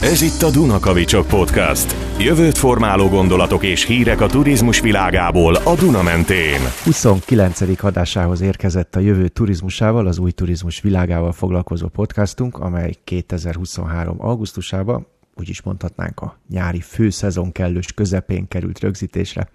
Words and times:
Ez 0.00 0.22
itt 0.22 0.42
a 0.42 0.50
Dunakavicsok 0.50 1.26
Podcast. 1.26 1.96
Jövőt 2.18 2.58
formáló 2.58 3.08
gondolatok 3.08 3.64
és 3.64 3.84
hírek 3.84 4.20
a 4.20 4.26
turizmus 4.26 4.80
világából 4.80 5.54
a 5.54 5.74
Duna 5.74 6.02
mentén. 6.02 6.60
29. 6.84 7.84
adásához 7.84 8.40
érkezett 8.40 8.96
a 8.96 9.00
jövő 9.00 9.28
turizmusával, 9.28 10.06
az 10.06 10.18
új 10.18 10.30
turizmus 10.30 10.80
világával 10.80 11.32
foglalkozó 11.32 11.88
podcastunk, 11.88 12.58
amely 12.58 12.94
2023. 13.04 14.16
augusztusában 14.18 15.06
úgy 15.34 15.48
is 15.48 15.62
mondhatnánk 15.62 16.20
a 16.20 16.38
nyári 16.48 16.80
főszezon 16.80 17.52
kellős 17.52 17.92
közepén 17.92 18.48
került 18.48 18.80
rögzítésre. 18.80 19.48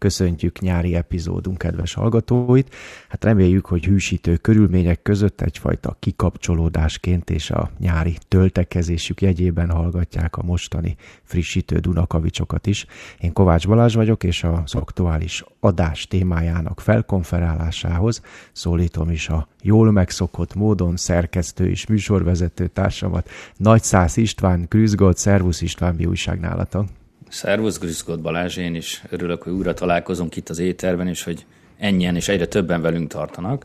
Köszöntjük 0.00 0.60
nyári 0.60 0.94
epizódunk 0.94 1.58
kedves 1.58 1.94
hallgatóit. 1.94 2.74
Hát 3.08 3.24
reméljük, 3.24 3.66
hogy 3.66 3.84
hűsítő 3.84 4.36
körülmények 4.36 5.02
között 5.02 5.40
egyfajta 5.40 5.96
kikapcsolódásként 5.98 7.30
és 7.30 7.50
a 7.50 7.70
nyári 7.78 8.16
töltekezésük 8.28 9.20
jegyében 9.20 9.70
hallgatják 9.70 10.36
a 10.36 10.42
mostani 10.42 10.96
frissítő 11.22 11.78
Dunakavicsokat 11.78 12.66
is. 12.66 12.86
Én 13.18 13.32
Kovács 13.32 13.66
Balázs 13.66 13.94
vagyok, 13.94 14.24
és 14.24 14.44
az 14.44 14.74
aktuális 14.74 15.44
adás 15.60 16.06
témájának 16.06 16.80
felkonferálásához 16.80 18.22
szólítom 18.52 19.10
is 19.10 19.28
a 19.28 19.48
jól 19.62 19.90
megszokott 19.90 20.54
módon 20.54 20.96
szerkesztő 20.96 21.68
és 21.68 21.86
műsorvezető 21.86 22.66
társamat, 22.66 23.28
Nagy 23.56 23.82
Szász 23.82 24.16
István, 24.16 24.68
Krűzgold, 24.68 25.16
Szervusz 25.16 25.60
István, 25.60 25.94
mi 25.94 26.06
újság 26.06 26.40
nálatok? 26.40 26.86
Szervusz, 27.30 27.78
Grüszkod 27.78 28.20
Balázs, 28.20 28.56
én 28.56 28.74
is 28.74 29.02
örülök, 29.08 29.42
hogy 29.42 29.52
újra 29.52 29.74
találkozunk 29.74 30.36
itt 30.36 30.48
az 30.48 30.58
éterben, 30.58 31.08
és 31.08 31.22
hogy 31.22 31.46
ennyien 31.78 32.16
és 32.16 32.28
egyre 32.28 32.46
többen 32.46 32.82
velünk 32.82 33.08
tartanak. 33.08 33.64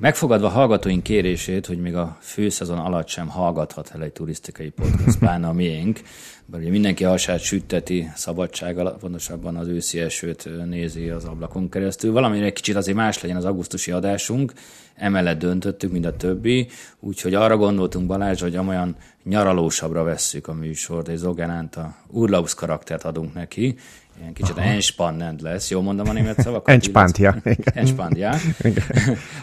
Megfogadva 0.00 0.48
hallgatóink 0.48 1.02
kérését, 1.02 1.66
hogy 1.66 1.80
még 1.80 1.94
a 1.94 2.16
főszezon 2.20 2.78
alatt 2.78 3.08
sem 3.08 3.28
hallgathat 3.28 3.90
el 3.94 4.02
egy 4.02 4.12
turisztikai 4.12 4.70
podcast, 4.70 5.18
pláne 5.22 5.46
a 5.46 5.52
miénk, 5.52 6.00
mert 6.46 6.62
ugye 6.62 6.72
mindenki 6.72 7.04
hasát 7.04 7.40
sütteti 7.40 8.10
szabadsággal, 8.14 8.96
pontosabban 8.96 9.56
az 9.56 9.66
őszi 9.66 10.00
esőt 10.00 10.48
nézi 10.66 11.08
az 11.08 11.24
ablakon 11.24 11.68
keresztül. 11.68 12.12
Valamire 12.12 12.44
egy 12.44 12.52
kicsit 12.52 12.76
azért 12.76 12.96
más 12.96 13.22
legyen 13.22 13.36
az 13.36 13.44
augusztusi 13.44 13.90
adásunk, 13.90 14.52
emellett 14.94 15.38
döntöttük, 15.38 15.92
mint 15.92 16.06
a 16.06 16.16
többi, 16.16 16.68
úgyhogy 17.00 17.34
arra 17.34 17.56
gondoltunk 17.56 18.06
Balázs, 18.06 18.40
hogy 18.40 18.56
amolyan 18.56 18.96
nyaralósabbra 19.22 20.02
vesszük 20.02 20.48
a 20.48 20.52
műsort, 20.52 21.08
és 21.08 21.18
Zogenánt 21.18 21.76
a 21.76 21.94
Urlaubs 22.06 22.54
karaktert 22.54 23.04
adunk 23.04 23.34
neki, 23.34 23.76
ilyen 24.20 24.32
kicsit 24.32 24.58
entspannend 24.58 25.40
lesz, 25.40 25.70
jól 25.70 25.82
mondom 25.82 26.08
a 26.08 26.12
német 26.12 26.40
szavakat? 26.40 26.68
Entspannt, 26.68 27.18
ja. 27.18 27.36
Entspannt, 27.64 28.16
ja. 28.16 28.34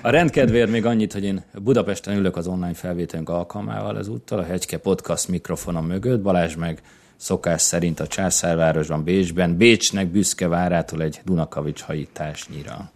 A 0.02 0.10
rendkedvéért 0.10 0.70
még 0.70 0.86
annyit, 0.86 1.14
hogy 1.14 1.24
én 1.24 1.44
Budapesten 1.62 2.18
ülök 2.18 2.38
az 2.38 2.48
online 2.48 2.74
felvételünk 2.74 3.30
alkalmával 3.30 3.98
ezúttal, 3.98 4.40
a 4.40 4.44
Hegyke 4.44 4.78
Podcast 4.78 5.28
mikrofonom 5.28 5.86
mögött, 5.86 6.22
Balázs 6.22 6.56
meg 6.56 6.82
szokás 7.16 7.62
szerint 7.62 8.00
a 8.00 8.08
Császárvárosban, 8.08 9.04
Bécsben, 9.04 9.58
Bécsnek 9.58 10.08
büszke 10.08 10.48
várától 10.48 11.02
egy 11.02 11.22
Dunakavics 11.26 11.82
hajításnyira. 11.82 12.92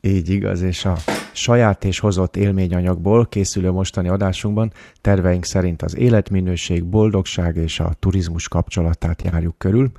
Így 0.00 0.28
igaz, 0.28 0.62
és 0.62 0.84
a 0.84 0.96
saját 1.32 1.84
és 1.84 1.98
hozott 1.98 2.36
élményanyagból 2.36 3.26
készülő 3.26 3.70
mostani 3.70 4.08
adásunkban 4.08 4.72
terveink 5.00 5.44
szerint 5.44 5.82
az 5.82 5.96
életminőség, 5.96 6.84
boldogság 6.84 7.56
és 7.56 7.80
a 7.80 7.92
turizmus 7.98 8.48
kapcsolatát 8.48 9.22
járjuk 9.22 9.58
körül. 9.58 9.90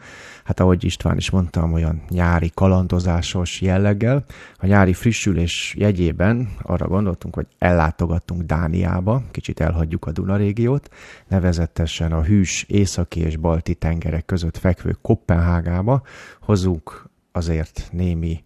Hát 0.44 0.60
ahogy 0.60 0.84
István 0.84 1.18
is 1.18 1.30
mondtam, 1.30 1.74
olyan 1.74 2.02
nyári 2.10 2.52
kalandozásos 2.54 3.62
jelleggel. 3.62 4.26
A 4.58 4.66
nyári 4.66 4.94
frissülés 4.94 5.76
jegyében 5.78 6.50
arra 6.62 6.88
gondoltunk, 6.88 7.36
hogy 7.36 7.48
ellátogattunk 7.58 8.42
Dániába, 8.42 9.24
kicsit 9.32 9.60
elhagyjuk 9.60 10.06
a 10.06 10.12
Duna 10.12 10.36
régiót, 10.36 10.90
nevezetesen 11.28 12.12
a 12.12 12.24
hűs 12.24 12.64
északi 12.68 13.20
és 13.20 13.38
balti 13.38 13.76
tengerek 13.76 14.26
között 14.26 14.58
fekvő 14.58 14.98
Kopenhágába, 15.02 16.02
hozunk 16.42 17.10
azért 17.32 17.90
némi 17.92 18.44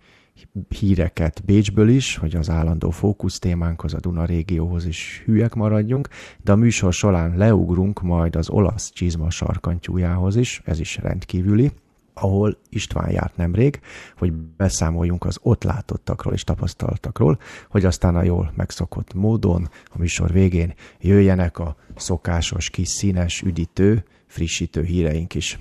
híreket 0.69 1.43
Bécsből 1.45 1.89
is, 1.89 2.15
hogy 2.15 2.35
az 2.35 2.49
állandó 2.49 2.89
fókusz 2.89 3.39
témánkhoz, 3.39 3.93
a 3.93 3.99
Duna 3.99 4.25
régióhoz 4.25 4.85
is 4.85 5.21
hülyek 5.25 5.53
maradjunk, 5.53 6.07
de 6.43 6.51
a 6.51 6.55
műsor 6.55 6.93
során 6.93 7.37
leugrunk 7.37 8.01
majd 8.01 8.35
az 8.35 8.49
olasz 8.49 8.91
csizma 8.91 9.29
sarkantyújához 9.29 10.35
is, 10.35 10.61
ez 10.65 10.79
is 10.79 10.97
rendkívüli, 10.97 11.71
ahol 12.13 12.57
István 12.69 13.11
járt 13.11 13.37
nemrég, 13.37 13.79
hogy 14.17 14.33
beszámoljunk 14.33 15.25
az 15.25 15.39
ott 15.41 15.63
látottakról 15.63 16.33
és 16.33 16.43
tapasztaltakról, 16.43 17.39
hogy 17.69 17.85
aztán 17.85 18.15
a 18.15 18.23
jól 18.23 18.51
megszokott 18.55 19.13
módon 19.13 19.69
a 19.93 19.97
műsor 19.97 20.31
végén 20.31 20.73
jöjjenek 20.99 21.59
a 21.59 21.75
szokásos 21.95 22.69
kis 22.69 22.87
színes, 22.87 23.41
üdítő, 23.41 24.05
frissítő 24.27 24.83
híreink 24.83 25.35
is. 25.35 25.59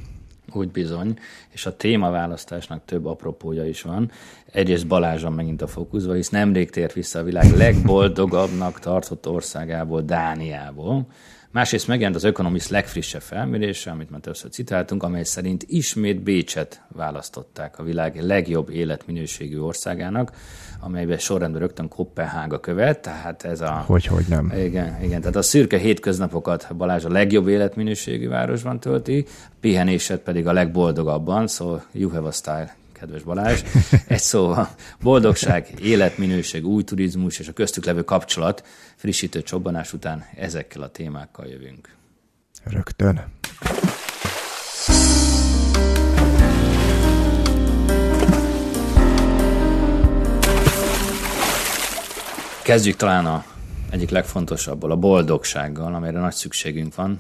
Úgy 0.55 0.69
bizony, 0.69 1.19
és 1.49 1.67
a 1.67 1.77
témaválasztásnak 1.77 2.85
több 2.85 3.07
apropója 3.07 3.67
is 3.67 3.83
van. 3.83 4.11
Egyrészt 4.53 4.87
Balázsan 4.87 5.33
megint 5.33 5.63
a 5.63 5.67
fókuszba, 5.67 6.13
hisz 6.13 6.29
nemrég 6.29 6.71
tért 6.71 6.93
vissza 6.93 7.19
a 7.19 7.23
világ 7.23 7.57
legboldogabbnak 7.57 8.79
tartott 8.79 9.29
országából, 9.29 10.01
Dániából. 10.01 11.07
Másrészt 11.53 11.87
megjelent 11.87 12.17
az 12.17 12.25
Economist 12.25 12.69
legfrissebb 12.69 13.21
felmérése, 13.21 13.91
amit 13.91 14.11
már 14.11 14.21
többször 14.21 14.51
citáltunk, 14.51 15.03
amely 15.03 15.25
szerint 15.25 15.65
ismét 15.69 16.23
Bécset 16.23 16.83
választották 16.89 17.79
a 17.79 17.83
világ 17.83 18.21
legjobb 18.21 18.71
életminőségű 18.71 19.59
országának, 19.59 20.33
amelyben 20.81 21.19
sorrendben 21.19 21.61
rögtön 21.61 21.89
Kopenhága 21.89 22.61
követ, 22.61 23.03
tehát 23.03 23.45
ez 23.45 23.61
a... 23.61 23.85
Hogy, 23.87 24.07
hogy 24.07 24.25
nem. 24.29 24.53
Igen, 24.57 25.03
igen, 25.03 25.21
tehát 25.21 25.37
a 25.37 25.43
szürke 25.43 25.79
hétköznapokat 25.79 26.77
Balázs 26.77 27.05
a 27.05 27.11
legjobb 27.11 27.49
életminőségű 27.49 28.29
városban 28.29 28.81
tölti, 28.81 29.27
pihenéset 29.61 30.21
pedig 30.21 30.47
a 30.47 30.53
legboldogabban, 30.53 31.47
szóval 31.47 31.85
you 31.93 32.11
have 32.11 32.27
a 32.27 32.33
style, 32.33 32.77
kedves 33.03 33.23
Balázs. 33.23 33.63
Egy 34.07 34.21
szóval 34.21 34.69
boldogság, 35.01 35.69
életminőség, 35.81 36.67
új 36.67 36.85
turizmus 36.85 37.39
és 37.39 37.49
a 37.49 37.53
köztük 37.53 37.85
levő 37.85 38.03
kapcsolat 38.03 38.65
frissítő 38.97 39.43
csobbanás 39.43 39.93
után 39.93 40.25
ezekkel 40.37 40.83
a 40.83 40.89
témákkal 40.89 41.47
jövünk. 41.47 41.89
Rögtön. 42.65 43.25
Kezdjük 52.63 52.97
talán 52.97 53.27
a 53.27 53.52
egyik 53.93 54.11
legfontosabbból, 54.11 54.91
a 54.91 54.97
boldogsággal, 54.97 55.95
amire 55.95 56.21
nagy 56.21 56.33
szükségünk 56.33 56.95
van. 56.95 57.19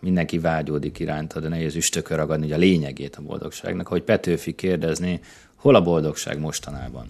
Mindenki 0.00 0.38
vágyódik 0.38 0.98
iránta, 0.98 1.40
de 1.40 1.48
nehéz 1.48 1.74
üstökör 1.74 2.16
ragadni 2.16 2.52
a 2.52 2.56
lényegét 2.56 3.16
a 3.16 3.22
boldogságnak. 3.22 3.86
Hogy 3.86 4.02
Petőfi 4.02 4.54
kérdezni, 4.54 5.20
hol 5.54 5.74
a 5.74 5.82
boldogság 5.82 6.38
mostanában? 6.38 7.06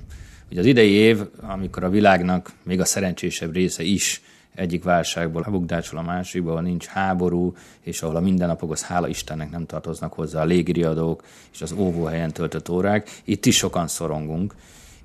Ugye 0.51 0.61
az 0.61 0.67
idei 0.67 0.91
év, 0.91 1.21
amikor 1.41 1.85
a 1.85 1.91
világnak 1.91 2.53
még 2.63 2.81
a 2.81 2.85
szerencsésebb 2.85 3.53
része 3.53 3.83
is 3.83 4.23
egyik 4.55 4.85
válságból 4.85 5.47
bukdácsol 5.51 5.99
a 5.99 6.03
másikba, 6.03 6.51
ahol 6.51 6.63
nincs 6.63 6.87
háború, 6.87 7.55
és 7.81 8.03
ahol 8.03 8.17
a 8.17 8.21
mindennapokhoz 8.21 8.83
hála 8.83 9.09
Istennek 9.09 9.51
nem 9.51 9.67
tartoznak 9.67 10.13
hozzá 10.13 10.41
a 10.41 10.45
légiriadók 10.45 11.23
és 11.53 11.63
az 11.63 11.73
óvóhelyen 11.73 12.33
töltött 12.33 12.69
órák. 12.69 13.21
Itt 13.25 13.47
is 13.47 13.57
sokan 13.57 13.89
szorongunk, 13.89 14.55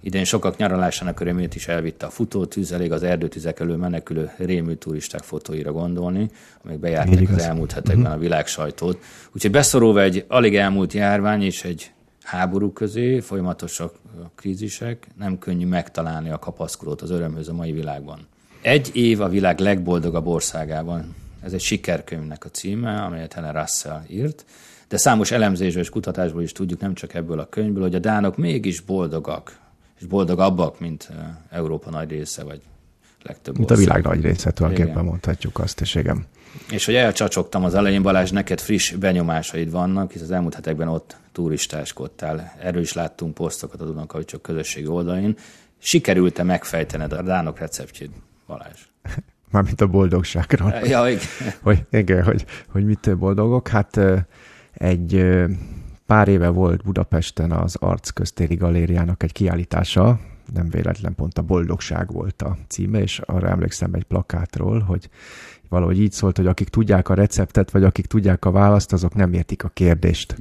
Idén 0.02 0.24
sokak 0.24 0.58
nyaralásának 0.58 1.20
örömét 1.20 1.56
is 1.56 1.68
elvitte 1.68 2.06
a 2.06 2.10
futótűz, 2.10 2.72
elég 2.72 2.92
az 2.92 3.04
erdőtüzek 3.04 3.60
elől 3.60 3.78
menekülő 3.78 4.32
rémű 4.38 4.74
turisták 4.74 5.22
fotóira 5.22 5.72
gondolni, 5.72 6.30
amelyek 6.64 6.82
bejárták 6.82 7.30
az 7.30 7.42
elmúlt 7.42 7.72
hetekben 7.72 8.00
uh-huh. 8.00 8.18
a 8.18 8.20
világ 8.20 8.48
sajtót. 8.48 9.04
Úgyhogy 9.32 9.52
beszorulva 9.52 10.02
egy 10.02 10.26
alig 10.28 10.56
elmúlt 10.56 10.94
járvány 10.94 11.42
és 11.42 11.64
egy 11.64 11.92
háború 12.24 12.74
közé, 12.74 13.20
folyamatosak 13.20 13.94
a 14.24 14.30
krízisek, 14.36 15.08
nem 15.18 15.40
könnyű 15.40 15.66
megtalálni 15.66 16.30
a 16.30 16.40
kapaszkodót 16.40 17.02
az 17.02 17.10
örömhöz 17.10 17.48
a 17.48 17.54
mai 17.54 17.72
világban. 17.72 18.28
Egy 18.62 18.92
év 18.94 19.22
a 19.22 19.30
világ 19.30 19.60
legboldogabb 19.60 20.26
országában. 20.26 21.16
Ez 21.44 21.54
egy 21.54 21.62
sikerkönyvnek 21.62 22.46
a 22.46 22.50
címe, 22.50 23.02
amelyet 23.02 23.34
Helen 23.34 23.54
Russell 23.54 24.02
írt, 24.08 24.46
de 24.88 24.98
számos 24.98 25.32
elemzésből 25.32 25.84
és 25.84 25.90
kutatásból 25.90 26.42
is 26.42 26.52
tudjuk, 26.52 26.80
nem 26.80 26.94
csak 26.94 27.14
ebből 27.14 27.40
a 27.40 27.50
könyvből, 27.50 27.84
hogy 27.84 27.96
a 27.96 28.00
dánok 28.00 28.38
mégis 28.38 28.82
boldogak 28.82 29.58
és 30.00 30.06
boldogabbak, 30.06 30.80
mint 30.80 31.10
Európa 31.50 31.90
nagy 31.90 32.10
része, 32.10 32.44
vagy 32.44 32.62
legtöbb 33.24 33.58
Mint 33.58 33.72
ország. 33.72 33.88
a 33.88 33.94
világ 33.94 34.16
nagy 34.16 34.24
része, 34.24 34.52
tulajdonképpen 34.52 35.04
mondhatjuk 35.04 35.60
azt, 35.60 35.82
és 35.82 35.96
igen. 35.96 36.26
És 36.72 36.86
hogy 36.86 36.96
elcsacsogtam 36.96 37.64
az 37.64 37.74
elején, 37.76 38.02
Balázs, 38.02 38.32
neked 38.32 38.60
friss 38.60 38.92
benyomásaid 38.92 39.72
vannak, 39.72 40.12
hisz 40.12 40.22
az 40.22 40.32
elmúlt 40.32 40.54
hetekben 40.54 40.88
ott 40.88 41.18
turistáskodtál. 41.32 42.54
Erről 42.60 42.82
is 42.82 42.94
láttunk 42.94 43.34
posztokat 43.34 43.82
a 43.82 43.86
Dunakavicsok 43.86 44.42
közösségi 44.42 44.88
oldalin. 44.88 45.36
Sikerült-e 45.78 46.44
megfejtened 46.44 47.14
a 47.14 47.22
dánok 47.22 47.60
receptjét, 47.60 48.12
Balázs? 48.48 48.80
Mármint 49.52 49.82
a 49.82 49.88
boldogságról. 49.88 50.74
Ja, 50.84 51.10
igen. 51.10 51.22
Hogy, 51.62 51.86
igen, 51.92 52.24
hogy, 52.24 52.46
hogy 52.70 52.86
mit 52.86 53.18
boldogok. 53.18 53.68
Hát 53.68 54.00
egy 54.74 55.26
Pár 56.10 56.28
éve 56.28 56.50
volt 56.50 56.84
Budapesten 56.84 57.52
az 57.52 57.76
Arc 57.76 58.10
Köztéri 58.10 58.56
Galériának 58.56 59.24
egy 59.24 59.32
kiállítása, 59.32 60.20
nem 60.54 60.70
véletlen 60.70 61.16
pont 61.16 61.38
a 61.38 61.42
boldogság 61.42 62.12
volt 62.12 62.42
a 62.42 62.58
címe, 62.68 63.02
és 63.02 63.20
arra 63.20 63.48
emlékszem 63.48 63.94
egy 63.94 64.04
plakátról, 64.04 64.80
hogy 64.80 65.10
valahogy 65.68 66.00
így 66.00 66.12
szólt, 66.12 66.38
hogy 66.38 66.48
akik 66.48 66.70
tudják 66.70 67.10
a 67.10 67.14
receptet, 67.14 67.72
vagy 67.72 67.84
akik 67.84 68.06
tudják 68.06 68.46
a 68.46 68.52
választ, 68.52 68.94
azok 68.94 69.16
nem 69.16 69.34
értik 69.34 69.64
a 69.64 69.70
kérdést. 69.70 70.36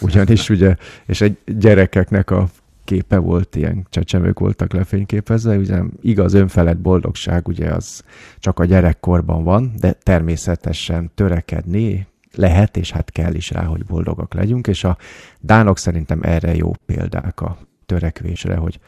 Ugyanis 0.00 0.48
ugye, 0.48 0.76
és 1.06 1.20
egy 1.20 1.38
gyerekeknek 1.44 2.30
a 2.30 2.48
képe 2.84 3.18
volt, 3.18 3.56
ilyen 3.56 3.86
csecsemők 3.90 4.38
voltak 4.38 4.72
lefényképezve, 4.72 5.56
ugye 5.56 5.82
igaz 6.00 6.34
önfelett 6.34 6.78
boldogság 6.78 7.48
ugye 7.48 7.68
az 7.68 8.02
csak 8.38 8.58
a 8.58 8.64
gyerekkorban 8.64 9.44
van, 9.44 9.72
de 9.80 9.92
természetesen 9.92 11.10
törekedni 11.14 12.06
lehet, 12.34 12.76
és 12.76 12.90
hát 12.90 13.10
kell 13.10 13.34
is 13.34 13.50
rá, 13.50 13.64
hogy 13.64 13.84
boldogak 13.84 14.34
legyünk, 14.34 14.66
és 14.66 14.84
a 14.84 14.98
dánok 15.40 15.78
szerintem 15.78 16.22
erre 16.22 16.54
jó 16.54 16.70
példák 16.86 17.40
a 17.40 17.58
törekvésre, 17.86 18.56
hogy 18.56 18.80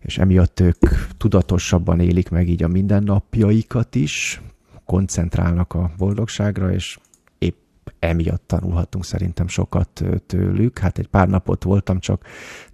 és 0.00 0.18
emiatt 0.18 0.60
ők 0.60 0.78
tudatosabban 1.16 2.00
élik 2.00 2.30
meg 2.30 2.48
így 2.48 2.62
a 2.62 2.68
mindennapjaikat 2.68 3.94
is, 3.94 4.40
koncentrálnak 4.84 5.74
a 5.74 5.90
boldogságra, 5.96 6.72
és 6.72 6.98
emiatt 8.02 8.42
tanulhatunk 8.46 9.04
szerintem 9.04 9.48
sokat 9.48 10.02
tőlük. 10.26 10.78
Hát 10.78 10.98
egy 10.98 11.06
pár 11.06 11.28
napot 11.28 11.62
voltam 11.62 11.98
csak 11.98 12.24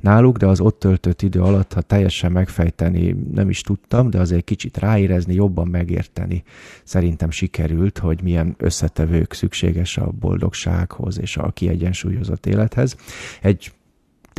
náluk, 0.00 0.36
de 0.36 0.46
az 0.46 0.60
ott 0.60 0.78
töltött 0.78 1.22
idő 1.22 1.40
alatt, 1.40 1.72
ha 1.72 1.80
teljesen 1.80 2.32
megfejteni 2.32 3.16
nem 3.32 3.48
is 3.48 3.60
tudtam, 3.60 4.10
de 4.10 4.20
azért 4.20 4.44
kicsit 4.44 4.76
ráérezni, 4.76 5.34
jobban 5.34 5.68
megérteni 5.68 6.42
szerintem 6.84 7.30
sikerült, 7.30 7.98
hogy 7.98 8.22
milyen 8.22 8.54
összetevők 8.58 9.32
szükséges 9.32 9.96
a 9.96 10.10
boldogsághoz 10.20 11.20
és 11.20 11.36
a 11.36 11.50
kiegyensúlyozott 11.50 12.46
élethez. 12.46 12.96
Egy 13.42 13.72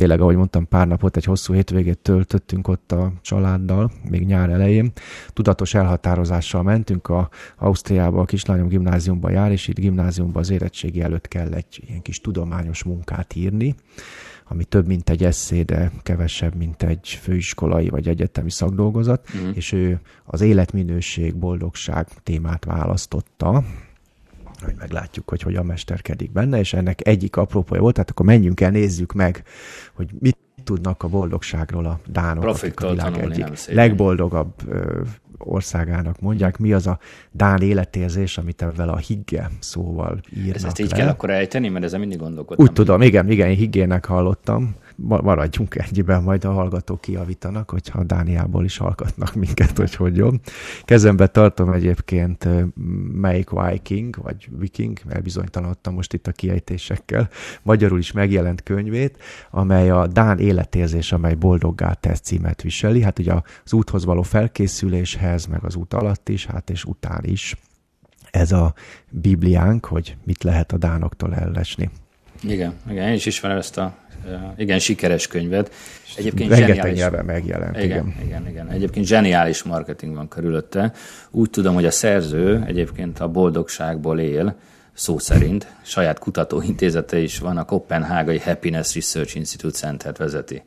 tényleg, 0.00 0.20
ahogy 0.20 0.36
mondtam, 0.36 0.68
pár 0.68 0.86
napot, 0.86 1.16
egy 1.16 1.24
hosszú 1.24 1.54
hétvégét 1.54 1.98
töltöttünk 1.98 2.68
ott 2.68 2.92
a 2.92 3.12
családdal, 3.20 3.90
még 4.10 4.26
nyár 4.26 4.50
elején. 4.50 4.92
Tudatos 5.32 5.74
elhatározással 5.74 6.62
mentünk 6.62 7.08
a 7.08 7.28
Ausztriába, 7.58 8.20
a 8.20 8.24
kislányom 8.24 8.68
gimnáziumba 8.68 9.30
jár, 9.30 9.52
és 9.52 9.68
itt 9.68 9.78
gimnáziumba 9.78 10.40
az 10.40 10.50
érettségi 10.50 11.00
előtt 11.00 11.28
kell 11.28 11.52
egy 11.52 11.82
ilyen 11.86 12.02
kis 12.02 12.20
tudományos 12.20 12.82
munkát 12.82 13.34
írni 13.34 13.74
ami 14.52 14.64
több, 14.64 14.86
mint 14.86 15.10
egy 15.10 15.24
eszé, 15.24 15.62
de 15.62 15.92
kevesebb, 16.02 16.54
mint 16.54 16.82
egy 16.82 17.18
főiskolai 17.22 17.88
vagy 17.88 18.08
egyetemi 18.08 18.50
szakdolgozat, 18.50 19.28
mm. 19.36 19.50
és 19.54 19.72
ő 19.72 20.00
az 20.24 20.40
életminőség, 20.40 21.36
boldogság 21.36 22.08
témát 22.22 22.64
választotta, 22.64 23.64
hogy 24.64 24.74
meglátjuk, 24.78 25.28
hogy 25.28 25.42
hogyan 25.42 25.66
mesterkedik 25.66 26.32
benne, 26.32 26.58
és 26.58 26.72
ennek 26.72 27.06
egyik 27.06 27.36
apropója 27.36 27.80
volt, 27.80 27.94
tehát 27.94 28.10
akkor 28.10 28.26
menjünk 28.26 28.60
el, 28.60 28.70
nézzük 28.70 29.12
meg, 29.12 29.42
hogy 29.94 30.10
mit 30.18 30.36
tudnak 30.64 31.02
a 31.02 31.08
boldogságról 31.08 31.86
a 31.86 32.00
dánok, 32.06 32.44
akik 32.44 32.80
a 32.80 32.90
világ 32.90 33.18
egyik 33.18 33.66
legboldogabb 33.66 34.52
ö, 34.68 35.00
országának 35.38 36.20
mondják, 36.20 36.58
mi 36.58 36.72
az 36.72 36.86
a 36.86 36.98
dán 37.32 37.62
életérzés, 37.62 38.38
amit 38.38 38.62
ebben 38.62 38.88
a 38.88 38.96
higge 38.96 39.50
szóval 39.60 40.20
írnak 40.36 40.54
Ezt 40.54 40.78
így 40.78 40.90
le. 40.90 40.96
kell 40.96 41.08
akkor 41.08 41.30
ejteni, 41.30 41.68
mert 41.68 41.84
ezen 41.84 42.00
mindig 42.00 42.18
gondolkodtam. 42.18 42.66
Úgy 42.66 42.72
tudom, 42.72 43.02
igen, 43.02 43.30
igen, 43.30 43.48
higgének 43.48 44.04
hallottam 44.04 44.74
maradjunk 45.02 45.74
ennyiben, 45.74 46.22
majd 46.22 46.44
a 46.44 46.52
hallgatók 46.52 47.00
kiavítanak, 47.00 47.70
hogyha 47.70 48.04
Dániából 48.04 48.64
is 48.64 48.76
hallgatnak 48.76 49.34
minket, 49.34 49.76
hogy 49.76 49.94
hogy 49.94 50.16
jobb. 50.16 50.40
Kezembe 50.82 51.26
tartom 51.26 51.72
egyébként 51.72 52.48
Make 53.14 53.70
Viking, 53.70 54.16
vagy 54.22 54.48
Viking, 54.58 55.00
mert 55.08 55.22
bizonytalanodtam 55.22 55.94
most 55.94 56.12
itt 56.12 56.26
a 56.26 56.32
kiejtésekkel, 56.32 57.28
magyarul 57.62 57.98
is 57.98 58.12
megjelent 58.12 58.62
könyvét, 58.62 59.18
amely 59.50 59.90
a 59.90 60.06
Dán 60.06 60.38
életérzés, 60.38 61.12
amely 61.12 61.34
boldoggá 61.34 61.92
tesz 61.92 62.20
címet 62.20 62.62
viseli. 62.62 63.02
Hát 63.02 63.18
ugye 63.18 63.32
az 63.64 63.72
úthoz 63.72 64.04
való 64.04 64.22
felkészüléshez, 64.22 65.46
meg 65.46 65.64
az 65.64 65.74
út 65.74 65.94
alatt 65.94 66.28
is, 66.28 66.46
hát 66.46 66.70
és 66.70 66.84
után 66.84 67.24
is 67.24 67.56
ez 68.30 68.52
a 68.52 68.74
Bibliánk, 69.10 69.84
hogy 69.84 70.16
mit 70.24 70.42
lehet 70.42 70.72
a 70.72 70.78
dánoktól 70.78 71.34
ellesni. 71.34 71.90
Igen, 72.42 72.74
igen, 72.88 73.08
én 73.08 73.14
is 73.14 73.26
ismerem 73.26 73.56
ezt 73.56 73.78
a 73.78 73.96
igen, 74.56 74.78
sikeres 74.78 75.26
könyvet. 75.26 75.72
Egyébként 76.16 76.50
Rengeteg 76.50 76.94
nyelven 76.94 77.24
megjelent. 77.24 77.76
Igen, 77.76 77.86
igen, 77.86 78.26
igen, 78.26 78.48
igen. 78.48 78.68
Egyébként 78.68 79.06
zseniális 79.06 79.62
marketing 79.62 80.14
van 80.14 80.28
körülötte. 80.28 80.92
Úgy 81.30 81.50
tudom, 81.50 81.74
hogy 81.74 81.84
a 81.84 81.90
szerző 81.90 82.64
egyébként 82.66 83.20
a 83.20 83.28
boldogságból 83.28 84.20
él, 84.20 84.56
szó 84.92 85.18
szerint. 85.18 85.66
Saját 85.82 86.18
kutatóintézete 86.18 87.18
is 87.18 87.38
van, 87.38 87.56
a 87.56 87.64
Kopenhágai 87.64 88.38
Happiness 88.38 88.94
Research 88.94 89.36
Institute 89.36 89.76
Center 89.76 90.14
vezeti. 90.18 90.62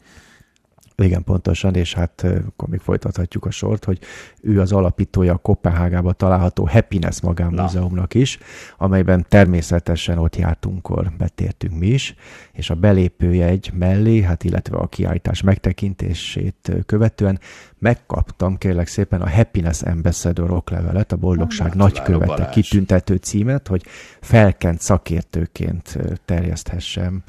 Igen, 0.96 1.24
pontosan, 1.24 1.76
és 1.76 1.94
hát 1.94 2.24
akkor 2.24 2.70
még 2.70 2.80
folytathatjuk 2.80 3.46
a 3.46 3.52
sort, 3.52 3.86
hogy 3.86 4.00
ő 4.42 4.60
az 4.60 4.72
alapítója 4.72 5.34
a 5.34 5.38
Kopenhágában 5.38 6.14
található 6.18 6.68
Happiness 6.68 7.22
magánmúzeumnak 7.22 8.14
is, 8.14 8.38
amelyben 8.78 9.26
természetesen 9.30 10.18
ott 10.18 10.36
jártunkkor 10.36 11.12
betértünk 11.18 11.80
mi 11.80 11.88
is, 11.88 12.16
és 12.52 12.70
a 12.70 12.76
belépőjegy 12.76 13.72
mellé, 13.74 14.22
hát 14.22 14.44
illetve 14.44 14.78
a 14.78 14.88
kiállítás 14.88 15.42
megtekintését 15.42 16.72
követően 16.86 17.40
megkaptam 17.80 18.58
kérlek 18.58 18.88
szépen 18.88 19.22
a 19.22 19.30
Happiness 19.30 19.82
Ambassador 19.82 20.52
oklevelet, 20.52 21.12
a 21.12 21.16
boldogság 21.16 21.68
hát, 21.68 21.76
nagykövete 21.76 22.50
kitüntető 22.50 23.16
címet, 23.16 23.68
hogy 23.68 23.84
felkent 24.22 24.82
szakértőként 24.82 25.98
terjeszthessem 26.26 27.24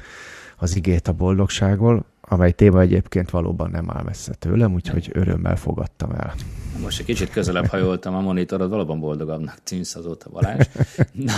az 0.57 0.75
igét 0.75 1.07
a 1.07 1.13
boldogságról, 1.13 2.05
amely 2.27 2.51
téma 2.51 2.81
egyébként 2.81 3.29
valóban 3.29 3.69
nem 3.69 3.91
áll 3.91 4.03
messze 4.03 4.33
tőlem, 4.33 4.73
úgyhogy 4.73 5.09
örömmel 5.13 5.55
fogadtam 5.55 6.11
el. 6.11 6.33
Most 6.81 6.99
egy 6.99 7.05
kicsit 7.05 7.29
közelebb 7.29 7.65
hajoltam 7.65 8.15
a 8.15 8.21
monitorod, 8.21 8.69
valóban 8.69 8.99
boldogabbnak 8.99 9.57
tűnsz 9.63 9.95
azóta 9.95 10.29
Balázs. 10.29 10.67
Na, 11.11 11.33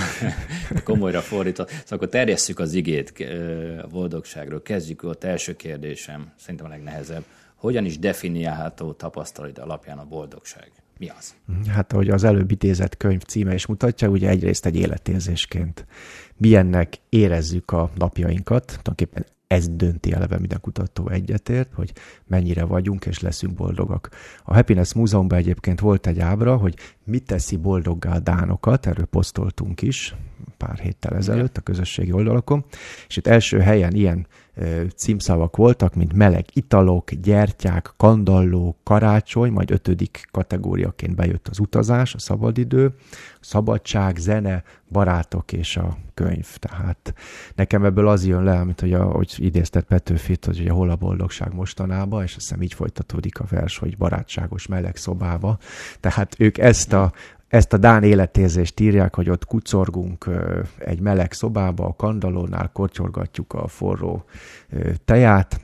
komolyra 0.83 1.21
fordítva. 1.21 1.65
Szóval 1.67 1.83
akkor 1.89 2.09
terjesszük 2.09 2.59
az 2.59 2.73
igét 2.73 3.13
a 3.81 3.87
boldogságról. 3.87 4.61
Kezdjük 4.61 5.03
ott 5.03 5.23
első 5.23 5.55
kérdésem, 5.55 6.31
szerintem 6.35 6.65
a 6.65 6.69
legnehezebb. 6.69 7.23
Hogyan 7.55 7.85
is 7.85 7.99
definiálható 7.99 8.91
tapasztalat 8.91 9.59
alapján 9.59 9.97
a 9.97 10.05
boldogság? 10.05 10.71
Mi 10.97 11.09
az? 11.17 11.35
Hát, 11.67 11.93
ahogy 11.93 12.09
az 12.09 12.23
előbb 12.23 12.51
idézett 12.51 12.97
könyv 12.97 13.21
címe 13.21 13.53
is 13.53 13.65
mutatja, 13.65 14.07
ugye 14.07 14.29
egyrészt 14.29 14.65
egy 14.65 14.75
életérzésként 14.75 15.85
milyennek 16.37 16.93
érezzük 17.09 17.71
a 17.71 17.91
napjainkat, 17.95 18.65
tulajdonképpen 18.65 19.25
ez 19.47 19.69
dönti 19.69 20.11
eleve 20.13 20.39
minden 20.39 20.61
kutató 20.61 21.09
egyetért, 21.09 21.73
hogy 21.73 21.93
mennyire 22.25 22.63
vagyunk 22.63 23.05
és 23.05 23.19
leszünk 23.19 23.53
boldogak. 23.53 24.09
A 24.43 24.53
Happiness 24.53 24.93
Múzeumban 24.93 25.37
egyébként 25.37 25.79
volt 25.79 26.07
egy 26.07 26.19
ábra, 26.19 26.57
hogy 26.57 26.75
mit 27.03 27.25
teszi 27.25 27.55
boldoggá 27.55 28.15
a 28.15 28.19
dánokat, 28.19 28.85
erről 28.85 29.05
posztoltunk 29.05 29.81
is 29.81 30.15
pár 30.57 30.79
héttel 30.79 31.15
ezelőtt 31.15 31.57
a 31.57 31.61
közösségi 31.61 32.11
oldalakon, 32.11 32.65
és 33.07 33.17
itt 33.17 33.27
első 33.27 33.59
helyen 33.59 33.93
ilyen 33.93 34.27
címszavak 34.95 35.55
voltak, 35.55 35.95
mint 35.95 36.13
meleg 36.13 36.45
italok, 36.53 37.11
gyertyák, 37.11 37.93
kandalló, 37.97 38.77
karácsony, 38.83 39.51
majd 39.51 39.71
ötödik 39.71 40.27
kategóriaként 40.31 41.15
bejött 41.15 41.47
az 41.47 41.59
utazás, 41.59 42.13
a 42.15 42.19
szabadidő, 42.19 42.93
szabadság, 43.39 44.17
zene, 44.17 44.63
barátok 44.91 45.53
és 45.53 45.77
a 45.77 45.97
könyv. 46.13 46.57
Tehát 46.57 47.13
nekem 47.55 47.85
ebből 47.85 48.07
az 48.07 48.25
jön 48.25 48.43
le, 48.43 48.59
amit 48.59 48.79
hogy, 48.79 48.93
ahogy 48.93 49.35
idéztet 49.37 49.85
Petőfit, 49.85 50.45
hogy 50.45 50.59
ugye 50.59 50.71
hol 50.71 50.89
a 50.89 50.95
boldogság 50.95 51.53
mostanában, 51.53 52.23
és 52.23 52.35
azt 52.35 52.47
hiszem 52.47 52.61
így 52.61 52.73
folytatódik 52.73 53.39
a 53.39 53.45
vers, 53.49 53.77
hogy 53.77 53.97
barátságos 53.97 54.67
meleg 54.67 54.95
szobába. 54.95 55.57
Tehát 55.99 56.35
ők 56.37 56.57
ezt 56.57 56.93
a 56.93 57.11
ezt 57.47 57.73
a 57.73 57.77
Dán 57.77 58.03
életérzést 58.03 58.79
írják, 58.79 59.15
hogy 59.15 59.29
ott 59.29 59.45
kucorgunk 59.45 60.29
egy 60.77 60.99
meleg 60.99 61.31
szobába, 61.31 61.85
a 61.85 61.95
kandalónál 61.95 62.69
korcsolgatjuk 62.73 63.53
a 63.53 63.67
forró 63.67 64.23
teját, 65.05 65.61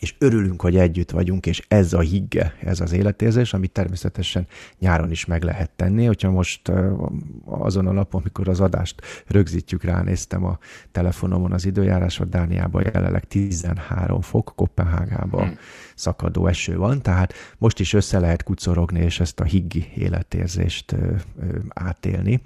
és 0.00 0.14
örülünk, 0.18 0.62
hogy 0.62 0.76
együtt 0.76 1.10
vagyunk, 1.10 1.46
és 1.46 1.64
ez 1.68 1.92
a 1.92 2.00
higge, 2.00 2.54
ez 2.60 2.80
az 2.80 2.92
életérzés, 2.92 3.52
amit 3.52 3.70
természetesen 3.70 4.46
nyáron 4.78 5.10
is 5.10 5.24
meg 5.24 5.42
lehet 5.42 5.70
tenni. 5.70 6.04
Hogyha 6.04 6.30
most 6.30 6.72
azon 7.44 7.86
a 7.86 7.92
napon, 7.92 8.20
amikor 8.20 8.48
az 8.48 8.60
adást 8.60 9.02
rögzítjük, 9.26 9.84
ránéztem 9.84 10.44
a 10.44 10.58
telefonomon 10.92 11.52
az 11.52 11.66
időjárásra, 11.66 12.24
Dániában 12.24 12.84
jelenleg 12.92 13.24
13 13.24 14.20
fok, 14.20 14.52
Kopenhágában 14.56 15.46
hmm. 15.46 15.58
szakadó 15.94 16.46
eső 16.46 16.76
van, 16.76 17.02
tehát 17.02 17.32
most 17.58 17.80
is 17.80 17.92
össze 17.92 18.18
lehet 18.18 18.42
kucorogni, 18.42 19.00
és 19.00 19.20
ezt 19.20 19.40
a 19.40 19.44
higgi 19.44 19.88
életérzést 19.94 20.96
átélni. 21.68 22.42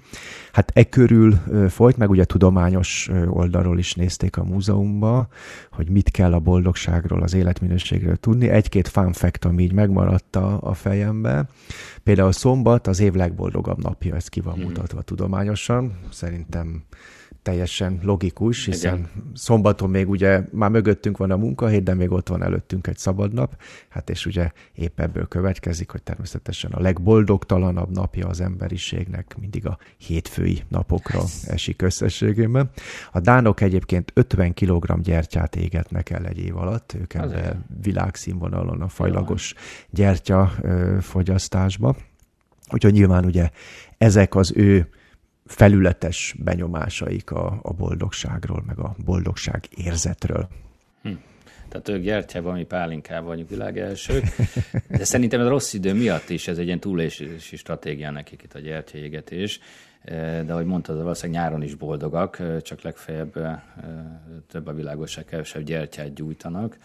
Hát 0.51 0.71
e 0.73 0.83
körül 0.83 1.39
folyt, 1.69 1.97
meg 1.97 2.09
ugye 2.09 2.25
tudományos 2.25 3.09
oldalról 3.27 3.79
is 3.79 3.93
nézték 3.93 4.37
a 4.37 4.43
múzeumba, 4.43 5.27
hogy 5.71 5.89
mit 5.89 6.11
kell 6.11 6.33
a 6.33 6.39
boldogságról, 6.39 7.21
az 7.21 7.33
életminőségről 7.41 8.15
tudni. 8.15 8.49
Egy-két 8.49 8.87
fun 8.87 9.13
fact, 9.13 9.45
ami 9.45 9.63
így 9.63 9.73
megmaradt 9.73 10.35
a, 10.35 10.59
a 10.61 10.73
fejembe. 10.73 11.47
Például 12.03 12.31
szombat 12.31 12.87
az 12.87 12.99
év 12.99 13.13
legboldogabb 13.13 13.81
napja, 13.81 14.15
ez 14.15 14.27
ki 14.27 14.41
van 14.41 14.53
hmm. 14.53 14.63
mutatva 14.63 15.01
tudományosan. 15.01 15.99
Szerintem 16.11 16.83
teljesen 17.41 17.99
logikus, 18.03 18.65
hiszen 18.65 18.97
Igen. 18.97 19.09
szombaton 19.33 19.89
még 19.89 20.09
ugye 20.09 20.43
már 20.51 20.69
mögöttünk 20.69 21.17
van 21.17 21.31
a 21.31 21.37
munkahét, 21.37 21.83
de 21.83 21.93
még 21.93 22.11
ott 22.11 22.27
van 22.27 22.43
előttünk 22.43 22.87
egy 22.87 22.97
szabad 22.97 23.33
nap, 23.33 23.61
hát 23.89 24.09
és 24.09 24.25
ugye 24.25 24.51
épp 24.73 24.99
ebből 24.99 25.27
következik, 25.27 25.91
hogy 25.91 26.03
természetesen 26.03 26.71
a 26.71 26.81
legboldogtalanabb 26.81 27.91
napja 27.91 28.27
az 28.27 28.41
emberiségnek 28.41 29.35
mindig 29.39 29.65
a 29.65 29.77
hétfői 29.97 30.63
napokra 30.67 31.21
esik 31.45 31.81
összességében. 31.81 32.69
A 33.11 33.19
dánok 33.19 33.61
egyébként 33.61 34.11
50 34.13 34.53
kg 34.53 35.01
gyertyát 35.01 35.55
égetnek 35.55 36.09
el 36.09 36.25
egy 36.25 36.37
év 36.37 36.57
alatt, 36.57 36.95
ők 36.99 37.13
ebben 37.13 37.65
világszínvonalon 37.81 38.81
a 38.81 38.87
fajlagos 38.87 39.53
gyertya 39.89 40.51
fogyasztásba. 41.01 41.95
Úgyhogy 42.71 42.93
nyilván 42.93 43.25
ugye 43.25 43.49
ezek 43.97 44.35
az 44.35 44.53
ő 44.55 44.89
felületes 45.51 46.35
benyomásaik 46.43 47.31
a, 47.31 47.59
a 47.61 47.73
boldogságról, 47.73 48.63
meg 48.67 48.79
a 48.79 48.95
boldogság 49.05 49.67
érzetről. 49.75 50.47
Hm. 51.01 51.11
Tehát 51.69 51.89
ők 51.89 52.01
gyertyában, 52.01 52.53
mi 52.53 52.63
pálinkával 52.63 53.27
vagyunk 53.27 53.49
világ 53.49 53.77
elsők, 53.77 54.25
de 54.97 55.03
szerintem 55.03 55.39
ez 55.39 55.45
a 55.45 55.49
rossz 55.49 55.73
idő 55.73 55.93
miatt 55.93 56.29
is 56.29 56.47
ez 56.47 56.57
egy 56.57 56.65
ilyen 56.65 56.79
túlélési 56.79 57.55
stratégia 57.55 58.11
nekik 58.11 58.43
itt 58.43 58.53
a 58.53 58.59
gyertyaégetés. 58.59 59.59
De 60.45 60.45
ahogy 60.49 60.65
mondtad, 60.65 61.01
valószínűleg 61.01 61.41
nyáron 61.41 61.63
is 61.63 61.75
boldogak, 61.75 62.61
csak 62.61 62.81
legfeljebb 62.81 63.61
több 64.47 64.67
a 64.67 64.73
világosság, 64.73 65.25
kevesebb 65.25 65.63
gyertyát 65.63 66.13
gyújtanak. 66.13 66.77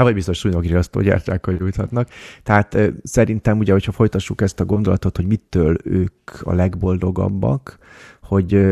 Hát 0.00 0.08
vagy 0.08 0.18
biztos 0.18 0.38
szúnyogriasztó 0.38 1.00
gyertyákkal 1.00 1.54
gyújthatnak. 1.54 2.08
Tehát 2.42 2.78
szerintem 3.02 3.58
ugye, 3.58 3.72
hogyha 3.72 3.92
folytassuk 3.92 4.40
ezt 4.40 4.60
a 4.60 4.64
gondolatot, 4.64 5.16
hogy 5.16 5.26
mitől 5.26 5.76
ők 5.84 6.30
a 6.42 6.52
legboldogabbak, 6.52 7.78
hogy 8.22 8.66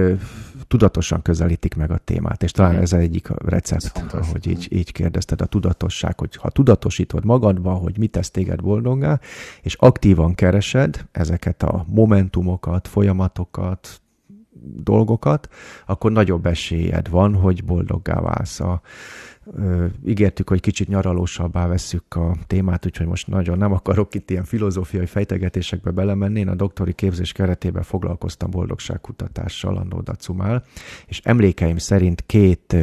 tudatosan 0.69 1.23
közelítik 1.23 1.75
meg 1.75 1.91
a 1.91 1.99
témát, 1.99 2.43
és 2.43 2.51
talán 2.51 2.77
ez 2.77 2.93
egyik 2.93 3.29
recept, 3.45 3.99
hogy 4.33 4.47
így, 4.47 4.67
így 4.71 4.93
kérdezted, 4.93 5.41
a 5.41 5.47
tudatosság, 5.47 6.19
hogy 6.19 6.37
ha 6.37 6.51
tudatosítod 6.51 7.25
magadban, 7.25 7.79
hogy 7.79 7.99
mit 7.99 8.11
tesz 8.11 8.31
téged 8.31 8.63
boldoggá, 8.63 9.21
és 9.63 9.75
aktívan 9.75 10.35
keresed 10.35 11.07
ezeket 11.13 11.63
a 11.63 11.85
momentumokat, 11.89 12.89
folyamatokat, 12.89 14.01
dolgokat, 14.83 15.49
akkor 15.87 16.13
nagyobb 16.13 16.47
esélyed 16.47 17.09
van, 17.09 17.35
hogy 17.35 17.65
boldoggá 17.65 18.21
válsz. 18.21 18.61
A, 18.61 18.81
ígértük, 20.07 20.49
hogy 20.49 20.61
kicsit 20.61 20.89
nyaralósabbá 20.89 21.67
vesszük 21.67 22.15
a 22.15 22.37
témát, 22.47 22.87
úgyhogy 22.87 23.07
most 23.07 23.27
nagyon 23.27 23.59
nem 23.59 23.73
akarok 23.73 24.15
itt 24.15 24.31
ilyen 24.31 24.45
filozófiai 24.45 25.07
fejtegetésekbe 25.07 25.91
belemenni. 25.91 26.41
Én 26.41 26.49
a 26.49 26.55
doktori 26.55 26.93
képzés 26.93 27.33
keretében 27.33 27.83
foglalkoztam 27.83 28.51
boldogságkutatással, 28.51 29.77
Andó 29.77 30.01
Dacumál, 30.01 30.65
és 31.07 31.21
emlékeim 31.25 31.77
szerint 31.77 32.23
két 32.27 32.77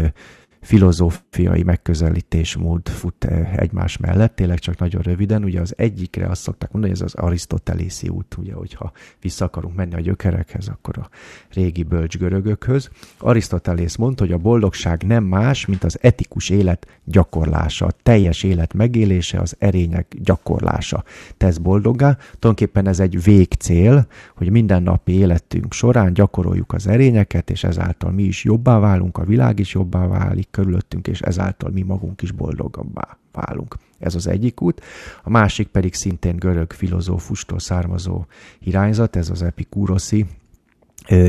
filozófiai 0.65 1.63
megközelítésmód 1.63 2.89
fut 2.89 3.25
eh, 3.25 3.53
egymás 3.55 3.97
mellett, 3.97 4.35
tényleg 4.35 4.59
csak 4.59 4.77
nagyon 4.77 5.01
röviden. 5.01 5.43
Ugye 5.43 5.61
az 5.61 5.73
egyikre 5.77 6.27
azt 6.27 6.41
szokták 6.41 6.71
mondani, 6.71 6.93
hogy 6.93 7.01
ez 7.01 7.13
az 7.13 7.23
arisztotelészi 7.23 8.07
út, 8.07 8.35
ugye, 8.37 8.53
hogyha 8.53 8.91
vissza 9.21 9.45
akarunk 9.45 9.75
menni 9.75 9.93
a 9.93 9.99
gyökerekhez, 9.99 10.67
akkor 10.67 10.97
a 10.97 11.09
régi 11.53 11.83
bölcs 11.83 12.17
görögökhöz. 12.17 12.89
Arisztotelész 13.17 13.95
mondta, 13.95 14.23
hogy 14.23 14.33
a 14.33 14.37
boldogság 14.37 15.03
nem 15.03 15.23
más, 15.23 15.65
mint 15.65 15.83
az 15.83 15.97
etikus 16.01 16.49
élet 16.49 16.87
gyakorlása, 17.03 17.85
a 17.85 17.91
teljes 18.03 18.43
élet 18.43 18.73
megélése, 18.73 19.39
az 19.39 19.55
erények 19.59 20.15
gyakorlása 20.23 21.03
tesz 21.37 21.57
boldoggá. 21.57 22.17
Tulajdonképpen 22.39 22.87
ez 22.87 22.99
egy 22.99 23.23
végcél, 23.23 24.07
hogy 24.35 24.49
mindennapi 24.49 25.11
életünk 25.11 25.73
során 25.73 26.13
gyakoroljuk 26.13 26.73
az 26.73 26.87
erényeket, 26.87 27.49
és 27.49 27.63
ezáltal 27.63 28.11
mi 28.11 28.23
is 28.23 28.43
jobbá 28.43 28.79
válunk, 28.79 29.17
a 29.17 29.25
világ 29.25 29.59
is 29.59 29.73
jobbá 29.73 30.07
válik, 30.07 30.53
körülöttünk, 30.55 31.07
és 31.07 31.21
ezáltal 31.21 31.69
mi 31.69 31.81
magunk 31.81 32.21
is 32.21 32.31
boldogabbá 32.31 33.17
válunk. 33.31 33.75
Ez 33.99 34.15
az 34.15 34.27
egyik 34.27 34.61
út. 34.61 34.81
A 35.23 35.29
másik 35.29 35.67
pedig 35.67 35.93
szintén 35.93 36.35
görög 36.35 36.71
filozófustól 36.71 37.59
származó 37.59 38.25
irányzat, 38.59 39.15
ez 39.15 39.29
az 39.29 39.41
epikúroszi 39.41 40.25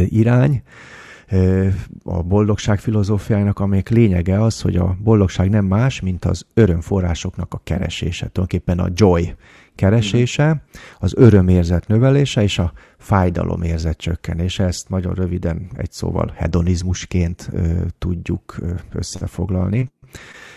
irány, 0.08 0.62
a 2.02 2.22
boldogság 2.22 2.78
filozófiájának, 2.78 3.58
amelyek 3.58 3.88
lényege 3.88 4.42
az, 4.42 4.60
hogy 4.60 4.76
a 4.76 4.96
boldogság 5.02 5.50
nem 5.50 5.64
más, 5.64 6.00
mint 6.00 6.24
az 6.24 6.46
örömforrásoknak 6.54 7.54
a 7.54 7.60
keresése. 7.64 8.28
Tulajdonképpen 8.28 8.78
a 8.78 8.90
joy 8.94 9.34
keresése, 9.76 10.62
az 10.98 11.14
örömérzet 11.16 11.86
növelése 11.86 12.42
és 12.42 12.58
a 12.58 12.72
fájdalomérzet 12.98 13.96
csökkenése. 13.96 14.64
Ezt 14.64 14.88
nagyon 14.88 15.14
röviden 15.14 15.70
egy 15.76 15.92
szóval 15.92 16.32
hedonizmusként 16.36 17.48
ö, 17.52 17.80
tudjuk 17.98 18.56
ö, 18.60 18.70
összefoglalni 18.92 19.90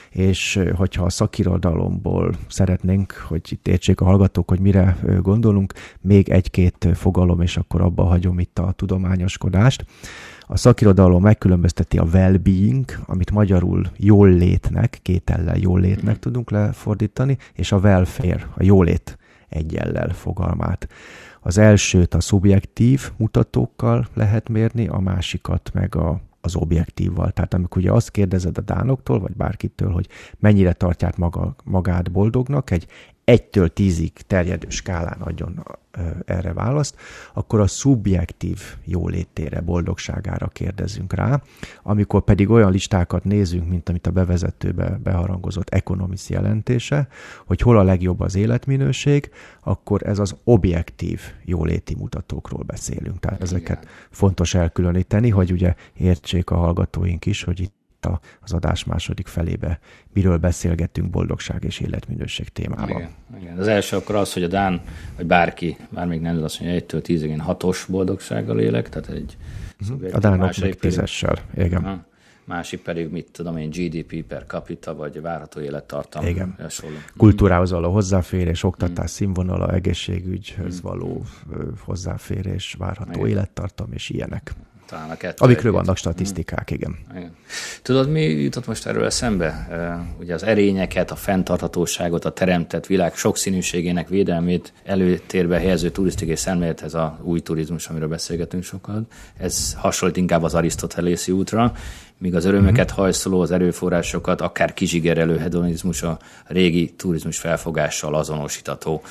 és 0.09 0.59
hogyha 0.75 1.03
a 1.03 1.09
szakirodalomból 1.09 2.33
szeretnénk, 2.47 3.11
hogy 3.27 3.41
itt 3.49 3.67
értsék 3.67 4.01
a 4.01 4.05
hallgatók, 4.05 4.49
hogy 4.49 4.59
mire 4.59 4.97
gondolunk, 5.21 5.73
még 6.01 6.29
egy-két 6.29 6.87
fogalom, 6.93 7.41
és 7.41 7.57
akkor 7.57 7.81
abba 7.81 8.03
hagyom 8.03 8.39
itt 8.39 8.59
a 8.59 8.71
tudományoskodást. 8.71 9.85
A 10.51 10.57
szakirodalom 10.57 11.21
megkülönbözteti 11.21 11.97
a 11.97 12.03
well-being, 12.03 12.85
amit 13.05 13.31
magyarul 13.31 13.85
jól 13.97 14.29
létnek, 14.29 14.99
két 15.01 15.29
ellen 15.29 15.57
jól 15.59 15.79
létnek 15.79 16.15
mm. 16.15 16.19
tudunk 16.19 16.49
lefordítani, 16.51 17.37
és 17.53 17.71
a 17.71 17.77
welfare, 17.77 18.47
a 18.55 18.63
jólét 18.63 19.17
egyellel 19.49 20.09
fogalmát. 20.09 20.87
Az 21.41 21.57
elsőt 21.57 22.13
a 22.13 22.19
szubjektív 22.19 23.11
mutatókkal 23.17 24.07
lehet 24.13 24.49
mérni, 24.49 24.87
a 24.87 24.99
másikat 24.99 25.71
meg 25.73 25.95
a 25.95 26.21
az 26.41 26.55
objektívval. 26.55 27.31
Tehát 27.31 27.53
amikor 27.53 27.77
ugye 27.81 27.91
azt 27.91 28.11
kérdezed 28.11 28.57
a 28.57 28.61
dánoktól, 28.61 29.19
vagy 29.19 29.35
bárkitől, 29.35 29.91
hogy 29.91 30.07
mennyire 30.37 30.73
tartják 30.73 31.17
maga, 31.17 31.55
magát 31.63 32.11
boldognak, 32.11 32.71
egy 32.71 32.87
egytől 33.29 33.73
tízig 33.73 34.11
terjedő 34.27 34.69
skálán 34.69 35.21
adjon 35.21 35.63
erre 36.25 36.53
választ, 36.53 36.95
akkor 37.33 37.59
a 37.59 37.67
szubjektív 37.67 38.61
jólétére, 38.85 39.61
boldogságára 39.61 40.47
kérdezünk 40.47 41.13
rá. 41.13 41.41
Amikor 41.83 42.23
pedig 42.23 42.49
olyan 42.49 42.71
listákat 42.71 43.23
nézünk, 43.23 43.69
mint 43.69 43.89
amit 43.89 44.07
a 44.07 44.11
bevezetőbe 44.11 44.99
beharangozott 45.03 45.69
Economist 45.69 46.29
jelentése, 46.29 47.07
hogy 47.45 47.61
hol 47.61 47.77
a 47.77 47.83
legjobb 47.83 48.19
az 48.19 48.35
életminőség, 48.35 49.29
akkor 49.63 50.01
ez 50.03 50.19
az 50.19 50.35
objektív 50.43 51.21
jóléti 51.45 51.95
mutatókról 51.95 52.63
beszélünk. 52.63 53.19
Tehát 53.19 53.41
ezeket 53.41 53.87
fontos 54.09 54.53
elkülöníteni, 54.53 55.29
hogy 55.29 55.51
ugye 55.51 55.75
értsék 55.93 56.49
a 56.49 56.55
hallgatóink 56.55 57.25
is, 57.25 57.43
hogy 57.43 57.59
itt 57.59 57.78
a, 58.05 58.19
az 58.41 58.53
adás 58.53 58.83
második 58.83 59.27
felébe 59.27 59.79
miről 60.13 60.37
beszélgettünk 60.37 61.09
boldogság 61.09 61.63
és 61.63 61.79
életminőség 61.79 62.49
témában. 62.49 62.89
Igen, 62.89 63.09
igen. 63.41 63.57
Az 63.57 63.67
első 63.67 63.95
akkor 63.95 64.15
az, 64.15 64.33
hogy 64.33 64.43
a 64.43 64.47
Dán, 64.47 64.81
vagy 65.15 65.25
bárki, 65.25 65.77
bár 65.89 66.07
még 66.07 66.21
nem 66.21 66.43
azt 66.43 66.59
mondja, 66.59 66.77
egytől 66.77 67.01
tízig 67.01 67.29
én 67.29 67.39
hatos 67.39 67.85
boldogsággal 67.89 68.59
élek, 68.59 68.89
tehát 68.89 69.09
egy 69.09 69.37
uh-huh. 69.81 70.09
A 70.13 70.19
Dánok 70.19 70.57
meg 70.57 70.75
tízessel, 70.75 71.35
igen. 71.55 71.83
Uh-huh. 71.83 71.99
Másik 72.49 72.81
pedig, 72.81 73.11
mit 73.11 73.29
tudom 73.31 73.57
én, 73.57 73.69
GDP 73.69 74.23
per 74.23 74.43
capita, 74.47 74.95
vagy 74.95 75.21
várható 75.21 75.59
élettartam. 75.59 76.25
Igen. 76.25 76.55
Hasonló. 76.57 76.95
Kultúrához 77.17 77.71
való 77.71 77.91
hozzáférés, 77.91 78.63
oktatás 78.63 79.11
mm. 79.11 79.13
színvonala, 79.13 79.73
egészségügyhöz 79.73 80.79
mm. 80.79 80.81
való 80.81 81.23
hozzáférés, 81.79 82.75
várható 82.77 83.19
igen. 83.19 83.27
élettartam, 83.27 83.87
és 83.93 84.09
ilyenek. 84.09 84.53
Talán 84.89 85.09
a 85.09 85.15
kettő 85.15 85.45
Amikről 85.45 85.71
vannak 85.71 85.97
statisztikák, 85.97 86.71
igen. 86.71 86.97
igen. 87.15 87.35
Tudod, 87.81 88.09
mi 88.09 88.21
jutott 88.21 88.67
most 88.67 88.85
erről 88.85 89.05
eszembe? 89.05 89.67
Ugye 90.19 90.33
az 90.33 90.43
erényeket, 90.43 91.11
a 91.11 91.15
fenntarthatóságot, 91.15 92.25
a 92.25 92.31
teremtett 92.31 92.85
világ 92.85 93.15
sokszínűségének 93.15 94.07
védelmét 94.07 94.73
előtérbe 94.83 95.59
helyező 95.59 95.89
turisztikai 95.89 96.35
szemlélethez 96.35 96.93
a 96.93 97.19
új 97.21 97.39
turizmus, 97.39 97.87
amiről 97.87 98.07
beszélgetünk 98.07 98.63
sokat. 98.63 99.01
Ez 99.37 99.73
hasonlít 99.73 100.17
inkább 100.17 100.43
az 100.43 100.53
arisztotelészi 100.53 101.31
útra, 101.31 101.73
míg 102.17 102.35
az 102.35 102.45
örömöket 102.45 102.91
mm-hmm. 102.91 103.01
hajszoló, 103.01 103.41
az 103.41 103.51
erőforrásokat, 103.51 104.41
akár 104.41 104.73
kizsigerelő 104.73 105.37
hedonizmus 105.37 106.03
a 106.03 106.19
régi 106.45 106.93
turizmus 106.97 107.37
felfogással 107.37 108.15
azonosítható. 108.15 109.01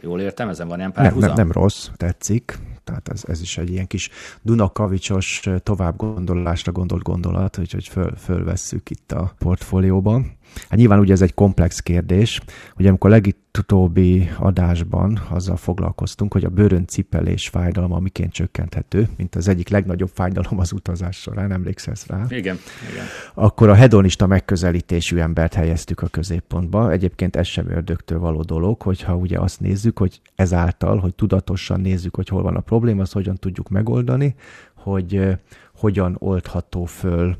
Jól 0.00 0.20
értem, 0.20 0.48
ezen 0.48 0.68
van 0.68 0.78
ilyen 0.78 0.92
párhuzam? 0.92 1.18
Nem, 1.18 1.28
nem, 1.28 1.46
nem 1.46 1.52
rossz, 1.52 1.88
tetszik 1.96 2.58
Tehát 2.88 3.08
ez, 3.08 3.22
ez 3.26 3.40
is 3.40 3.58
egy 3.58 3.70
ilyen 3.70 3.86
kis 3.86 4.10
Dunakavicsos 4.42 5.42
tovább 5.62 5.96
gondolásra 5.96 6.72
gondolt 6.72 7.02
gondolat, 7.02 7.58
úgyhogy 7.58 7.88
föl, 7.88 8.16
fölvesszük 8.16 8.90
itt 8.90 9.12
a 9.12 9.32
portfólióban. 9.38 10.37
Hát 10.68 10.78
nyilván 10.78 10.98
ugye 10.98 11.12
ez 11.12 11.22
egy 11.22 11.34
komplex 11.34 11.80
kérdés. 11.80 12.40
Ugye 12.76 12.88
amikor 12.88 13.10
legutóbbi 13.10 14.30
adásban 14.38 15.20
azzal 15.28 15.56
foglalkoztunk, 15.56 16.32
hogy 16.32 16.44
a 16.44 16.48
bőrön 16.48 16.86
cipelés 16.86 17.48
fájdalma 17.48 17.98
miként 17.98 18.32
csökkenthető, 18.32 19.08
mint 19.16 19.34
az 19.34 19.48
egyik 19.48 19.68
legnagyobb 19.68 20.10
fájdalom 20.14 20.58
az 20.58 20.72
utazás 20.72 21.16
során, 21.16 21.52
emlékszel 21.52 21.94
rá? 22.06 22.24
Igen, 22.28 22.58
igen. 22.90 23.04
Akkor 23.34 23.68
a 23.68 23.74
hedonista 23.74 24.26
megközelítésű 24.26 25.18
embert 25.18 25.54
helyeztük 25.54 26.00
a 26.00 26.06
középpontba. 26.06 26.90
Egyébként 26.90 27.36
ez 27.36 27.46
sem 27.46 27.70
ördögtől 27.70 28.18
való 28.18 28.42
dolog, 28.42 28.82
hogyha 28.82 29.16
ugye 29.16 29.38
azt 29.38 29.60
nézzük, 29.60 29.98
hogy 29.98 30.20
ezáltal, 30.34 30.98
hogy 30.98 31.14
tudatosan 31.14 31.80
nézzük, 31.80 32.14
hogy 32.14 32.28
hol 32.28 32.42
van 32.42 32.56
a 32.56 32.60
probléma, 32.60 33.02
azt 33.02 33.12
hogyan 33.12 33.36
tudjuk 33.36 33.68
megoldani, 33.68 34.34
hogy 34.74 35.16
uh, 35.16 35.32
hogyan 35.78 36.16
oldható 36.18 36.84
föl 36.84 37.36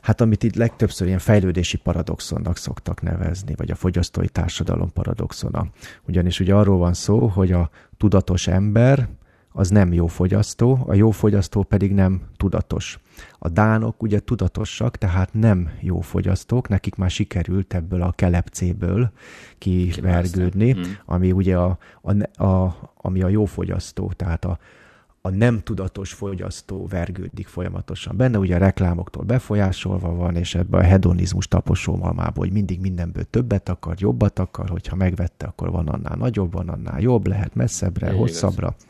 hát 0.00 0.20
amit 0.20 0.42
itt 0.42 0.54
legtöbbször 0.54 1.06
ilyen 1.06 1.18
fejlődési 1.18 1.76
paradoxonnak 1.76 2.56
szoktak 2.56 3.02
nevezni, 3.02 3.54
vagy 3.56 3.70
a 3.70 3.74
fogyasztói 3.74 4.28
társadalom 4.28 4.92
paradoxona. 4.92 5.66
Ugyanis 6.08 6.40
ugye 6.40 6.54
arról 6.54 6.78
van 6.78 6.94
szó, 6.94 7.26
hogy 7.26 7.52
a 7.52 7.70
tudatos 7.96 8.46
ember 8.46 9.08
az 9.52 9.68
nem 9.68 9.92
jó 9.92 10.06
fogyasztó, 10.06 10.84
a 10.86 10.94
jó 10.94 11.10
fogyasztó 11.10 11.62
pedig 11.62 11.92
nem 11.92 12.22
tudatos. 12.36 12.98
A 13.38 13.48
dánok 13.48 14.02
ugye 14.02 14.20
tudatosak, 14.20 14.96
tehát 14.96 15.32
nem 15.32 15.70
jó 15.80 16.00
fogyasztók, 16.00 16.68
nekik 16.68 16.94
már 16.94 17.10
sikerült 17.10 17.74
ebből 17.74 18.02
a 18.02 18.12
kelepcéből 18.12 19.10
kivergődni, 19.58 20.76
ami 21.04 21.32
ugye 21.32 21.56
a, 21.56 21.78
a, 22.02 22.44
a, 22.44 22.76
ami 22.96 23.22
a 23.22 23.28
jó 23.28 23.44
fogyasztó, 23.44 24.12
tehát 24.16 24.44
a, 24.44 24.58
a 25.22 25.30
nem 25.30 25.60
tudatos 25.62 26.12
fogyasztó 26.12 26.86
vergődik 26.86 27.48
folyamatosan 27.48 28.16
benne, 28.16 28.38
ugye 28.38 28.54
a 28.54 28.58
reklámoktól 28.58 29.24
befolyásolva 29.24 30.14
van, 30.14 30.36
és 30.36 30.54
ebben 30.54 30.80
a 30.80 30.84
hedonizmus 30.84 31.48
taposómalmából, 31.48 32.44
hogy 32.44 32.52
mindig 32.52 32.80
mindenből 32.80 33.24
többet 33.24 33.68
akar, 33.68 33.94
jobbat 33.98 34.38
akar, 34.38 34.68
hogyha 34.68 34.96
megvette, 34.96 35.46
akkor 35.46 35.70
van 35.70 35.88
annál 35.88 36.16
nagyobb, 36.16 36.52
van 36.52 36.68
annál 36.68 37.00
jobb, 37.00 37.26
lehet 37.26 37.54
messzebbre, 37.54 38.12
hosszabbra. 38.12 38.74
Igaz 38.78 38.89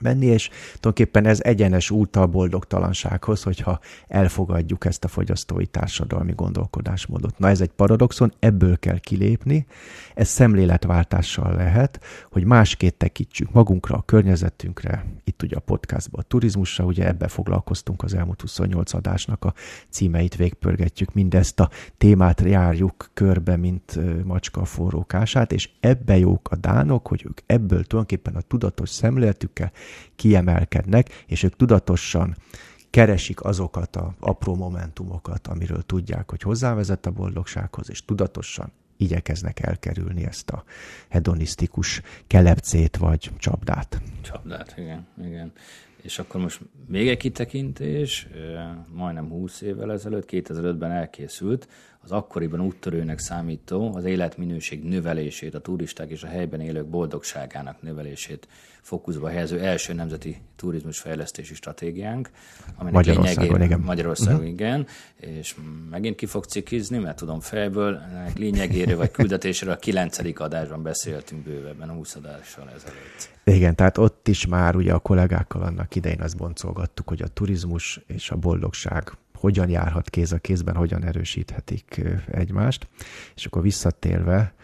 menni, 0.00 0.26
és 0.26 0.48
tulajdonképpen 0.48 1.26
ez 1.26 1.40
egyenes 1.42 1.90
út 1.90 2.16
a 2.16 2.26
boldogtalansághoz, 2.26 3.42
hogyha 3.42 3.80
elfogadjuk 4.08 4.84
ezt 4.84 5.04
a 5.04 5.08
fogyasztói 5.08 5.66
társadalmi 5.66 6.32
gondolkodásmódot. 6.32 7.38
Na 7.38 7.48
ez 7.48 7.60
egy 7.60 7.70
paradoxon, 7.70 8.32
ebből 8.38 8.78
kell 8.78 8.98
kilépni, 8.98 9.66
ez 10.14 10.28
szemléletváltással 10.28 11.54
lehet, 11.54 12.00
hogy 12.30 12.44
másképp 12.44 12.98
tekintsük 12.98 13.52
magunkra, 13.52 13.96
a 13.96 14.02
környezetünkre, 14.02 15.04
itt 15.24 15.42
ugye 15.42 15.56
a 15.56 15.60
podcastban 15.60 16.20
a 16.20 16.28
turizmusra, 16.28 16.84
ugye 16.84 17.06
ebbe 17.06 17.28
foglalkoztunk 17.28 18.02
az 18.02 18.14
elmúlt 18.14 18.40
28 18.40 18.92
adásnak 18.92 19.44
a 19.44 19.54
címeit 19.88 20.36
végpörgetjük, 20.36 21.12
mindezt 21.14 21.60
a 21.60 21.70
témát 21.98 22.40
járjuk 22.40 23.10
körbe, 23.14 23.56
mint 23.56 23.98
macska 24.24 24.60
a 24.60 24.64
és 25.48 25.70
ebbe 25.80 26.18
jók 26.18 26.50
a 26.50 26.56
dánok, 26.56 27.06
hogy 27.06 27.22
ők 27.26 27.38
ebből 27.46 27.84
tulajdonképpen 27.84 28.34
a 28.34 28.40
tudatos 28.40 28.88
szemléletükkel 28.88 29.72
kiemelkednek, 30.16 31.24
és 31.26 31.42
ők 31.42 31.56
tudatosan 31.56 32.36
keresik 32.90 33.44
azokat 33.44 33.96
a 33.96 34.14
apró 34.20 34.54
momentumokat, 34.54 35.46
amiről 35.46 35.82
tudják, 35.82 36.30
hogy 36.30 36.42
hozzávezet 36.42 37.06
a 37.06 37.10
boldogsághoz, 37.10 37.90
és 37.90 38.04
tudatosan 38.04 38.72
igyekeznek 38.96 39.60
elkerülni 39.60 40.24
ezt 40.24 40.50
a 40.50 40.64
hedonisztikus 41.08 42.00
kelepcét 42.26 42.96
vagy 42.96 43.30
csapdát. 43.38 44.00
Csapdát, 44.20 44.74
igen, 44.76 45.06
igen. 45.24 45.52
És 46.04 46.18
akkor 46.18 46.40
most 46.40 46.60
még 46.86 47.08
egy 47.08 47.16
kitekintés, 47.16 48.28
majdnem 48.92 49.28
20 49.28 49.60
évvel 49.60 49.92
ezelőtt, 49.92 50.28
2005-ben 50.30 50.90
elkészült, 50.90 51.68
az 52.02 52.12
akkoriban 52.12 52.60
úttörőnek 52.60 53.18
számító 53.18 53.94
az 53.94 54.04
életminőség 54.04 54.82
növelését, 54.82 55.54
a 55.54 55.60
turisták 55.60 56.10
és 56.10 56.22
a 56.22 56.26
helyben 56.26 56.60
élők 56.60 56.86
boldogságának 56.86 57.82
növelését 57.82 58.48
fókuszba 58.84 59.28
helyező 59.28 59.60
első 59.60 59.92
nemzeti 59.92 60.36
turizmusfejlesztési 60.56 61.54
stratégiánk, 61.54 62.30
aminek 62.74 62.92
Magyarországon, 62.94 63.62
igen. 63.62 63.80
Magyarországon, 63.80 64.34
uh-huh. 64.34 64.52
igen, 64.52 64.86
és 65.16 65.54
megint 65.90 66.16
ki 66.16 66.26
fog 66.26 66.44
cikizni, 66.44 66.98
mert 66.98 67.16
tudom 67.16 67.40
fejből, 67.40 68.00
lényegéről 68.36 68.96
vagy 68.96 69.10
küldetésről 69.10 69.72
a 69.72 69.76
kilencedik 69.76 70.40
adásban 70.40 70.82
beszéltünk 70.82 71.42
bővebben, 71.42 71.88
a 71.88 71.92
20 71.92 72.14
adással 72.14 72.70
ezelőtt. 72.76 73.30
Igen, 73.44 73.74
tehát 73.74 73.98
ott 73.98 74.28
is 74.28 74.46
már 74.46 74.76
ugye 74.76 74.92
a 74.92 74.98
kollégákkal 74.98 75.62
annak 75.62 75.94
idején 75.94 76.20
azt 76.20 76.36
boncolgattuk, 76.36 77.08
hogy 77.08 77.22
a 77.22 77.28
turizmus 77.28 78.00
és 78.06 78.30
a 78.30 78.36
boldogság 78.36 79.12
hogyan 79.34 79.68
járhat 79.68 80.10
kéz 80.10 80.32
a 80.32 80.38
kézben, 80.38 80.74
hogyan 80.74 81.04
erősíthetik 81.04 82.02
egymást. 82.30 82.88
És 83.34 83.46
akkor 83.46 83.62
visszatérve, 83.62 84.54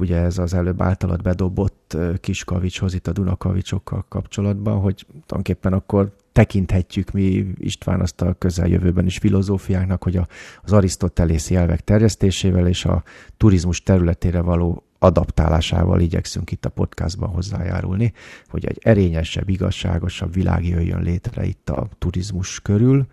ugye 0.00 0.16
ez 0.16 0.38
az 0.38 0.54
előbb 0.54 0.82
általad 0.82 1.22
bedobott 1.22 1.96
kis 2.20 2.44
kavicshoz 2.44 2.94
itt 2.94 3.06
a 3.06 3.12
Dunakavicsokkal 3.12 4.04
kapcsolatban, 4.08 4.80
hogy 4.80 5.06
tulajdonképpen 5.10 5.72
akkor 5.72 6.16
tekinthetjük 6.32 7.10
mi 7.10 7.46
István 7.54 8.00
azt 8.00 8.20
a 8.20 8.34
közeljövőben 8.34 9.06
is 9.06 9.18
filozófiáknak, 9.18 10.02
hogy 10.02 10.16
a, 10.16 10.26
az 10.62 10.72
arisztotelészi 10.72 11.56
elvek 11.56 11.80
terjesztésével 11.80 12.66
és 12.66 12.84
a 12.84 13.02
turizmus 13.36 13.82
területére 13.82 14.40
való 14.40 14.84
adaptálásával 15.02 16.00
igyekszünk 16.00 16.50
itt 16.50 16.64
a 16.64 16.68
podcastban 16.68 17.28
hozzájárulni, 17.28 18.12
hogy 18.48 18.66
egy 18.66 18.78
erényesebb, 18.82 19.48
igazságosabb 19.48 20.32
világ 20.32 20.66
jöjjön 20.66 21.02
létre 21.02 21.44
itt 21.44 21.70
a 21.70 21.88
turizmus 21.98 22.60
körül, 22.60 23.06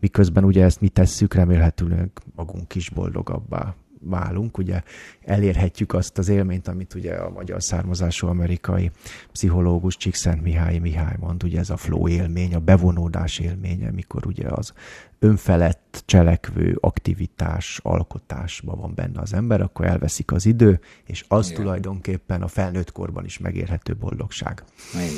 miközben 0.00 0.44
ugye 0.44 0.64
ezt 0.64 0.80
mi 0.80 0.88
tesszük, 0.88 1.34
remélhetőleg 1.34 2.10
magunk 2.34 2.74
is 2.74 2.90
boldogabbá 2.90 3.74
válunk, 4.00 4.58
ugye 4.58 4.82
elérhetjük 5.24 5.94
azt 5.94 6.18
az 6.18 6.28
élményt, 6.28 6.68
amit 6.68 6.94
ugye 6.94 7.14
a 7.14 7.30
magyar 7.30 7.62
származású 7.62 8.26
amerikai 8.26 8.90
pszichológus 9.32 9.96
Csíkszent 9.96 10.42
Mihály 10.42 10.78
Mihály 10.78 11.16
mond, 11.20 11.44
ugye 11.44 11.58
ez 11.58 11.70
a 11.70 11.76
flow 11.76 12.08
élmény, 12.08 12.54
a 12.54 12.58
bevonódás 12.58 13.38
élménye, 13.38 13.90
mikor 13.90 14.26
ugye 14.26 14.48
az 14.48 14.72
önfelett 15.22 16.02
cselekvő 16.06 16.78
aktivitás, 16.80 17.80
alkotásban 17.82 18.80
van 18.80 18.92
benne 18.94 19.20
az 19.20 19.32
ember, 19.32 19.60
akkor 19.60 19.86
elveszik 19.86 20.32
az 20.32 20.46
idő, 20.46 20.80
és 21.06 21.24
az 21.28 21.50
Igen. 21.50 21.62
tulajdonképpen 21.62 22.42
a 22.42 22.48
felnőtt 22.48 22.92
korban 22.92 23.24
is 23.24 23.38
megérhető 23.38 23.96
boldogság. 23.96 24.64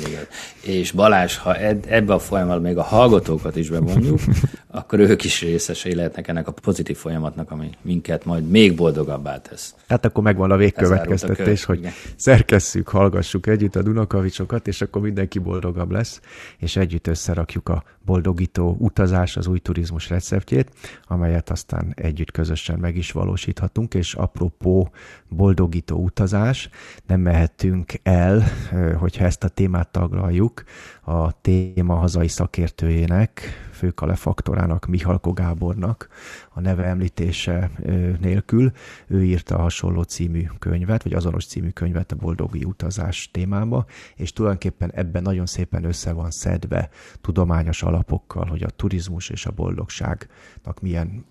Igen. 0.07 0.23
És 0.61 0.91
Balázs, 0.91 1.37
ha 1.37 1.55
ebbe 1.55 2.13
a 2.13 2.19
folyamatban 2.19 2.61
még 2.61 2.77
a 2.77 2.83
hallgatókat 2.83 3.55
is 3.55 3.69
bevonjuk, 3.69 4.19
akkor 4.67 4.99
ők 4.99 5.23
is 5.23 5.41
részesei 5.41 5.95
lehetnek 5.95 6.27
ennek 6.27 6.47
a 6.47 6.51
pozitív 6.51 6.97
folyamatnak, 6.97 7.51
ami 7.51 7.69
minket 7.81 8.25
majd 8.25 8.49
még 8.49 8.75
boldogabbá 8.75 9.41
tesz. 9.41 9.75
Hát 9.87 10.05
akkor 10.05 10.23
megvan 10.23 10.51
a 10.51 10.57
végkövetkeztetés, 10.57 11.63
hogy 11.63 11.77
Igen. 11.77 11.91
szerkesszük, 12.15 12.87
hallgassuk 12.87 13.47
együtt 13.47 13.75
a 13.75 13.81
Dunakavicsokat, 13.81 14.67
és 14.67 14.81
akkor 14.81 15.01
mindenki 15.01 15.39
boldogabb 15.39 15.91
lesz, 15.91 16.21
és 16.57 16.75
együtt 16.75 17.07
összerakjuk 17.07 17.69
a 17.69 17.83
boldogító 18.05 18.75
utazás, 18.79 19.37
az 19.37 19.47
új 19.47 19.59
turizmus 19.59 20.09
receptjét, 20.09 20.71
amelyet 21.07 21.49
aztán 21.49 21.93
együtt 21.95 22.31
közösen 22.31 22.79
meg 22.79 22.95
is 22.95 23.11
valósíthatunk, 23.11 23.93
és 23.93 24.13
apropó 24.13 24.91
boldogító 25.29 25.97
utazás, 25.97 26.69
nem 27.07 27.19
mehetünk 27.19 27.93
el, 28.03 28.43
hogyha 28.97 29.25
ezt 29.25 29.43
a 29.43 29.47
témát 29.47 29.91
taglaljuk, 29.91 30.63
a 31.01 31.41
téma 31.41 31.95
hazai 31.95 32.27
szakértőjének, 32.27 33.41
főkalefaktorának, 33.71 34.85
Mihalko 34.85 35.33
Gábornak 35.33 36.07
a 36.53 36.59
neve 36.59 36.83
említése 36.83 37.71
nélkül. 38.19 38.71
Ő 39.07 39.23
írta 39.23 39.55
a 39.55 39.61
hasonló 39.61 40.01
című 40.01 40.45
könyvet, 40.59 41.03
vagy 41.03 41.13
azonos 41.13 41.45
című 41.45 41.69
könyvet 41.69 42.11
a 42.11 42.15
boldogi 42.15 42.63
utazás 42.63 43.29
témába, 43.31 43.85
és 44.15 44.33
tulajdonképpen 44.33 44.91
ebben 44.93 45.21
nagyon 45.21 45.45
szépen 45.45 45.83
össze 45.83 46.11
van 46.11 46.31
szedve 46.31 46.89
tudományos 47.21 47.83
alapokkal, 47.83 48.45
hogy 48.45 48.63
a 48.63 48.69
turizmus 48.69 49.29
és 49.29 49.45
a 49.45 49.51
boldogságnak 49.51 50.81
milyen 50.81 51.25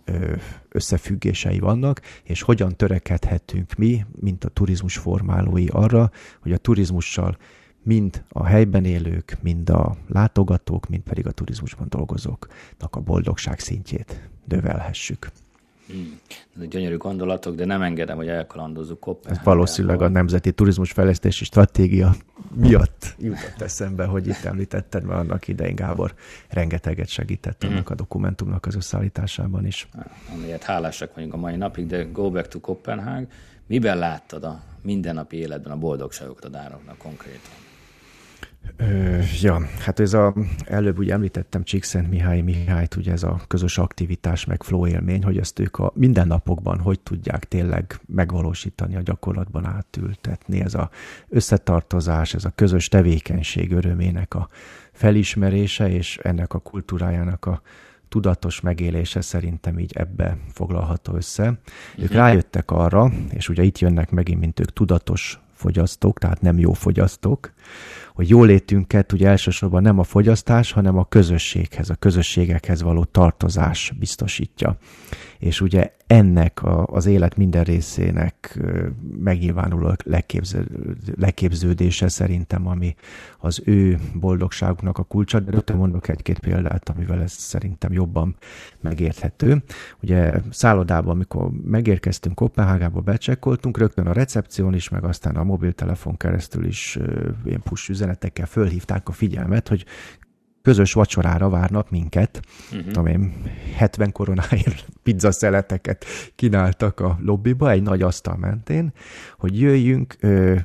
összefüggései 0.69 1.59
vannak, 1.59 2.01
és 2.23 2.43
hogyan 2.43 2.77
törekedhetünk 2.77 3.75
mi, 3.75 4.05
mint 4.21 4.45
a 4.45 4.49
turizmus 4.49 4.97
formálói 4.97 5.67
arra, 5.67 6.11
hogy 6.41 6.53
a 6.53 6.59
turizmussal 6.59 7.37
mind 7.83 8.25
a 8.29 8.45
helyben 8.45 8.85
élők, 8.85 9.37
mind 9.43 9.71
a 9.71 9.97
látogatók, 10.09 10.89
mind 10.89 11.03
pedig 11.03 11.27
a 11.27 11.31
turizmusban 11.31 11.87
dolgozóknak 11.89 12.97
a 12.97 13.01
boldogság 13.01 13.59
szintjét 13.59 14.29
növelhessük. 14.49 15.31
Hmm. 15.87 16.21
Gyönyörű 16.69 16.97
gondolatok, 16.97 17.55
de 17.55 17.65
nem 17.65 17.83
engedem, 17.83 18.17
hogy 18.17 18.29
elkalandozzuk 18.29 19.01
Kopenhágába. 19.01 19.41
Ez 19.41 19.47
valószínűleg 19.47 20.03
a 20.03 20.09
Nemzeti 20.09 20.53
Turizmusfejlesztési 20.53 21.45
Stratégia 21.45 22.15
miatt 22.55 23.15
jutott 23.19 23.61
eszembe, 23.61 24.05
hogy 24.05 24.27
itt 24.27 24.45
említetted, 24.45 25.05
mert 25.05 25.21
annak 25.21 25.49
idején 25.49 25.75
Gábor 25.75 26.15
rengeteget 26.49 27.09
segített 27.09 27.65
annak 27.65 27.91
a 27.91 27.95
dokumentumnak 27.95 28.67
az 28.67 28.75
összeállításában 28.75 29.67
is. 29.67 29.89
Amiért 30.35 30.63
hálásak 30.63 31.15
vagyunk 31.15 31.35
a 31.35 31.37
mai 31.37 31.57
napig, 31.57 31.87
de 31.87 32.03
go 32.03 32.31
back 32.31 32.49
to 32.49 32.61
Kopenhág. 32.61 33.33
Miben 33.67 33.99
láttad 33.99 34.45
a 34.45 34.63
mindennapi 34.83 35.37
életben 35.37 35.73
a 35.73 35.77
boldogságokat 35.77 36.45
a 36.45 36.49
dánoknak 36.49 36.99
konkrétan? 36.99 37.62
Ö, 38.77 39.19
ja, 39.41 39.61
hát 39.79 40.01
ez 40.01 40.13
a, 40.13 40.35
előbb 40.65 40.99
ugye 40.99 41.13
említettem 41.13 41.63
Csíkszent 41.63 42.11
Mihály 42.11 42.41
Mihályt, 42.41 42.97
ugye 42.97 43.13
ez 43.13 43.23
a 43.23 43.41
közös 43.47 43.79
aktivitás, 43.79 44.45
meg 44.45 44.63
flow 44.63 44.87
élmény, 44.87 45.25
hogy 45.25 45.39
ezt 45.39 45.59
ők 45.59 45.79
a 45.79 45.93
mindennapokban 45.95 46.79
hogy 46.79 47.01
tudják 47.01 47.45
tényleg 47.45 48.01
megvalósítani, 48.07 48.97
a 48.97 49.03
gyakorlatban 49.03 49.67
átültetni. 49.67 50.61
Ez 50.61 50.75
a 50.75 50.91
összetartozás, 51.29 52.35
ez 52.35 52.45
a 52.45 52.53
közös 52.55 52.89
tevékenység 52.89 53.73
örömének 53.73 54.35
a 54.35 54.49
felismerése, 54.93 55.91
és 55.91 56.19
ennek 56.23 56.55
a 56.55 56.59
kultúrájának 56.59 57.47
a 57.47 57.63
tudatos 58.09 58.61
megélése 58.61 59.21
szerintem 59.21 59.79
így 59.79 59.93
ebbe 59.95 60.37
foglalható 60.49 61.15
össze. 61.15 61.59
Ők 61.97 62.09
mhm. 62.09 62.17
rájöttek 62.17 62.71
arra, 62.71 63.13
és 63.31 63.49
ugye 63.49 63.63
itt 63.63 63.79
jönnek 63.79 64.11
megint, 64.11 64.41
mint 64.41 64.61
ők 64.61 64.73
tudatos 64.73 65.41
fogyasztók, 65.53 66.19
tehát 66.19 66.41
nem 66.41 66.59
jó 66.59 66.73
fogyasztók, 66.73 67.53
hogy 68.15 68.29
jólétünket 68.29 69.13
ugye 69.13 69.29
elsősorban 69.29 69.83
nem 69.83 69.99
a 69.99 70.03
fogyasztás, 70.03 70.73
hanem 70.73 70.99
a 70.99 71.05
közösséghez, 71.05 71.91
a 71.91 71.95
közösségekhez 71.95 72.83
való 72.83 73.05
tartozás 73.05 73.93
biztosítja. 73.99 74.77
És 75.43 75.61
ugye 75.61 75.93
ennek 76.07 76.63
a, 76.63 76.87
az 76.87 77.07
élet 77.07 77.37
minden 77.37 77.65
részének 77.65 78.59
megnyilvánuló 79.19 79.95
leképződése 81.15 82.09
szerintem, 82.09 82.67
ami 82.67 82.95
az 83.39 83.63
ő 83.65 83.99
boldogságuknak 84.15 84.99
a 84.99 85.03
kulcsa, 85.03 85.41
de 85.41 85.51
rögtön 85.51 85.77
mondok 85.77 86.09
egy-két 86.09 86.39
példát, 86.39 86.89
amivel 86.89 87.23
ez 87.23 87.33
szerintem 87.33 87.93
jobban 87.93 88.37
megérthető. 88.81 89.63
Ugye 90.03 90.33
szállodában, 90.51 91.15
amikor 91.15 91.51
megérkeztünk 91.65 92.35
Kopenhágába, 92.35 93.01
becsekkoltunk, 93.01 93.79
rögtön 93.79 94.07
a 94.07 94.13
recepción 94.13 94.75
is, 94.75 94.89
meg 94.89 95.05
aztán 95.05 95.37
a 95.37 95.45
mobiltelefon 95.45 96.17
keresztül 96.17 96.65
is 96.65 96.99
ilyen 97.45 97.63
push 97.63 97.91
üzenetekkel 97.91 98.47
fölhívták 98.47 99.09
a 99.09 99.13
figyelmet, 99.13 99.69
hogy 99.69 99.85
közös 100.63 100.93
vacsorára 100.93 101.49
várnak 101.49 101.91
minket, 101.91 102.41
uh-huh. 102.73 102.99
amely 102.99 103.19
70 103.77 104.13
koronáért 104.13 104.87
pizzaszeleteket 105.03 106.05
kínáltak 106.35 107.01
a 107.01 107.19
lobbiba, 107.21 107.71
egy 107.71 107.83
nagy 107.83 108.03
asztal 108.03 108.37
mentén, 108.37 108.93
hogy 109.39 109.61
jöjjünk, 109.61 110.17
ö, 110.21 110.57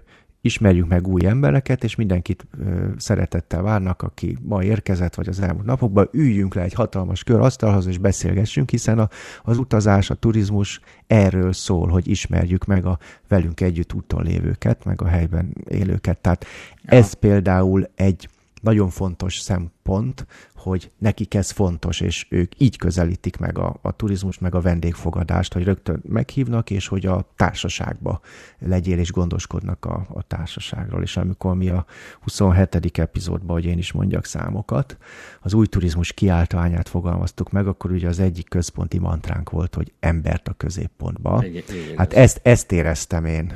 ismerjük 0.42 0.88
meg 0.88 1.08
új 1.08 1.26
embereket, 1.26 1.84
és 1.84 1.96
mindenkit 1.96 2.48
ö, 2.60 2.88
szeretettel 2.98 3.62
várnak, 3.62 4.02
aki 4.02 4.38
ma 4.42 4.64
érkezett, 4.64 5.16
vagy 5.16 5.28
az 5.28 5.40
elmúlt 5.40 5.66
napokban, 5.66 6.10
üljünk 6.12 6.54
le 6.54 6.62
egy 6.62 6.74
hatalmas 6.74 7.24
kör 7.24 7.40
asztalhoz, 7.40 7.88
és 7.88 7.98
beszélgessünk, 7.98 8.70
hiszen 8.70 9.00
a, 9.00 9.10
az 9.44 9.58
utazás, 9.58 10.10
a 10.10 10.16
turizmus 10.16 10.80
erről 11.08 11.54
szól, 11.54 11.88
hogy 11.88 12.08
ismerjük 12.08 12.66
meg 12.66 12.86
a 12.86 13.00
velünk 13.28 13.62
együtt 13.62 13.94
úton 13.94 14.24
lévőket, 14.24 14.86
meg 14.86 15.02
a 15.02 15.08
helyben 15.08 15.56
élőket. 15.70 16.20
Tehát 16.20 16.46
ja. 16.84 16.98
ez 16.98 17.14
például 17.14 17.90
egy 17.96 18.30
nagyon 18.68 18.90
fontos 18.90 19.38
szempont, 19.38 20.26
hogy 20.56 20.92
nekik 20.98 21.34
ez 21.34 21.52
fontos, 21.52 22.00
és 22.00 22.26
ők 22.30 22.52
így 22.58 22.78
közelítik 22.78 23.38
meg 23.38 23.58
a, 23.58 23.80
a 23.82 23.92
turizmus, 23.92 24.40
meg 24.40 24.56
a 24.56 24.62
vendégfogadást, 24.62 25.54
hogy 25.54 25.64
rögtön 25.64 26.02
meghívnak, 26.08 26.70
és 26.70 26.88
hogy 26.88 27.06
a 27.06 27.30
társaságba 27.36 28.20
legyél, 28.60 29.00
és 29.00 29.12
gondoskodnak 29.12 29.86
a, 29.86 30.08
a 30.14 30.22
társaságról. 30.22 31.02
És 31.02 31.18
amikor 31.18 31.56
mi 31.56 31.70
a 31.70 31.86
27. 32.22 32.98
epizódban, 32.98 33.56
hogy 33.56 33.66
én 33.66 33.78
is 33.78 33.92
mondjak 33.92 34.26
számokat, 34.26 34.98
az 35.42 35.54
új 35.54 35.66
turizmus 35.66 36.14
kiáltványát 36.14 36.90
fogalmaztuk 36.90 37.52
meg, 37.52 37.68
akkor 37.68 37.92
ugye 37.92 38.08
az 38.08 38.20
egyik 38.20 38.50
központi 38.50 39.00
mantránk 39.00 39.50
volt, 39.50 39.76
hogy 39.76 39.94
embert 40.00 40.48
a 40.48 40.54
középpontba. 40.54 41.44
Igen, 41.46 41.64
igen, 41.70 41.98
hát 41.98 42.14
ezt, 42.14 42.40
ezt 42.44 42.72
éreztem 42.72 43.26
én 43.26 43.54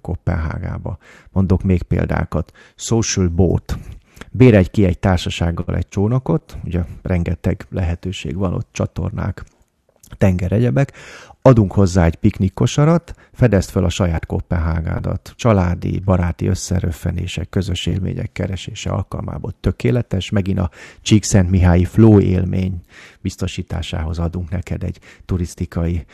Kopenhágába. 0.00 0.98
Mondok 1.32 1.62
még 1.62 1.82
példákat. 1.82 2.52
Social 2.74 3.28
boat 3.28 3.78
bérelj 4.30 4.64
ki 4.64 4.84
egy 4.84 4.98
társasággal 4.98 5.76
egy 5.76 5.88
csónakot, 5.88 6.58
ugye 6.64 6.80
rengeteg 7.02 7.66
lehetőség 7.70 8.36
van 8.36 8.54
ott, 8.54 8.68
csatornák, 8.72 9.44
tengeregyebek, 10.18 10.92
adunk 11.42 11.72
hozzá 11.72 12.04
egy 12.04 12.14
piknikkosarat, 12.14 13.14
fedezd 13.32 13.70
fel 13.70 13.84
a 13.84 13.88
saját 13.88 14.26
Kopenhágádat. 14.26 15.32
Családi, 15.36 15.98
baráti 15.98 16.46
összeröffenések, 16.46 17.48
közös 17.48 17.86
élmények 17.86 18.32
keresése 18.32 18.90
alkalmából 18.90 19.54
tökéletes. 19.60 20.30
Megint 20.30 20.58
a 20.58 20.70
Csíkszent 21.02 21.50
Mihályi 21.50 21.84
flow 21.84 22.20
élmény 22.20 22.80
biztosításához 23.20 24.18
adunk 24.18 24.50
neked 24.50 24.82
egy 24.82 24.98
turisztikai 25.24 26.04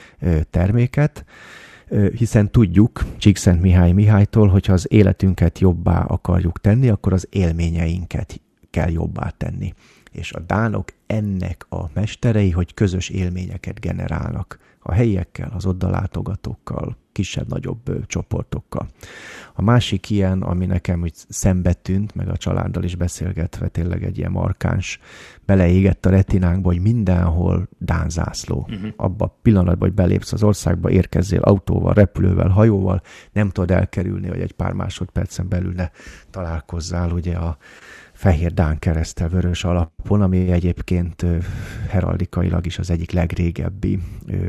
terméket 0.50 1.24
hiszen 2.16 2.50
tudjuk 2.50 3.04
Csíkszent 3.18 3.60
Mihály 3.60 3.92
Mihálytól, 3.92 4.48
hogyha 4.48 4.72
az 4.72 4.86
életünket 4.92 5.58
jobbá 5.58 6.00
akarjuk 6.00 6.60
tenni, 6.60 6.88
akkor 6.88 7.12
az 7.12 7.26
élményeinket 7.30 8.40
kell 8.70 8.90
jobbá 8.90 9.28
tenni. 9.36 9.74
És 10.10 10.32
a 10.32 10.40
dánok 10.40 10.92
ennek 11.06 11.66
a 11.68 11.84
mesterei, 11.94 12.50
hogy 12.50 12.74
közös 12.74 13.08
élményeket 13.08 13.80
generálnak 13.80 14.58
a 14.78 14.92
helyiekkel, 14.92 15.52
az 15.54 15.64
látogatókkal, 15.88 16.96
kisebb-nagyobb 17.20 18.06
csoportokkal. 18.06 18.88
A 19.54 19.62
másik 19.62 20.10
ilyen, 20.10 20.42
ami 20.42 20.66
nekem 20.66 21.02
úgy 21.02 21.12
szembe 21.28 21.72
tűnt, 21.72 22.14
meg 22.14 22.28
a 22.28 22.36
családdal 22.36 22.84
is 22.84 22.94
beszélgetve 22.94 23.68
tényleg 23.68 24.04
egy 24.04 24.18
ilyen 24.18 24.30
markáns, 24.30 25.00
beleégett 25.46 26.06
a 26.06 26.10
retinánkba, 26.10 26.68
hogy 26.68 26.80
mindenhol 26.80 27.68
Dán 27.78 28.08
zászló. 28.08 28.66
Uh-huh. 28.70 28.92
Abba 28.96 29.24
a 29.24 29.38
pillanatban, 29.42 29.88
hogy 29.88 29.96
belépsz 29.96 30.32
az 30.32 30.42
országba, 30.42 30.90
érkezzél 30.90 31.40
autóval, 31.40 31.92
repülővel, 31.92 32.48
hajóval, 32.48 33.02
nem 33.32 33.50
tudod 33.50 33.70
elkerülni, 33.70 34.28
hogy 34.28 34.40
egy 34.40 34.52
pár 34.52 34.72
másodpercen 34.72 35.48
belül 35.48 35.72
ne 35.72 35.88
találkozzál 36.30 37.10
ugye 37.10 37.36
a 37.36 37.56
fehér 38.20 38.54
Dán 38.54 38.78
keresztel 38.78 39.28
vörös 39.28 39.64
alapon, 39.64 40.22
ami 40.22 40.50
egyébként 40.50 41.26
heraldikailag 41.88 42.66
is 42.66 42.78
az 42.78 42.90
egyik 42.90 43.10
legrégebbi 43.10 43.98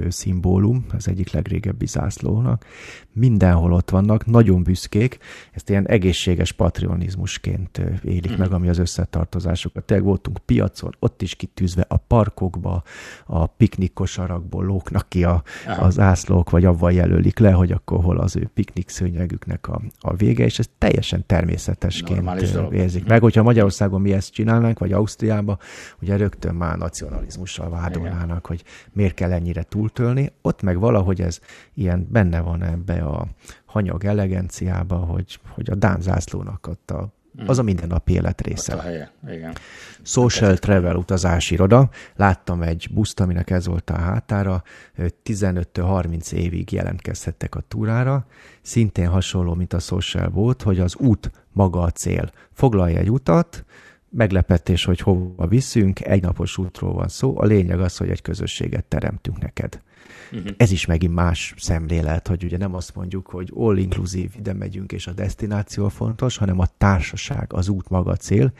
szimbólum, 0.07 0.85
az 0.93 1.07
egyik 1.07 1.31
legrégebbi 1.31 1.85
zászlónak. 1.85 2.65
Mindenhol 3.13 3.73
ott 3.73 3.89
vannak, 3.89 4.25
nagyon 4.25 4.63
büszkék, 4.63 5.17
ezt 5.51 5.69
ilyen 5.69 5.87
egészséges 5.87 6.51
patronizmusként 6.51 7.81
élik 8.03 8.37
meg, 8.37 8.51
ami 8.51 8.69
az 8.69 8.77
összetartozásokat. 8.77 9.83
Tényleg 9.83 10.05
voltunk 10.05 10.37
piacon, 10.45 10.95
ott 10.99 11.21
is 11.21 11.35
kitűzve 11.35 11.85
a 11.87 11.97
parkokba, 11.97 12.83
a 13.25 13.45
piknik 13.45 13.93
kosarakból 13.93 14.65
lóknak 14.65 15.09
ki 15.09 15.23
a, 15.23 15.43
az 15.79 15.93
zászlók, 15.93 16.49
vagy 16.49 16.65
avval 16.65 16.91
jelölik 16.91 17.39
le, 17.39 17.51
hogy 17.51 17.71
akkor 17.71 18.03
hol 18.03 18.17
az 18.17 18.35
ő 18.35 18.49
piknik 18.53 18.89
szőnyegüknek 18.89 19.67
a, 19.67 19.81
a 19.99 20.15
vége, 20.15 20.45
és 20.45 20.59
ez 20.59 20.69
teljesen 20.77 21.23
természetesként 21.25 22.29
érzik 22.71 23.07
meg. 23.07 23.21
Hogyha 23.21 23.43
magyar 23.43 23.60
Magyarországon 23.61 24.01
mi 24.01 24.13
ezt 24.13 24.33
csinálnánk, 24.33 24.79
vagy 24.79 24.91
Ausztriában, 24.91 25.59
ugye 26.01 26.17
rögtön 26.17 26.55
már 26.55 26.77
nacionalizmussal 26.77 27.69
vádolnának, 27.69 28.45
hogy 28.45 28.63
miért 28.91 29.13
kell 29.13 29.31
ennyire 29.31 29.63
túltölni. 29.63 30.31
Ott 30.41 30.61
meg 30.61 30.79
valahogy 30.79 31.21
ez 31.21 31.39
ilyen 31.73 32.07
benne 32.11 32.39
van 32.39 32.63
ebbe 32.63 33.01
a 33.03 33.27
hanyag 33.65 34.05
elegenciába, 34.05 34.95
hogy, 34.95 35.39
hogy 35.49 35.69
a 35.69 35.75
Dán 35.75 36.01
zászlónak 36.01 36.67
ott 36.67 36.91
a 36.91 37.13
Mm. 37.41 37.47
Az 37.47 37.59
a 37.59 37.63
mindennapi 37.63 38.13
élet 38.13 38.41
része. 38.41 38.73
a 38.73 38.81
helye, 38.81 39.11
igen. 39.27 39.53
Social 40.01 40.57
Travel 40.57 40.95
utazási 40.95 41.53
iroda. 41.53 41.89
Láttam 42.15 42.61
egy 42.61 42.87
buszt, 42.91 43.19
aminek 43.19 43.49
ez 43.49 43.67
volt 43.67 43.89
a 43.89 43.97
hátára. 43.97 44.63
15-30 45.25 46.31
évig 46.31 46.71
jelentkezhettek 46.71 47.55
a 47.55 47.59
túrára. 47.67 48.25
Szintén 48.61 49.07
hasonló, 49.07 49.53
mint 49.53 49.73
a 49.73 49.79
Social 49.79 50.29
volt, 50.29 50.61
hogy 50.61 50.79
az 50.79 50.95
út 50.95 51.31
maga 51.51 51.81
a 51.81 51.89
cél. 51.89 52.31
Foglalj 52.51 52.95
egy 52.95 53.11
utat, 53.11 53.65
meglepetés, 54.09 54.85
hogy 54.85 54.99
hova 54.99 55.47
viszünk, 55.47 56.05
egy 56.05 56.21
napos 56.21 56.57
útról 56.57 56.93
van 56.93 57.07
szó. 57.07 57.39
A 57.39 57.45
lényeg 57.45 57.79
az, 57.79 57.97
hogy 57.97 58.09
egy 58.09 58.21
közösséget 58.21 58.85
teremtünk 58.85 59.39
neked. 59.39 59.81
Uh-huh. 60.31 60.51
Ez 60.57 60.71
is 60.71 60.85
megint 60.85 61.13
más 61.13 61.53
szemlélet, 61.57 62.27
hogy 62.27 62.43
ugye 62.43 62.57
nem 62.57 62.75
azt 62.75 62.95
mondjuk, 62.95 63.27
hogy 63.27 63.51
all 63.55 63.77
inclusive 63.77 64.33
ide 64.37 64.53
megyünk, 64.53 64.91
és 64.91 65.07
a 65.07 65.11
destináció 65.11 65.89
fontos, 65.89 66.37
hanem 66.37 66.59
a 66.59 66.67
társaság, 66.77 67.53
az 67.53 67.67
út 67.67 67.89
maga 67.89 68.15
cél, 68.15 68.53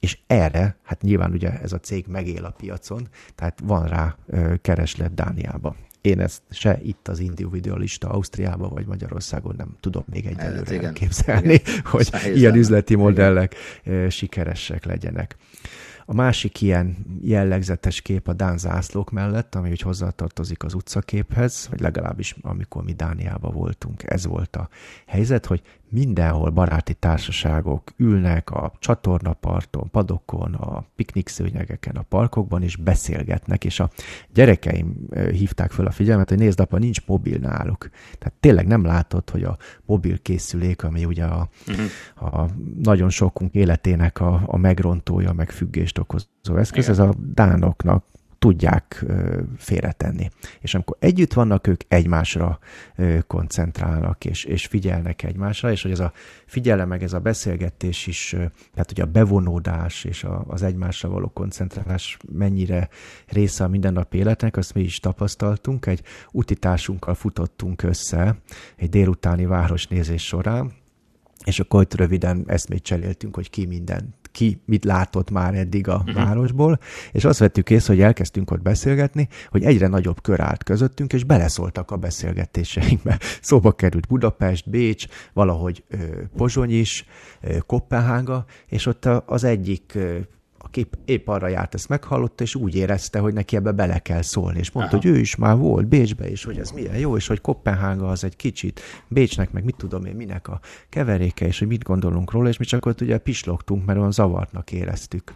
és 0.00 0.18
erre, 0.26 0.76
hát 0.82 1.02
nyilván 1.02 1.32
ugye 1.32 1.60
ez 1.60 1.72
a 1.72 1.78
cég 1.78 2.06
megél 2.08 2.44
a 2.44 2.54
piacon, 2.58 3.08
tehát 3.34 3.60
van 3.64 3.86
rá 3.86 4.16
kereslet 4.62 5.14
Dániába. 5.14 5.76
Én 6.08 6.20
ezt 6.20 6.42
se 6.50 6.78
itt 6.82 7.08
az 7.08 7.18
individualista 7.18 8.08
Ausztriában 8.08 8.70
vagy 8.70 8.86
Magyarországon 8.86 9.54
nem 9.56 9.76
tudom 9.80 10.04
még 10.10 10.26
egyelőre 10.26 10.84
hát, 10.86 10.92
képzelni, 10.92 11.60
hogy 11.84 12.08
ilyen 12.34 12.54
üzleti 12.54 12.94
modellek 12.94 13.54
igen. 13.84 14.10
sikeresek 14.10 14.84
legyenek. 14.84 15.36
A 16.10 16.14
másik 16.14 16.60
ilyen 16.60 16.96
jellegzetes 17.20 18.00
kép 18.00 18.28
a 18.28 18.32
Dán 18.32 18.58
zászlók 18.58 19.10
mellett, 19.10 19.54
ami 19.54 19.70
úgy 19.70 19.80
hozzátartozik 19.80 20.64
az 20.64 20.74
utcaképhez, 20.74 21.66
vagy 21.70 21.80
legalábbis 21.80 22.36
amikor 22.40 22.84
mi 22.84 22.92
Dániában 22.92 23.52
voltunk, 23.52 24.02
ez 24.06 24.26
volt 24.26 24.56
a 24.56 24.68
helyzet, 25.06 25.46
hogy 25.46 25.62
mindenhol 25.90 26.50
baráti 26.50 26.94
társaságok 26.94 27.92
ülnek 27.96 28.50
a 28.50 28.72
csatornaparton, 28.78 29.90
padokon, 29.90 30.54
a 30.54 30.84
piknikszőnyegeken, 30.96 31.96
a 31.96 32.02
parkokban, 32.02 32.62
és 32.62 32.76
beszélgetnek, 32.76 33.64
és 33.64 33.80
a 33.80 33.90
gyerekeim 34.34 35.08
hívták 35.32 35.70
föl 35.70 35.86
a 35.86 35.90
figyelmet, 35.90 36.28
hogy 36.28 36.38
nézd, 36.38 36.60
apa, 36.60 36.78
nincs 36.78 37.06
mobil 37.06 37.38
náluk. 37.38 37.88
Tehát 38.18 38.34
tényleg 38.40 38.66
nem 38.66 38.84
látod, 38.84 39.30
hogy 39.30 39.42
a 39.42 39.56
mobil 39.84 40.18
készülék, 40.18 40.82
ami 40.82 41.04
ugye 41.04 41.24
a, 41.24 41.48
uh-huh. 41.68 42.34
a 42.34 42.48
nagyon 42.82 43.10
sokunk 43.10 43.54
életének 43.54 44.20
a, 44.20 44.42
a 44.46 44.56
megrontója, 44.56 45.32
meg 45.32 45.50
függést 45.50 45.97
okozó 45.98 46.56
eszköz, 46.56 46.84
Igen. 46.84 46.90
ez 46.90 46.98
a 46.98 47.14
dánoknak 47.34 48.04
tudják 48.38 49.04
félretenni. 49.56 50.30
És 50.60 50.74
amikor 50.74 50.96
együtt 51.00 51.32
vannak, 51.32 51.66
ők 51.66 51.80
egymásra 51.88 52.58
koncentrálnak, 53.26 54.24
és, 54.24 54.44
és 54.44 54.66
figyelnek 54.66 55.22
egymásra, 55.22 55.70
és 55.70 55.82
hogy 55.82 55.90
ez 55.90 56.00
a 56.00 56.12
figyelem, 56.46 56.88
meg 56.88 57.02
ez 57.02 57.12
a 57.12 57.18
beszélgetés 57.18 58.06
is, 58.06 58.28
tehát 58.74 58.86
hogy 58.86 59.00
a 59.00 59.06
bevonódás 59.06 60.04
és 60.04 60.24
a, 60.24 60.44
az 60.46 60.62
egymásra 60.62 61.08
való 61.08 61.28
koncentrálás 61.28 62.16
mennyire 62.32 62.88
része 63.26 63.64
a 63.64 63.68
mindennapi 63.68 64.18
életnek, 64.18 64.56
azt 64.56 64.74
mi 64.74 64.80
is 64.80 65.00
tapasztaltunk. 65.00 65.86
Egy 65.86 66.02
utitársunkkal 66.32 67.14
futottunk 67.14 67.82
össze 67.82 68.36
egy 68.76 68.88
délutáni 68.88 69.46
városnézés 69.46 70.26
során, 70.26 70.72
és 71.44 71.60
akkor 71.60 71.80
ott 71.80 71.94
röviden 71.94 72.44
eszmét 72.46 72.82
cseréltünk, 72.82 73.34
hogy 73.34 73.50
ki 73.50 73.66
minden 73.66 74.14
ki 74.30 74.62
mit 74.64 74.84
látott 74.84 75.30
már 75.30 75.54
eddig 75.54 75.88
a 75.88 75.96
uh-huh. 75.96 76.14
városból, 76.14 76.78
és 77.12 77.24
azt 77.24 77.38
vettük 77.38 77.70
észre, 77.70 77.94
hogy 77.94 78.02
elkezdtünk 78.02 78.50
ott 78.50 78.62
beszélgetni, 78.62 79.28
hogy 79.50 79.64
egyre 79.64 79.86
nagyobb 79.86 80.22
kör 80.22 80.40
állt 80.40 80.64
közöttünk, 80.64 81.12
és 81.12 81.24
beleszóltak 81.24 81.90
a 81.90 81.96
beszélgetéseinkbe. 81.96 83.18
Szóba 83.40 83.72
került 83.72 84.06
Budapest, 84.06 84.70
Bécs, 84.70 85.06
valahogy 85.32 85.84
ö, 85.88 85.96
Pozsony 86.36 86.78
is, 86.78 87.04
ö, 87.40 87.58
Kopenhága, 87.66 88.44
és 88.66 88.86
ott 88.86 89.04
az 89.26 89.44
egyik 89.44 89.98
aki 90.68 90.88
épp 91.04 91.28
arra 91.28 91.48
járt, 91.48 91.74
ezt 91.74 91.88
meghallotta, 91.88 92.42
és 92.42 92.54
úgy 92.54 92.74
érezte, 92.74 93.18
hogy 93.18 93.32
neki 93.32 93.56
ebbe 93.56 93.72
bele 93.72 93.98
kell 93.98 94.22
szólni. 94.22 94.58
És 94.58 94.70
mondta, 94.70 94.96
Aha. 94.96 95.02
hogy 95.02 95.16
ő 95.16 95.18
is 95.18 95.36
már 95.36 95.56
volt 95.56 95.86
Bécsbe, 95.86 96.30
és 96.30 96.44
hogy 96.44 96.58
ez 96.58 96.70
milyen 96.70 96.96
jó, 96.96 97.16
és 97.16 97.26
hogy 97.26 97.40
Kopenhága 97.40 98.08
az 98.08 98.24
egy 98.24 98.36
kicsit 98.36 98.80
Bécsnek, 99.08 99.52
meg 99.52 99.64
mit 99.64 99.76
tudom 99.76 100.04
én, 100.04 100.14
minek 100.14 100.48
a 100.48 100.60
keveréke, 100.88 101.46
és 101.46 101.58
hogy 101.58 101.68
mit 101.68 101.82
gondolunk 101.82 102.30
róla, 102.30 102.48
és 102.48 102.56
mi 102.56 102.64
csak 102.64 102.86
ott 102.86 103.00
ugye 103.00 103.18
pislogtunk, 103.18 103.86
mert 103.86 103.98
olyan 103.98 104.12
zavartnak 104.12 104.72
éreztük. 104.72 105.34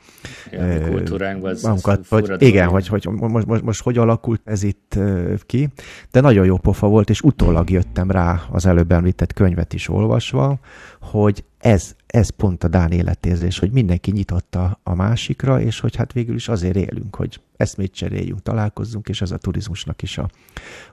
Ja, 0.51 0.75
a 0.75 0.89
kultúránkban 0.89 1.51
ez, 1.51 1.63
magunkat, 1.63 2.07
hogy, 2.09 2.43
Igen, 2.43 2.69
hogy, 2.69 2.87
hogy 2.87 3.07
most, 3.07 3.47
most, 3.47 3.63
most 3.63 3.83
hogy 3.83 3.99
alakult 3.99 4.41
ez 4.45 4.63
itt 4.63 4.99
ki, 5.47 5.69
de 6.11 6.21
nagyon 6.21 6.45
jó 6.45 6.57
pofa 6.57 6.87
volt, 6.87 7.11
és 7.11 7.21
utólag 7.21 7.71
jöttem 7.71 8.11
rá 8.11 8.43
az 8.51 8.67
előbb 8.67 8.93
említett 8.93 9.33
könyvet 9.33 9.73
is 9.73 9.89
olvasva, 9.89 10.59
hogy 11.01 11.45
ez, 11.63 11.95
ez 12.07 12.31
pont 12.31 12.65
a 12.65 12.69
Dán 12.69 12.91
életérzés, 12.91 13.59
hogy 13.59 13.71
mindenki 13.71 14.11
nyitotta 14.11 14.81
a 14.83 14.95
másikra, 14.95 15.61
és 15.61 15.81
hogy 15.81 15.97
hát 15.97 16.13
végül 16.13 16.35
is 16.35 16.49
azért 16.49 16.77
élünk, 16.77 17.17
hogy 17.17 17.41
eszmét 17.57 17.95
cseréljünk, 17.95 18.43
találkozzunk, 18.43 19.09
és 19.09 19.21
ez 19.21 19.31
a 19.31 19.37
turizmusnak 19.37 20.03
is 20.03 20.19
a, 20.19 20.31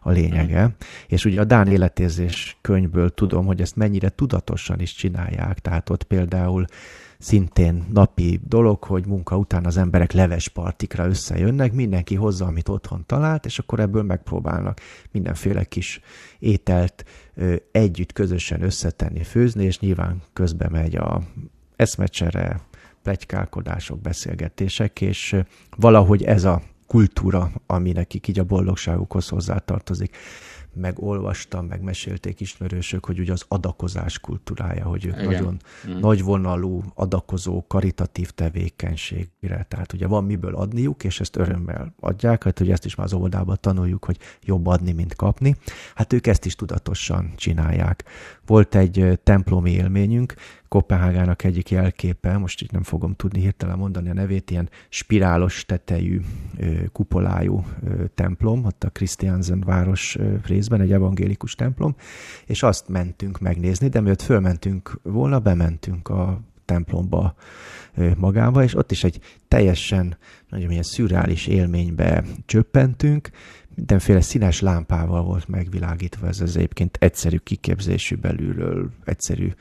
a 0.02 0.12
lényege. 0.12 0.66
Mm. 0.66 0.72
És 1.08 1.26
ugye 1.26 1.42
a 1.42 1.44
Dán 1.44 1.68
életérzés 1.68 2.58
könyvből 2.62 3.10
tudom, 3.10 3.46
hogy 3.46 3.62
ezt 3.62 3.76
mennyire 3.76 4.10
tudatosan 4.10 4.80
is 4.80 4.94
csinálják, 4.94 5.60
tehát 5.60 5.90
ott 5.90 6.04
például 6.04 6.66
szintén 7.20 7.86
napi 7.94 8.40
dolog, 8.48 8.84
hogy 8.84 9.06
munka 9.06 9.38
után 9.38 9.66
az 9.66 9.78
emberek 9.78 10.12
levespartikra 10.12 11.06
összejönnek, 11.06 11.74
mindenki 11.74 12.16
hozza, 12.16 12.46
amit 12.46 12.70
otthon 12.70 13.04
talált, 13.06 13.46
és 13.46 13.60
akkor 13.60 13.80
ebből 13.80 14.04
megpróbálnak 14.04 14.80
mindenféle 15.12 15.64
kis 15.64 16.02
ételt 16.40 17.06
együtt 17.72 18.14
közösen 18.14 18.62
összetenni, 18.62 19.24
főzni, 19.24 19.64
és 19.66 19.80
nyilván 19.80 20.22
közbe 20.34 20.70
megy 20.70 20.96
a 20.96 21.22
eszmecsere, 21.76 22.62
plegykálkodások, 23.02 24.02
beszélgetések, 24.02 25.02
és 25.02 25.36
valahogy 25.78 26.24
ez 26.24 26.44
a 26.44 26.62
kultúra, 26.88 27.52
ami 27.66 27.92
nekik 27.92 28.28
így 28.28 28.40
a 28.40 28.44
boldogságukhoz 28.44 29.28
hozzátartozik 29.28 30.18
megolvastam, 30.74 31.66
megmesélték 31.66 32.40
ismerősök, 32.40 33.06
hogy 33.06 33.20
ugye 33.20 33.32
az 33.32 33.46
adakozás 33.48 34.20
kultúrája, 34.20 34.86
hogy 34.86 35.06
ők 35.06 35.14
Igen. 35.14 35.26
nagyon 35.26 35.60
mm. 35.90 36.00
nagyvonalú 36.00 36.84
adakozó, 36.94 37.66
karitatív 37.68 38.32
tevékenységre, 38.32 39.66
tehát 39.70 39.94
ugye 39.94 40.08
van 40.08 40.24
miből 40.24 40.56
adniuk, 40.56 41.04
és 41.04 41.20
ezt 41.20 41.36
örömmel 41.36 41.94
adják, 42.00 42.44
hát 42.44 42.60
ugye 42.60 42.72
ezt 42.72 42.86
is 42.86 42.96
már 42.96 43.06
az 43.06 43.14
óvodában 43.14 43.58
tanuljuk, 43.62 44.06
hogy 44.06 44.18
jobb 44.44 44.68
adni, 44.68 44.92
mint 44.92 45.16
kapni. 45.16 45.56
Hát 45.96 46.14
ők 46.14 46.28
ezt 46.28 46.46
is 46.46 46.56
tudatosan 46.56 47.34
csinálják. 47.36 48.04
Volt 48.46 48.76
egy 48.76 49.20
templomi 49.24 49.72
élményünk, 49.72 50.34
Kopenhágának 50.70 51.44
egyik 51.44 51.70
jelképe, 51.70 52.38
most 52.38 52.62
így 52.62 52.72
nem 52.72 52.84
fogom 52.84 53.16
tudni 53.16 53.40
hirtelen 53.40 53.78
mondani 53.78 54.10
a 54.10 54.14
nevét, 54.14 54.52
ilyen 54.52 54.70
spirálos 54.90 55.66
tetejű, 55.66 56.22
kupolájú 56.92 57.66
templom, 58.16 58.66
ott 58.66 58.84
a 58.84 58.90
Christiansen 58.90 59.60
város 59.60 60.18
részben, 60.46 60.82
egy 60.82 60.92
evangélikus 60.92 61.56
templom, 61.56 61.96
és 62.46 62.64
azt 62.64 62.88
mentünk 62.88 63.40
megnézni, 63.40 63.88
de 63.88 64.00
mielőtt 64.00 64.22
fölmentünk 64.22 65.00
volna, 65.04 65.40
bementünk 65.40 66.10
a 66.10 66.42
templomba 66.66 67.36
magába, 68.18 68.64
és 68.64 68.76
ott 68.76 68.92
is 68.92 69.04
egy 69.04 69.20
teljesen 69.48 70.18
nagyon 70.50 70.72
ilyen 70.72 70.84
szürreális 70.84 71.48
élménybe 71.48 72.24
csöppentünk, 72.46 73.30
mindenféle 73.76 74.22
színes 74.22 74.62
lámpával 74.62 75.24
volt 75.24 75.48
megvilágítva 75.48 76.28
ez 76.28 76.40
az 76.40 76.58
egyébként 76.58 76.98
egyszerű 77.02 77.38
kiképzésű 77.38 78.16
belülről, 78.16 78.90
egyszerű 79.06 79.52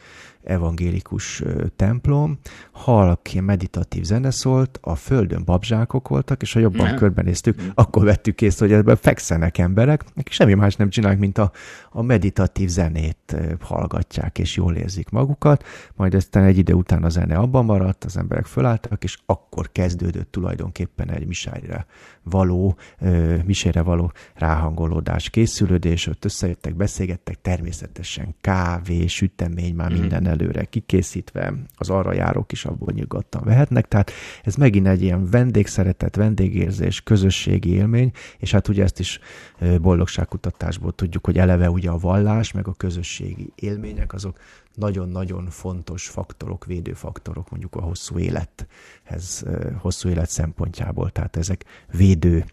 evangélikus 0.44 1.42
templom, 1.77 2.38
halk, 2.70 3.33
ilyen 3.33 3.44
meditatív 3.44 4.03
zene 4.03 4.31
szólt, 4.31 4.79
a 4.83 4.94
földön 4.94 5.44
babzsákok 5.44 6.09
voltak, 6.09 6.42
és 6.42 6.53
ha 6.53 6.61
jobban 6.61 6.94
körbenéztük, 6.94 7.62
akkor 7.74 8.05
vettük 8.05 8.42
észre, 8.42 8.66
hogy 8.66 8.74
ebben 8.74 8.96
fekszenek 8.96 9.59
emberek, 9.59 10.05
akik 10.16 10.33
semmi 10.33 10.55
más 10.55 10.77
nem 10.77 10.88
csinálnak, 10.90 11.20
mint 11.20 11.38
a, 11.38 11.53
a 11.90 12.03
meditatív 12.03 12.68
zenét 12.68 13.37
hallgatják, 13.61 14.38
és 14.38 14.57
jól 14.57 14.74
érzik 14.77 15.11
magukat, 15.11 15.64
majd 15.96 16.14
aztán 16.14 16.44
egy 16.44 16.59
idő 16.59 16.72
után 16.72 17.05
a 17.05 17.09
zene 17.09 17.37
abban 17.37 17.64
maradt, 17.64 18.05
az 18.05 18.16
emberek 18.16 18.46
fölálltak, 18.46 19.05
és 19.05 19.18
akkor 19.27 19.72
kezdődött 19.72 20.33
tulajdonképpen 20.33 21.11
egy 21.11 21.27
misájra 21.27 21.87
való, 22.22 22.77
misére 23.44 23.83
való 23.83 24.12
ráhangolódás, 24.35 25.31
készülődés, 25.31 26.07
ott 26.07 26.24
összejöttek, 26.24 26.74
beszélgettek, 26.74 27.40
természetesen 27.40 28.35
kávé, 28.40 29.07
sütemény, 29.07 29.74
már 29.74 29.90
mhm. 29.90 30.01
minden 30.01 30.27
előre 30.28 30.64
kikészítve, 30.64 31.54
az 31.76 31.90
arra 31.90 32.12
járók 32.12 32.52
is 32.52 32.64
abból 32.64 32.92
nyugodtan 32.92 33.42
vehetnek, 33.44 33.88
tehát 33.88 34.10
ez 34.42 34.54
megint 34.54 34.86
egy 34.86 35.02
ilyen 35.02 35.30
vendégszeretet, 35.30 36.16
vendégérzés, 36.16 37.00
közösségi 37.00 37.72
élmény, 37.72 38.12
és 38.38 38.50
hát 38.50 38.68
ugye 38.68 38.82
ezt 38.82 38.98
is 38.98 39.20
boldogságkutatásból 39.80 40.92
tudjuk, 40.92 41.24
hogy 41.24 41.38
eleve 41.38 41.70
ugye 41.70 41.90
a 41.90 41.98
vallás, 41.98 42.52
meg 42.52 42.68
a 42.68 42.72
közösségi 42.72 43.52
élmények, 43.54 44.12
azok 44.12 44.38
nagyon-nagyon 44.74 45.46
fontos 45.50 46.08
faktorok, 46.08 46.64
védőfaktorok 46.64 47.50
mondjuk 47.50 47.74
a 47.74 47.80
hosszú 47.80 48.18
élethez, 48.18 49.44
hosszú 49.78 50.08
élet 50.08 50.30
szempontjából, 50.30 51.10
tehát 51.10 51.36
ezek 51.36 51.64
védő 51.92 52.44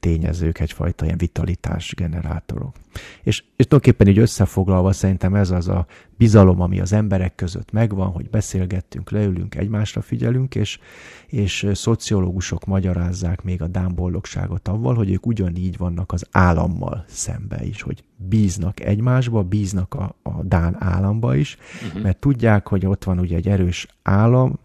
tényezők, 0.00 0.60
egyfajta 0.60 1.04
ilyen 1.04 1.18
vitalitás 1.18 1.94
generátorok. 1.96 2.76
És, 3.22 3.44
és 3.56 3.66
tulajdonképpen 3.66 4.08
így 4.08 4.18
összefoglalva 4.18 4.92
szerintem 4.92 5.34
ez 5.34 5.50
az 5.50 5.68
a 5.68 5.86
bizalom, 6.16 6.60
ami 6.60 6.80
az 6.80 6.92
emberek 6.92 7.34
között 7.34 7.72
megvan, 7.72 8.10
hogy 8.10 8.30
beszélgettünk, 8.30 9.10
leülünk, 9.10 9.54
egymásra 9.54 10.00
figyelünk, 10.00 10.54
és, 10.54 10.78
és 11.26 11.66
szociológusok 11.72 12.64
magyarázzák 12.64 13.42
még 13.42 13.62
a 13.62 13.66
Dán 13.66 13.94
boldogságot 13.94 14.68
avval, 14.68 14.94
hogy 14.94 15.10
ők 15.10 15.26
ugyanígy 15.26 15.76
vannak 15.76 16.12
az 16.12 16.26
állammal 16.30 17.04
szembe 17.08 17.64
is, 17.64 17.82
hogy 17.82 18.04
bíznak 18.16 18.80
egymásba, 18.80 19.42
bíznak 19.42 19.94
a, 19.94 20.16
a 20.22 20.42
Dán 20.42 20.76
államba 20.78 21.36
is, 21.36 21.56
uh-huh. 21.86 22.02
mert 22.02 22.18
tudják, 22.18 22.68
hogy 22.68 22.86
ott 22.86 23.04
van 23.04 23.18
ugye 23.18 23.36
egy 23.36 23.48
erős 23.48 23.86
állam, 24.02 24.58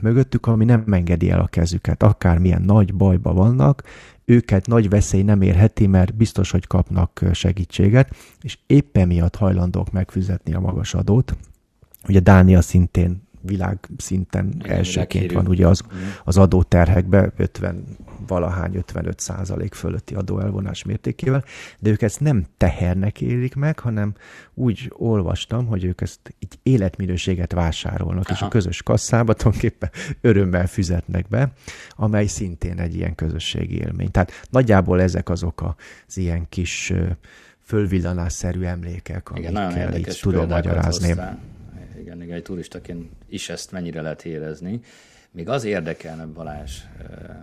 mögöttük, 0.00 0.46
ami 0.46 0.64
nem 0.64 0.84
engedi 0.90 1.30
el 1.30 1.40
a 1.40 1.46
kezüket, 1.46 2.02
akármilyen 2.02 2.62
nagy 2.62 2.94
bajba 2.94 3.32
vannak, 3.32 3.82
őket 4.24 4.66
nagy 4.66 4.88
veszély 4.88 5.22
nem 5.22 5.42
érheti, 5.42 5.86
mert 5.86 6.14
biztos, 6.14 6.50
hogy 6.50 6.66
kapnak 6.66 7.24
segítséget, 7.32 8.14
és 8.42 8.58
éppen 8.66 9.06
miatt 9.06 9.36
hajlandók 9.36 9.92
megfizetni 9.92 10.54
a 10.54 10.60
magas 10.60 10.94
adót. 10.94 11.36
Ugye 12.08 12.20
Dánia 12.20 12.60
szintén 12.60 13.22
világszinten 13.42 14.52
Igen, 14.54 14.76
elsőként 14.76 15.32
van 15.32 15.46
ugye 15.48 15.66
az, 15.66 15.82
az 16.24 16.38
adóterhekbe 16.38 17.32
50 17.36 17.84
valahány 18.26 18.76
55 18.76 19.20
százalék 19.20 19.74
fölötti 19.74 20.14
adóelvonás 20.14 20.84
mértékével, 20.84 21.44
de 21.78 21.90
ők 21.90 22.02
ezt 22.02 22.20
nem 22.20 22.44
tehernek 22.56 23.20
érik 23.20 23.54
meg, 23.54 23.78
hanem 23.78 24.14
úgy 24.54 24.92
olvastam, 24.96 25.66
hogy 25.66 25.84
ők 25.84 26.00
ezt 26.00 26.34
így 26.38 26.58
életminőséget 26.62 27.52
vásárolnak, 27.52 28.24
Aha. 28.24 28.34
és 28.34 28.42
a 28.42 28.48
közös 28.48 28.82
kasszába 28.82 29.34
tulajdonképpen 29.34 29.90
örömmel 30.20 30.66
fizetnek 30.66 31.28
be, 31.28 31.52
amely 31.90 32.26
szintén 32.26 32.78
egy 32.78 32.94
ilyen 32.94 33.14
közösségi 33.14 33.78
élmény. 33.78 34.10
Tehát 34.10 34.46
nagyjából 34.50 35.00
ezek 35.00 35.28
azok 35.28 35.74
az 36.06 36.16
ilyen 36.16 36.46
kis 36.48 36.92
fölvillanásszerű 37.62 38.62
emlékek, 38.62 39.30
igen, 39.34 39.56
amikkel 39.56 39.96
így 39.96 40.18
tudom 40.20 40.48
magyarázni. 40.48 41.06
Hoztál. 41.06 41.38
Igen, 42.20 42.36
egy 42.36 42.42
turistaként 42.42 43.10
is 43.28 43.48
ezt 43.48 43.72
mennyire 43.72 44.00
lehet 44.00 44.24
érezni. 44.24 44.80
Még 45.30 45.48
az 45.48 45.64
érdekelne, 45.64 46.26
Balázs, 46.26 46.78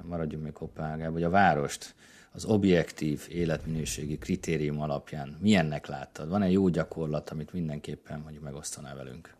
maradjunk 0.03 0.43
még 0.43 0.53
Kopenhágában, 0.53 1.13
hogy 1.13 1.23
a 1.23 1.29
várost 1.29 1.95
az 2.31 2.45
objektív 2.45 3.27
életminőségi 3.29 4.17
kritérium 4.17 4.81
alapján 4.81 5.37
milyennek 5.41 5.87
láttad? 5.87 6.29
Van-e 6.29 6.49
jó 6.49 6.67
gyakorlat, 6.67 7.29
amit 7.29 7.53
mindenképpen 7.53 8.19
mondjuk 8.19 8.43
megosztaná 8.43 8.95
velünk? 8.95 9.37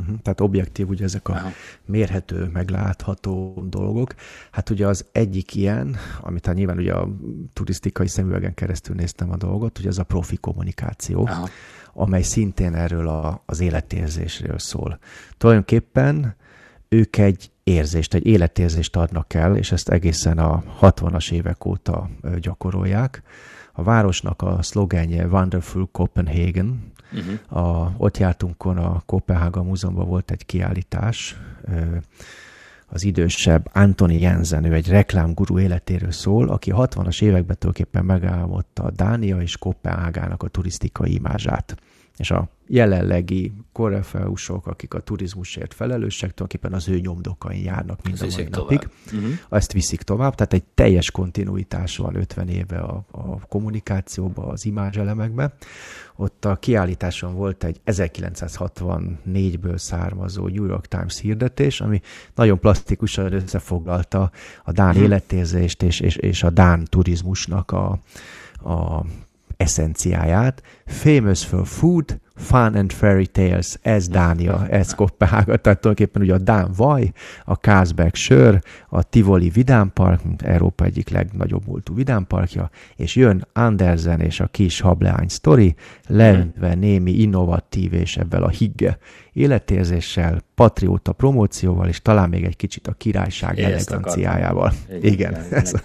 Uh-huh. 0.00 0.16
Tehát 0.22 0.40
objektív 0.40 0.88
ugye 0.88 1.04
ezek 1.04 1.28
a 1.28 1.32
Aha. 1.32 1.48
mérhető, 1.84 2.50
meglátható 2.52 3.64
dolgok. 3.68 4.14
Hát 4.50 4.70
ugye 4.70 4.86
az 4.86 5.06
egyik 5.12 5.54
ilyen, 5.54 5.96
amit 6.20 6.46
hát 6.46 6.54
nyilván 6.54 6.78
ugye 6.78 6.92
a 6.92 7.08
turisztikai 7.52 8.08
szemüvegen 8.08 8.54
keresztül 8.54 8.94
néztem 8.94 9.30
a 9.30 9.36
dolgot, 9.36 9.78
ugye 9.78 9.88
az 9.88 9.98
a 9.98 10.04
profi 10.04 10.36
kommunikáció, 10.36 11.26
Aha. 11.26 11.48
amely 11.92 12.22
szintén 12.22 12.74
erről 12.74 13.08
a, 13.08 13.42
az 13.46 13.60
életérzésről 13.60 14.58
szól. 14.58 14.98
Tulajdonképpen 15.36 16.36
ők 16.88 17.16
egy 17.16 17.50
érzést, 17.64 18.14
egy 18.14 18.26
életérzést 18.26 18.96
adnak 18.96 19.34
el, 19.34 19.56
és 19.56 19.72
ezt 19.72 19.88
egészen 19.88 20.38
a 20.38 20.62
60-as 20.80 21.32
évek 21.32 21.64
óta 21.64 22.10
gyakorolják. 22.40 23.22
A 23.72 23.82
városnak 23.82 24.42
a 24.42 24.62
szlogenje 24.62 25.26
Wonderful 25.26 25.88
Copenhagen. 25.92 26.92
Uh-huh. 27.14 27.64
A, 27.64 27.94
ott 27.96 28.18
jártunk, 28.18 28.64
a 28.64 29.02
Kopenhága 29.06 29.62
Múzeumban 29.62 30.06
volt 30.06 30.30
egy 30.30 30.46
kiállítás, 30.46 31.36
az 32.86 33.04
idősebb 33.04 33.70
Antoni 33.72 34.20
Jensen, 34.20 34.64
ő 34.64 34.72
egy 34.72 34.88
reklámgurú 34.88 35.58
életéről 35.58 36.10
szól, 36.10 36.48
aki 36.48 36.72
60-as 36.74 37.22
években 37.22 37.56
tulajdonképpen 37.58 38.04
megálmodta 38.04 38.90
Dánia 38.90 39.40
és 39.40 39.56
Kopenhágának 39.56 40.42
a 40.42 40.48
turisztikai 40.48 41.14
imázsát. 41.14 41.76
És 42.16 42.30
a 42.30 42.48
jelenlegi 42.66 43.52
korrefeusok, 43.72 44.66
akik 44.66 44.94
a 44.94 45.00
turizmusért 45.00 45.74
felelősek, 45.74 46.34
tulajdonképpen 46.34 46.72
az 46.72 46.88
ő 46.88 46.98
nyomdokain 46.98 47.64
járnak 47.64 48.02
mind 48.02 48.22
a 48.22 48.26
mai 48.36 48.48
napig. 48.50 48.88
Uh-huh. 49.06 49.30
Ezt 49.50 49.72
viszik 49.72 50.02
tovább, 50.02 50.34
tehát 50.34 50.52
egy 50.52 50.64
teljes 50.74 51.10
kontinuitás 51.10 51.96
van 51.96 52.16
50 52.16 52.48
éve 52.48 52.78
a, 52.78 53.04
a 53.10 53.46
kommunikációban, 53.46 54.50
az 54.50 54.64
imázselemekben. 54.64 55.52
Ott 56.16 56.44
a 56.44 56.56
kiállításon 56.56 57.34
volt 57.34 57.64
egy 57.64 57.80
1964-ből 57.86 59.76
származó 59.76 60.48
New 60.48 60.66
York 60.66 60.86
Times 60.86 61.20
hirdetés, 61.20 61.80
ami 61.80 62.00
nagyon 62.34 62.58
plastikusan 62.58 63.32
összefoglalta 63.32 64.30
a 64.64 64.72
Dán 64.72 64.88
uh-huh. 64.88 65.02
életérzést 65.02 65.82
és, 65.82 66.00
és, 66.00 66.16
és 66.16 66.42
a 66.42 66.50
Dán 66.50 66.84
turizmusnak 66.84 67.70
a, 67.70 67.98
a 68.70 69.04
eszenciáját. 69.56 70.62
Famous 70.86 71.44
for 71.44 71.66
food, 71.66 72.20
Fun 72.34 72.74
and 72.74 72.92
Fairy 72.92 73.26
Tales, 73.26 73.78
ez 73.82 74.08
Dánia, 74.08 74.66
ez 74.68 74.94
Kopenhága, 74.94 75.56
tehát 75.56 75.80
tulajdonképpen 75.80 76.22
ugye 76.22 76.34
a 76.34 76.38
Dán 76.38 76.70
vaj, 76.76 77.12
a 77.44 77.56
Kázberg 77.56 78.14
sör, 78.14 78.62
a 78.88 79.02
Tivoli 79.02 79.48
Vidámpark, 79.48 80.20
Európa 80.38 80.84
egyik 80.84 81.08
legnagyobb 81.08 81.66
múltú 81.66 81.94
vidámparkja, 81.94 82.70
és 82.96 83.16
jön 83.16 83.46
Andersen 83.52 84.20
és 84.20 84.40
a 84.40 84.46
kis 84.46 84.80
hableány 84.80 85.28
sztori, 85.28 85.74
leöntve 86.06 86.74
némi 86.74 87.20
innovatív 87.20 87.92
és 87.92 88.16
ebben 88.16 88.42
a 88.42 88.48
higge 88.48 88.98
életérzéssel, 89.32 90.42
patrióta 90.54 91.12
promócióval, 91.12 91.88
és 91.88 92.02
talán 92.02 92.28
még 92.28 92.44
egy 92.44 92.56
kicsit 92.56 92.86
a 92.86 92.92
királyság 92.92 93.58
Én 93.58 93.64
eleganciájával. 93.64 94.72
Igen, 95.02 95.34
ez, 95.34 95.68
igen, 95.68 95.80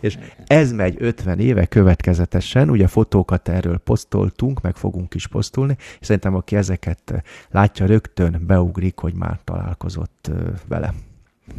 és 0.00 0.14
igen. 0.14 0.28
ez 0.46 0.72
megy 0.72 0.96
50 0.98 1.38
éve 1.38 1.66
következetesen, 1.66 2.70
ugye 2.70 2.86
fotókat 2.86 3.48
erről 3.48 3.78
posztoltunk, 3.78 4.60
meg 4.60 4.76
fogunk 4.76 5.14
is 5.14 5.26
posztolni, 5.26 5.76
szerintem 6.00 6.34
aki 6.34 6.56
ezeket 6.56 7.22
látja 7.50 7.86
rögtön, 7.86 8.42
beugrik, 8.46 8.98
hogy 8.98 9.14
már 9.14 9.38
találkozott 9.44 10.30
vele. 10.68 10.94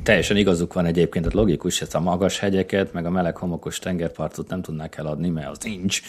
Teljesen 0.04 0.38
igazuk 0.38 0.74
van 0.74 0.86
egyébként, 0.86 1.26
tehát 1.26 1.40
logikus, 1.40 1.82
ezt 1.82 1.96
a 1.96 2.00
magas 2.00 2.40
hegyeket, 2.40 2.94
meg 2.94 3.06
a 3.06 3.10
meleg 3.10 3.38
homokos 3.38 3.80
tengerpartot 3.80 4.50
nem 4.50 4.62
tudnák 4.62 4.98
eladni, 4.98 5.30
mert 5.30 5.50
az 5.50 5.58
nincs. 5.64 6.02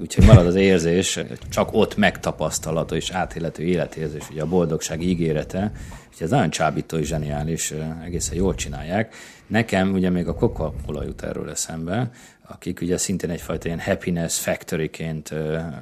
Úgyhogy 0.00 0.24
marad 0.24 0.46
az 0.46 0.54
érzés, 0.54 1.20
csak 1.48 1.68
ott 1.72 1.96
megtapasztalható 1.96 2.94
és 2.94 3.10
átélhető 3.10 3.62
életérzés, 3.62 4.30
ugye 4.30 4.42
a 4.42 4.46
boldogság 4.46 5.02
ígérete. 5.02 5.72
Úgyhogy 6.08 6.26
ez 6.26 6.30
nagyon 6.30 6.50
csábító 6.50 6.96
és 6.96 7.06
zseniális, 7.06 7.74
egészen 8.04 8.36
jól 8.36 8.54
csinálják. 8.54 9.14
Nekem 9.46 9.92
ugye 9.92 10.10
még 10.10 10.28
a 10.28 10.34
Coca-Cola 10.34 11.04
jut 11.04 11.22
erről 11.22 11.50
eszembe, 11.50 12.10
akik 12.52 12.80
ugye 12.80 12.96
szintén 12.96 13.30
egyfajta 13.30 13.66
ilyen 13.66 13.80
happiness 13.80 14.38
factory-ként 14.38 15.34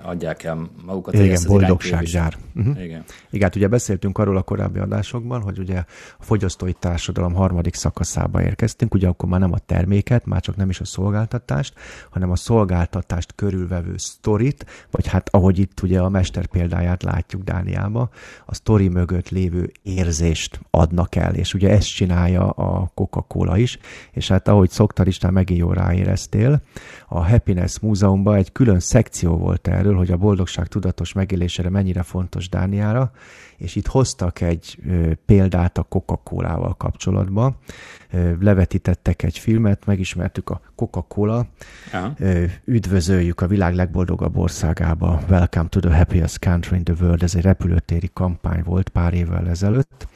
adják 0.03 0.43
el 0.43 0.71
magukat. 0.85 1.15
Igen, 1.15 1.43
boldogsággyár. 1.47 2.37
Uh-huh. 2.55 2.83
Igen. 2.85 3.05
Igen, 3.31 3.43
hát 3.43 3.57
ugye 3.57 3.69
beszéltünk 3.69 4.19
arról 4.19 4.37
a 4.37 4.43
korábbi 4.43 4.79
adásokban, 4.79 5.43
hogy 5.43 5.59
ugye 5.59 5.77
a 6.19 6.23
fogyasztói 6.25 6.73
társadalom 6.73 7.35
harmadik 7.35 7.75
szakaszába 7.75 8.43
érkeztünk, 8.43 8.95
ugye 8.95 9.09
akkor 9.09 9.29
már 9.29 9.41
nem 9.41 9.53
a 9.53 9.59
terméket, 9.59 10.27
már 10.27 10.41
csak 10.41 10.57
nem 10.57 10.69
is 10.69 10.81
a 10.81 10.85
szolgáltatást, 10.85 11.75
hanem 12.11 12.31
a 12.31 12.37
szolgáltatást 12.37 13.35
körülvevő 13.35 13.97
sztorit, 13.97 14.67
vagy 14.91 15.07
hát 15.07 15.29
ahogy 15.33 15.59
itt 15.59 15.83
ugye 15.83 16.01
a 16.01 16.09
mester 16.09 16.47
példáját 16.47 17.03
látjuk 17.03 17.43
Dániába, 17.43 18.11
a 18.47 18.55
sztori 18.55 18.89
mögött 18.89 19.29
lévő 19.29 19.73
érzést 19.83 20.61
adnak 20.71 21.15
el, 21.15 21.35
és 21.35 21.55
ugye 21.55 21.71
ezt 21.71 21.95
csinálja 21.95 22.51
a 22.51 22.91
Coca-Cola 22.95 23.57
is, 23.57 23.79
és 24.13 24.29
hát 24.29 24.49
ahogy 24.49 24.71
szoktad 24.71 25.07
Isten 25.07 25.33
megint 25.33 25.61
jól 25.61 25.75
ráéreztél, 25.75 26.58
a 27.09 27.27
Happiness 27.29 27.79
Múzeumban 27.79 28.35
egy 28.35 28.53
külön 28.53 28.81
szekció 28.81 29.37
volt 29.37 29.69
erről, 29.69 29.97
hogy 29.97 30.11
a 30.11 30.17
boldogság 30.17 30.67
tudatos 30.67 31.13
megélésére 31.13 31.69
mennyire 31.69 32.03
fontos 32.03 32.49
Dániára, 32.49 33.11
és 33.57 33.77
itt 33.77 33.87
hoztak 33.87 34.41
egy 34.41 34.79
példát 35.27 35.79
a 35.79 35.83
Coca-Colával 35.83 36.75
kapcsolatban. 36.75 37.57
Levetítettek 38.41 39.23
egy 39.23 39.39
filmet, 39.39 39.87
megismertük 39.87 40.51
a 40.51 40.61
Coca-Cola. 40.75 41.47
Ö, 42.19 42.45
üdvözöljük 42.65 43.41
a 43.41 43.47
világ 43.47 43.75
legboldogabb 43.75 44.37
országába. 44.37 45.21
Welcome 45.29 45.69
to 45.69 45.81
the 45.81 45.97
happiest 45.97 46.39
country 46.39 46.77
in 46.77 46.85
the 46.85 46.95
world. 47.01 47.23
Ez 47.23 47.35
egy 47.35 47.43
repülőtéri 47.43 48.11
kampány 48.13 48.63
volt 48.63 48.89
pár 48.89 49.15
évvel 49.15 49.49
ezelőtt. 49.49 50.09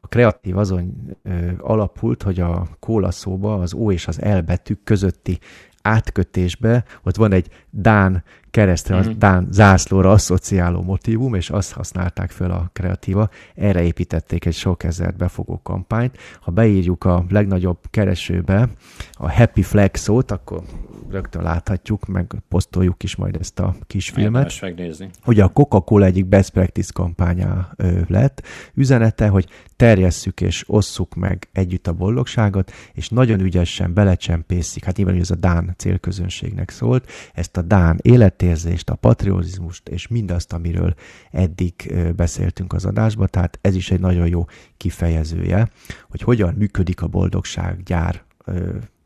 A 0.00 0.06
kreatív 0.06 0.58
azon 0.58 1.16
ö, 1.22 1.50
alapult, 1.58 2.22
hogy 2.22 2.40
a 2.40 2.66
kóla 2.80 3.10
szóba 3.10 3.54
az 3.54 3.74
O 3.74 3.92
és 3.92 4.06
az 4.06 4.18
L 4.18 4.38
betűk 4.38 4.84
közötti 4.84 5.38
átkötésbe, 5.82 6.84
ott 7.02 7.16
van 7.16 7.32
egy 7.32 7.48
Dán 7.70 8.24
keresztre, 8.50 8.96
uh-huh. 8.96 9.14
Dán 9.14 9.48
zászlóra 9.50 10.10
asszociáló 10.10 10.82
motivum, 10.82 11.34
és 11.34 11.50
azt 11.50 11.72
használták 11.72 12.30
fel 12.30 12.50
a 12.50 12.70
kreatíva. 12.72 13.28
Erre 13.54 13.82
építették 13.82 14.44
egy 14.44 14.54
sok 14.54 14.84
ezer 14.84 15.14
befogó 15.14 15.60
kampányt. 15.62 16.18
Ha 16.40 16.50
beírjuk 16.50 17.04
a 17.04 17.24
legnagyobb 17.28 17.78
keresőbe 17.90 18.68
a 19.12 19.32
Happy 19.32 19.62
Flag 19.62 19.94
szót, 19.94 20.30
akkor 20.30 20.62
rögtön 21.08 21.42
láthatjuk, 21.42 22.06
meg 22.06 22.34
posztoljuk 22.48 23.02
is 23.02 23.16
majd 23.16 23.36
ezt 23.36 23.60
a 23.60 23.74
kis 23.86 24.10
filmet. 24.10 24.60
Megnézni. 24.60 25.10
Ugye 25.26 25.44
a 25.44 25.48
Coca-Cola 25.48 26.04
egyik 26.04 26.26
best 26.26 26.50
practice 26.50 26.90
kampánya 26.94 27.70
lett. 28.06 28.42
Üzenete, 28.74 29.28
hogy 29.28 29.48
terjesszük 29.76 30.40
és 30.40 30.64
osszuk 30.66 31.14
meg 31.14 31.48
együtt 31.52 31.86
a 31.86 31.92
boldogságot, 31.92 32.72
és 32.92 33.08
nagyon 33.08 33.40
ügyesen 33.40 33.94
belecsempészik, 33.94 34.84
hát 34.84 34.96
nyilván 34.96 35.16
ez 35.16 35.30
a 35.30 35.34
Dán 35.34 35.74
célközönségnek 35.76 36.70
szólt, 36.70 37.10
ezt 37.34 37.56
a 37.56 37.62
Dán 37.62 37.98
életérzést, 38.02 38.90
a 38.90 38.94
patriotizmust 38.94 39.88
és 39.88 40.08
mindazt, 40.08 40.52
amiről 40.52 40.94
eddig 41.30 41.94
beszéltünk 42.16 42.72
az 42.72 42.84
adásban, 42.84 43.28
tehát 43.30 43.58
ez 43.60 43.74
is 43.74 43.90
egy 43.90 44.00
nagyon 44.00 44.28
jó 44.28 44.44
kifejezője, 44.76 45.68
hogy 46.10 46.20
hogyan 46.20 46.54
működik 46.54 47.02
a 47.02 47.06
boldogság 47.06 47.82
gyár 47.82 48.22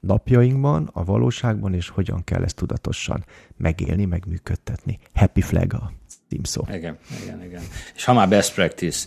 napjainkban, 0.06 0.90
a 0.92 1.04
valóságban, 1.04 1.74
és 1.74 1.88
hogyan 1.88 2.24
kell 2.24 2.42
ezt 2.42 2.56
tudatosan 2.56 3.24
megélni, 3.56 4.04
megműködtetni. 4.04 4.98
Happy 5.14 5.40
flag 5.40 5.74
a 5.74 5.92
címszó. 6.28 6.66
Igen, 6.72 6.98
igen, 7.22 7.44
igen. 7.44 7.62
És 7.94 8.04
ha 8.04 8.12
már 8.12 8.28
best 8.28 8.54
practice, 8.54 9.06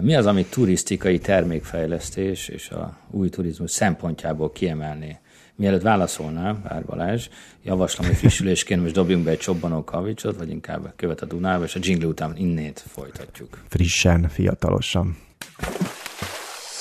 mi 0.00 0.14
az, 0.14 0.26
amit 0.26 0.50
turisztikai 0.50 1.18
termékfejlesztés 1.18 2.48
és 2.48 2.70
a 2.70 2.98
új 3.10 3.28
turizmus 3.28 3.70
szempontjából 3.70 4.52
kiemelni? 4.52 5.18
Mielőtt 5.54 5.82
válaszolnál, 5.82 6.60
Pár 6.68 6.84
Balázs, 6.84 7.28
javaslom, 7.62 8.06
hogy 8.06 8.16
frissülésként 8.16 8.82
most 8.82 8.94
dobjunk 8.94 9.24
be 9.24 9.30
egy 9.30 9.38
csobbanó 9.38 9.84
kavicsot, 9.84 10.36
vagy 10.36 10.50
inkább 10.50 10.92
követ 10.96 11.20
a 11.20 11.26
Dunába, 11.26 11.64
és 11.64 11.74
a 11.74 11.78
jingle 11.82 12.06
után 12.06 12.36
innét 12.36 12.84
folytatjuk. 12.88 13.62
Frissen, 13.68 14.28
fiatalosan. 14.28 15.16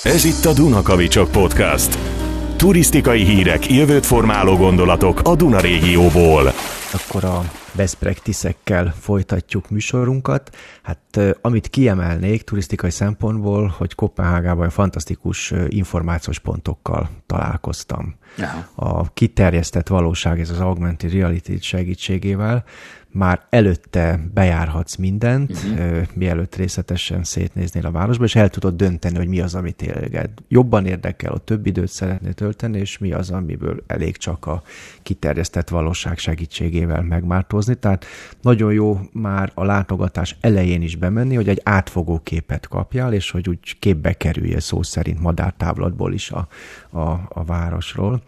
Ez 0.03 0.25
itt 0.25 0.45
a 0.45 0.53
Dunakavicsok 0.53 1.31
Podcast. 1.31 1.97
Turisztikai 2.57 3.23
hírek, 3.23 3.71
jövőt 3.71 4.05
formáló 4.05 4.55
gondolatok 4.55 5.19
a 5.23 5.35
Duna 5.35 5.59
régióból. 5.59 6.51
Akkor 6.93 7.23
a 7.23 7.43
best 7.75 7.95
practice-ekkel 7.95 8.93
folytatjuk 8.99 9.69
műsorunkat. 9.69 10.55
Hát 10.83 11.19
amit 11.41 11.67
kiemelnék 11.67 12.41
turisztikai 12.41 12.89
szempontból, 12.89 13.73
hogy 13.77 13.95
Kopenhágában 13.95 14.69
fantasztikus 14.69 15.53
információs 15.67 16.39
pontokkal 16.39 17.09
találkoztam. 17.25 18.15
Aha. 18.37 18.65
A 18.75 19.13
kiterjesztett 19.13 19.87
valóság, 19.87 20.39
ez 20.39 20.49
az 20.49 20.59
augmented 20.59 21.11
reality 21.11 21.59
segítségével 21.61 22.63
már 23.17 23.45
előtte 23.49 24.19
bejárhatsz 24.33 24.95
mindent, 24.95 25.51
uh-huh. 25.51 26.01
mielőtt 26.13 26.55
részletesen 26.55 27.23
szétnéznél 27.23 27.85
a 27.85 27.91
városba, 27.91 28.23
és 28.23 28.35
el 28.35 28.49
tudod 28.49 28.75
dönteni, 28.75 29.17
hogy 29.17 29.27
mi 29.27 29.39
az, 29.39 29.55
amit 29.55 29.81
élged. 29.81 30.29
Jobban 30.47 30.85
érdekel, 30.85 31.33
a 31.33 31.37
több 31.37 31.65
időt 31.65 31.89
szeretnél 31.89 32.33
tölteni, 32.33 32.79
és 32.79 32.97
mi 32.97 33.11
az, 33.11 33.29
amiből 33.29 33.83
elég 33.87 34.17
csak 34.17 34.45
a 34.45 34.63
kiterjesztett 35.03 35.69
valóság 35.69 36.17
segítségével 36.17 37.01
megmártozni. 37.01 37.75
Tehát 37.75 38.05
nagyon 38.41 38.73
jó 38.73 38.99
már 39.11 39.51
a 39.53 39.63
látogatás 39.63 40.37
elején 40.41 40.81
is 40.81 40.95
bemenni, 40.95 41.35
hogy 41.35 41.49
egy 41.49 41.61
átfogó 41.63 42.19
képet 42.23 42.67
kapjál, 42.67 43.13
és 43.13 43.31
hogy 43.31 43.49
úgy 43.49 43.79
képbe 43.79 44.13
kerülje 44.13 44.59
szó 44.59 44.83
szerint 44.83 45.19
madártávlatból 45.19 46.13
is 46.13 46.31
a, 46.31 46.47
a, 46.89 47.09
a 47.29 47.43
városról. 47.45 48.21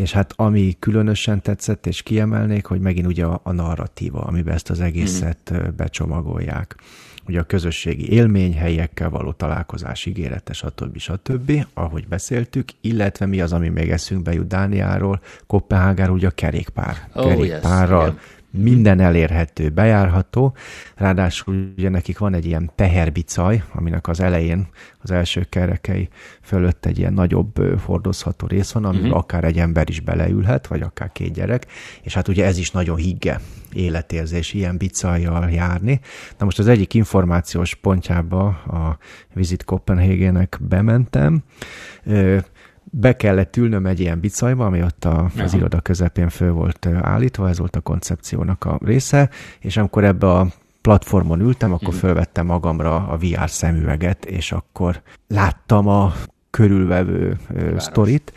És 0.00 0.12
hát 0.12 0.32
ami 0.36 0.76
különösen 0.78 1.42
tetszett, 1.42 1.86
és 1.86 2.02
kiemelnék, 2.02 2.66
hogy 2.66 2.80
megint 2.80 3.06
ugye 3.06 3.24
a, 3.24 3.40
a 3.42 3.52
narratíva, 3.52 4.20
amiben 4.20 4.54
ezt 4.54 4.70
az 4.70 4.80
egészet 4.80 5.52
mm. 5.52 5.76
becsomagolják. 5.76 6.76
Ugye 7.26 7.40
a 7.40 7.44
közösségi 7.44 8.12
élmény, 8.12 8.54
helyekkel 8.54 9.10
való 9.10 9.32
találkozás 9.32 10.06
ígéretes, 10.06 10.56
stb. 10.56 10.98
stb., 10.98 11.66
ahogy 11.74 12.08
beszéltük, 12.08 12.68
illetve 12.80 13.26
mi 13.26 13.40
az, 13.40 13.52
ami 13.52 13.68
még 13.68 13.90
eszünkbe 13.90 14.32
jut 14.32 14.46
Dániáról, 14.46 15.20
Kopenhágáról, 15.46 16.16
ugye 16.16 16.26
a 16.26 16.30
kerékpár. 16.30 17.08
Oh, 17.12 17.28
kerékpárral. 17.28 18.06
Yes, 18.06 18.14
minden 18.50 19.00
elérhető, 19.00 19.68
bejárható, 19.68 20.54
ráadásul 20.94 21.72
ugye 21.76 21.88
nekik 21.88 22.18
van 22.18 22.34
egy 22.34 22.46
ilyen 22.46 22.70
teherbicaj, 22.74 23.62
aminek 23.72 24.08
az 24.08 24.20
elején 24.20 24.68
az 24.98 25.10
első 25.10 25.46
kerekei 25.48 26.08
fölött 26.42 26.86
egy 26.86 26.98
ilyen 26.98 27.12
nagyobb 27.12 27.80
hordozható 27.80 28.46
rész 28.46 28.72
van, 28.72 28.84
amiben 28.84 29.06
uh-huh. 29.06 29.18
akár 29.18 29.44
egy 29.44 29.58
ember 29.58 29.88
is 29.88 30.00
beleülhet, 30.00 30.66
vagy 30.66 30.82
akár 30.82 31.12
két 31.12 31.32
gyerek, 31.32 31.66
és 32.02 32.14
hát 32.14 32.28
ugye 32.28 32.44
ez 32.44 32.58
is 32.58 32.70
nagyon 32.70 32.96
higge 32.96 33.40
életérzés 33.72 34.52
ilyen 34.52 34.76
bicajjal 34.76 35.50
járni. 35.50 36.00
Na 36.38 36.44
most 36.44 36.58
az 36.58 36.66
egyik 36.66 36.94
információs 36.94 37.74
pontjába 37.74 38.46
a 38.48 38.98
Visit 39.34 39.64
Copenhagenek 39.64 40.58
bementem, 40.60 41.42
be 42.90 43.16
kellett 43.16 43.56
ülnöm 43.56 43.86
egy 43.86 44.00
ilyen 44.00 44.20
bicajba, 44.20 44.66
ami 44.66 44.82
ott 44.82 45.04
a, 45.04 45.30
az 45.38 45.54
iroda 45.54 45.80
közepén 45.80 46.28
föl 46.28 46.52
volt 46.52 46.86
állítva, 47.00 47.48
ez 47.48 47.58
volt 47.58 47.76
a 47.76 47.80
koncepciónak 47.80 48.64
a 48.64 48.78
része, 48.84 49.30
és 49.58 49.76
amikor 49.76 50.04
ebbe 50.04 50.30
a 50.30 50.46
platformon 50.80 51.40
ültem, 51.40 51.72
akkor 51.72 51.88
mhm. 51.88 51.96
fölvettem 51.96 52.46
magamra 52.46 52.94
a 52.94 53.16
VR 53.16 53.50
szemüveget, 53.50 54.24
és 54.24 54.52
akkor 54.52 55.02
láttam 55.26 55.88
a 55.88 56.12
körülvevő 56.50 57.38
Város. 57.48 57.82
sztorit, 57.82 58.32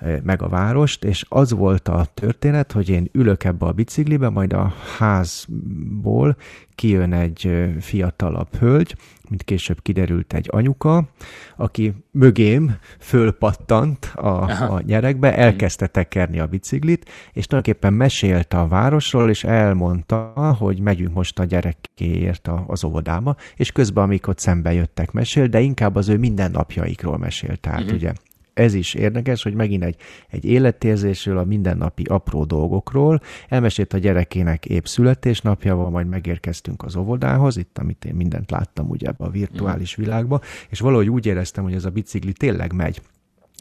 uh-huh. 0.00 0.22
meg 0.22 0.42
a 0.42 0.48
várost, 0.48 1.04
és 1.04 1.24
az 1.28 1.52
volt 1.52 1.88
a 1.88 2.06
történet, 2.14 2.72
hogy 2.72 2.88
én 2.88 3.08
ülök 3.12 3.44
ebbe 3.44 3.66
a 3.66 3.72
biciklibe, 3.72 4.28
majd 4.28 4.52
a 4.52 4.74
házból 4.98 6.36
kijön 6.82 7.12
egy 7.12 7.50
fiatalabb 7.80 8.56
hölgy, 8.56 8.96
mint 9.28 9.42
később 9.42 9.82
kiderült 9.82 10.32
egy 10.32 10.48
anyuka, 10.50 11.08
aki 11.56 11.94
mögém 12.10 12.76
fölpattant 12.98 14.04
a, 14.14 14.42
a 14.74 14.80
nyerekbe, 14.86 15.36
elkezdte 15.36 15.86
tekerni 15.86 16.38
a 16.38 16.46
biciklit, 16.46 17.10
és 17.32 17.46
tulajdonképpen 17.46 17.92
mesélte 17.92 18.58
a 18.58 18.68
városról, 18.68 19.30
és 19.30 19.44
elmondta, 19.44 20.32
hogy 20.58 20.80
megyünk 20.80 21.14
most 21.14 21.38
a 21.38 21.44
gyerekéért 21.44 22.50
az 22.66 22.84
óvodába, 22.84 23.36
és 23.56 23.72
közben, 23.72 24.04
amikor 24.04 24.34
szembe 24.36 24.72
jöttek, 24.72 25.12
mesél, 25.12 25.46
de 25.46 25.60
inkább 25.60 25.96
az 25.96 26.08
ő 26.08 26.18
mindennapjaikról 26.18 27.18
mesélt. 27.18 27.60
Tehát 27.60 27.80
uh-huh. 27.80 27.96
ugye 27.96 28.12
ez 28.54 28.74
is 28.74 28.94
érdekes, 28.94 29.42
hogy 29.42 29.54
megint 29.54 29.84
egy, 29.84 29.96
egy 30.28 30.44
életérzésről, 30.44 31.38
a 31.38 31.44
mindennapi 31.44 32.02
apró 32.02 32.44
dolgokról. 32.44 33.20
Elmesélt 33.48 33.92
a 33.92 33.98
gyerekének 33.98 34.66
épp 34.66 34.84
születésnapja 34.84 35.74
van, 35.74 35.90
majd 35.90 36.08
megérkeztünk 36.08 36.82
az 36.82 36.96
óvodához, 36.96 37.56
itt, 37.56 37.78
amit 37.78 38.04
én 38.04 38.14
mindent 38.14 38.50
láttam 38.50 38.88
ugye 38.88 39.08
ebbe 39.08 39.24
a 39.24 39.30
virtuális 39.30 39.94
világba, 39.94 40.40
és 40.68 40.80
valahogy 40.80 41.08
úgy 41.08 41.26
éreztem, 41.26 41.64
hogy 41.64 41.74
ez 41.74 41.84
a 41.84 41.90
bicikli 41.90 42.32
tényleg 42.32 42.72
megy 42.72 43.00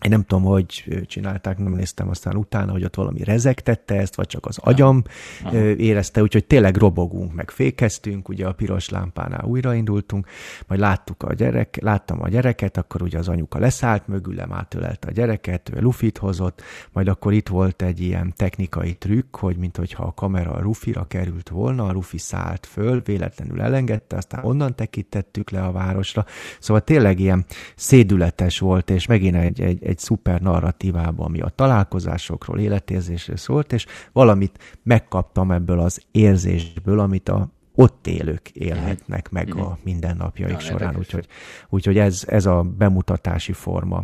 én 0.01 0.11
nem 0.11 0.23
tudom, 0.23 0.43
hogy 0.43 1.03
csinálták, 1.05 1.57
nem 1.57 1.73
néztem 1.73 2.09
aztán 2.09 2.35
utána, 2.35 2.71
hogy 2.71 2.83
ott 2.83 2.95
valami 2.95 3.23
rezegtette 3.23 3.95
ezt, 3.95 4.15
vagy 4.15 4.27
csak 4.27 4.45
az 4.45 4.57
agyam 4.57 5.03
Aha. 5.43 5.57
érezte, 5.57 6.21
úgyhogy 6.21 6.45
tényleg 6.45 6.75
robogunk, 6.75 7.33
meg 7.33 7.51
fékeztünk, 7.51 8.29
ugye 8.29 8.47
a 8.47 8.51
piros 8.51 8.89
lámpánál 8.89 9.45
újraindultunk, 9.45 10.27
majd 10.67 10.79
láttuk 10.79 11.23
a 11.23 11.33
gyerek, 11.33 11.77
láttam 11.81 12.21
a 12.21 12.27
gyereket, 12.27 12.77
akkor 12.77 13.01
ugye 13.01 13.17
az 13.17 13.27
anyuka 13.27 13.59
leszállt 13.59 14.07
mögülem, 14.07 14.53
átölelte 14.53 15.07
a 15.07 15.11
gyereket, 15.11 15.71
ő 15.75 15.79
lufit 15.79 16.17
hozott, 16.17 16.61
majd 16.91 17.07
akkor 17.07 17.33
itt 17.33 17.47
volt 17.47 17.81
egy 17.81 18.01
ilyen 18.01 18.33
technikai 18.35 18.93
trükk, 18.93 19.35
hogy 19.35 19.57
mint 19.57 19.77
hogyha 19.77 20.03
a 20.03 20.13
kamera 20.13 20.51
a 20.51 20.61
rufira 20.61 21.03
került 21.07 21.49
volna, 21.49 21.85
a 21.85 21.91
rufi 21.91 22.17
szállt 22.17 22.65
föl, 22.65 23.01
véletlenül 23.01 23.61
elengedte, 23.61 24.15
aztán 24.15 24.45
onnan 24.45 24.75
tekintettük 24.75 25.49
le 25.49 25.63
a 25.63 25.71
városra, 25.71 26.25
szóval 26.59 26.83
tényleg 26.83 27.19
ilyen 27.19 27.45
szédületes 27.75 28.59
volt, 28.59 28.89
és 28.89 29.05
megint 29.05 29.35
egy, 29.35 29.61
egy 29.61 29.90
egy 29.91 29.97
szuper 29.97 30.41
narratívában, 30.41 31.25
ami 31.25 31.41
a 31.41 31.49
találkozásokról, 31.49 32.59
életérzésről 32.59 33.37
szólt, 33.37 33.73
és 33.73 33.85
valamit 34.11 34.79
megkaptam 34.83 35.51
ebből 35.51 35.79
az 35.79 36.01
érzésből, 36.11 36.99
amit 36.99 37.29
a 37.29 37.49
ott 37.75 38.07
élők 38.07 38.49
élhetnek 38.49 39.29
meg 39.29 39.55
a 39.55 39.77
mindennapjaik 39.83 40.53
ja, 40.53 40.59
során. 40.59 40.95
Úgyhogy, 40.97 41.27
úgyhogy 41.69 41.97
ez, 41.97 42.23
ez 42.27 42.45
a 42.45 42.61
bemutatási 42.61 43.53
forma 43.53 44.03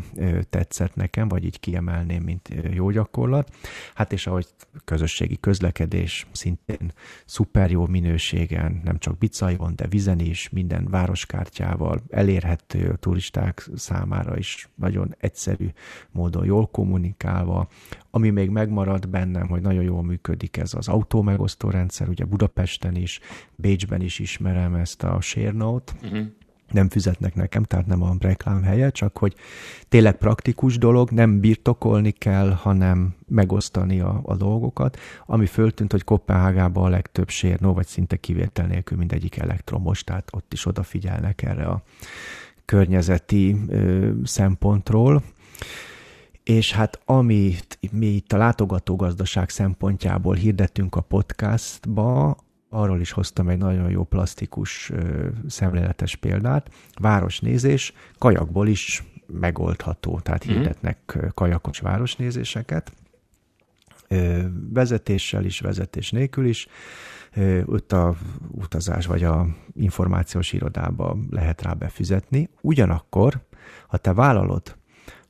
tetszett 0.50 0.96
nekem, 0.96 1.28
vagy 1.28 1.46
így 1.46 1.60
kiemelném, 1.60 2.24
mint 2.24 2.50
jó 2.74 2.90
gyakorlat. 2.90 3.50
Hát 3.94 4.14
és 4.14 4.28
ahogy 4.28 4.48
közösségi 4.86 5.38
közlekedés 5.40 6.28
szintén 6.32 6.92
szuper 7.26 7.72
jó 7.72 7.86
minőségen, 7.86 8.82
nem 8.84 8.98
csak 8.98 9.18
bicajon, 9.18 9.76
de 9.76 9.88
vizen 9.88 10.20
is, 10.20 10.50
minden 10.50 10.88
városkártyával 10.90 12.02
elérhető 12.10 12.90
a 12.90 12.96
turisták 12.96 13.70
számára 13.76 14.38
is 14.38 14.70
nagyon 14.76 15.16
egyszerű 15.20 15.68
módon 16.12 16.46
jól 16.46 16.68
kommunikálva. 16.68 17.68
Ami 18.18 18.30
még 18.30 18.50
megmaradt 18.50 19.10
bennem, 19.10 19.48
hogy 19.48 19.62
nagyon 19.62 19.84
jól 19.84 20.04
működik 20.04 20.58
ez 20.58 20.74
az 20.74 20.88
autómegosztó 20.88 21.70
rendszer, 21.70 22.10
ugye 22.10 22.26
Budapesten 22.26 22.96
is, 22.96 23.20
Bécsben 23.56 24.02
is 24.02 24.20
ismerem 24.20 24.76
ezt 24.76 25.04
a 25.04 25.22
ShareNote, 25.22 25.94
uh-huh 26.04 26.26
nem 26.72 26.90
fizetnek 26.90 27.36
nekem, 27.36 27.64
tehát 27.64 27.86
nem 27.86 28.02
a 28.02 28.16
reklám 28.20 28.64
helye, 28.64 28.90
csak 28.90 29.18
hogy 29.18 29.36
tényleg 29.90 30.18
praktikus 30.18 30.78
dolog, 30.78 31.12
nem 31.12 31.40
birtokolni 31.40 32.12
kell, 32.12 32.52
hanem 32.52 33.16
megosztani 33.28 34.00
a, 34.00 34.20
a 34.24 34.36
dolgokat, 34.36 34.98
ami 35.26 35.46
föltűnt, 35.46 35.92
hogy 35.92 36.04
Kopenhágában 36.04 36.86
a 36.86 36.90
legtöbb 36.90 37.30
sérnó, 37.30 37.74
vagy 37.74 37.88
szinte 37.88 38.16
kivétel 38.16 38.66
nélkül 38.66 38.98
mindegyik 38.98 39.38
elektromos, 39.38 40.04
tehát 40.04 40.30
ott 40.32 40.54
is 40.54 40.66
odafigyelnek 40.66 41.42
erre 41.42 41.66
a 41.66 41.84
környezeti 42.66 43.56
ö, 43.68 44.12
szempontról. 44.24 45.24
És 46.48 46.74
hát 46.74 47.00
amit 47.06 47.80
mi 47.92 48.06
itt 48.06 48.34
a 48.34 48.38
látogatógazdaság 48.38 49.50
szempontjából 49.50 50.36
hirdettünk 50.36 50.96
a 50.96 51.02
podcastba, 51.02 52.38
arról 52.70 53.00
is 53.00 53.12
hoztam 53.12 53.50
egy 53.50 53.58
nagyon 53.58 53.90
jó 53.90 54.04
plastikus 54.04 54.92
szemléletes 55.48 56.16
példát. 56.16 56.70
Városnézés 57.00 57.94
kajakból 58.18 58.68
is 58.68 59.04
megoldható, 59.26 60.20
tehát 60.20 60.48
mm. 60.48 60.52
hirdetnek 60.52 61.18
kajakos 61.34 61.80
városnézéseket, 61.80 62.92
vezetéssel 64.70 65.46
is, 65.46 65.60
vezetés 65.60 66.12
nélkül 66.12 66.46
is. 66.46 66.68
Ott 67.66 67.92
a 67.92 68.16
utazás 68.52 69.06
vagy 69.06 69.24
a 69.24 69.48
információs 69.74 70.54
irodába 70.54 71.18
lehet 71.30 71.62
rá 71.62 71.74
befizetni. 71.74 72.50
Ugyanakkor, 72.62 73.42
ha 73.88 73.98
te 73.98 74.14
vállalod, 74.14 74.76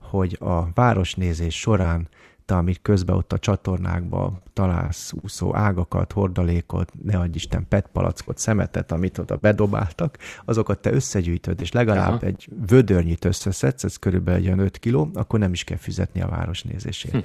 hogy 0.10 0.38
a 0.39 0.74
városnézés 0.74 1.60
során 1.60 2.08
te, 2.47 2.55
amit 2.55 2.80
közben 2.82 3.16
ott 3.16 3.34
a 3.34 3.39
csatornákba 3.39 4.41
találsz 4.53 5.14
úszó 5.22 5.55
ágakat, 5.55 6.12
hordalékot, 6.12 6.91
ne 7.03 7.18
adj 7.18 7.36
Isten, 7.36 7.68
petpalackot, 7.68 8.38
szemetet, 8.38 8.91
amit 8.91 9.18
oda 9.18 9.36
bedobáltak, 9.36 10.18
azokat 10.45 10.80
te 10.80 10.91
összegyűjtöd, 10.91 11.62
és 11.62 11.72
legalább 11.72 12.14
Aha. 12.14 12.26
egy 12.26 12.49
vödörnyit 12.68 13.26
összeszedsz, 13.26 13.84
ez 13.84 13.97
körülbelül 13.97 14.51
egy 14.51 14.60
5 14.60 14.78
kiló, 14.78 15.10
akkor 15.14 15.39
nem 15.39 15.53
is 15.53 15.64
kell 15.64 15.78
fizetni 15.78 16.22
a 16.22 16.28
városnézésért. 16.28 17.14
Hm. 17.14 17.22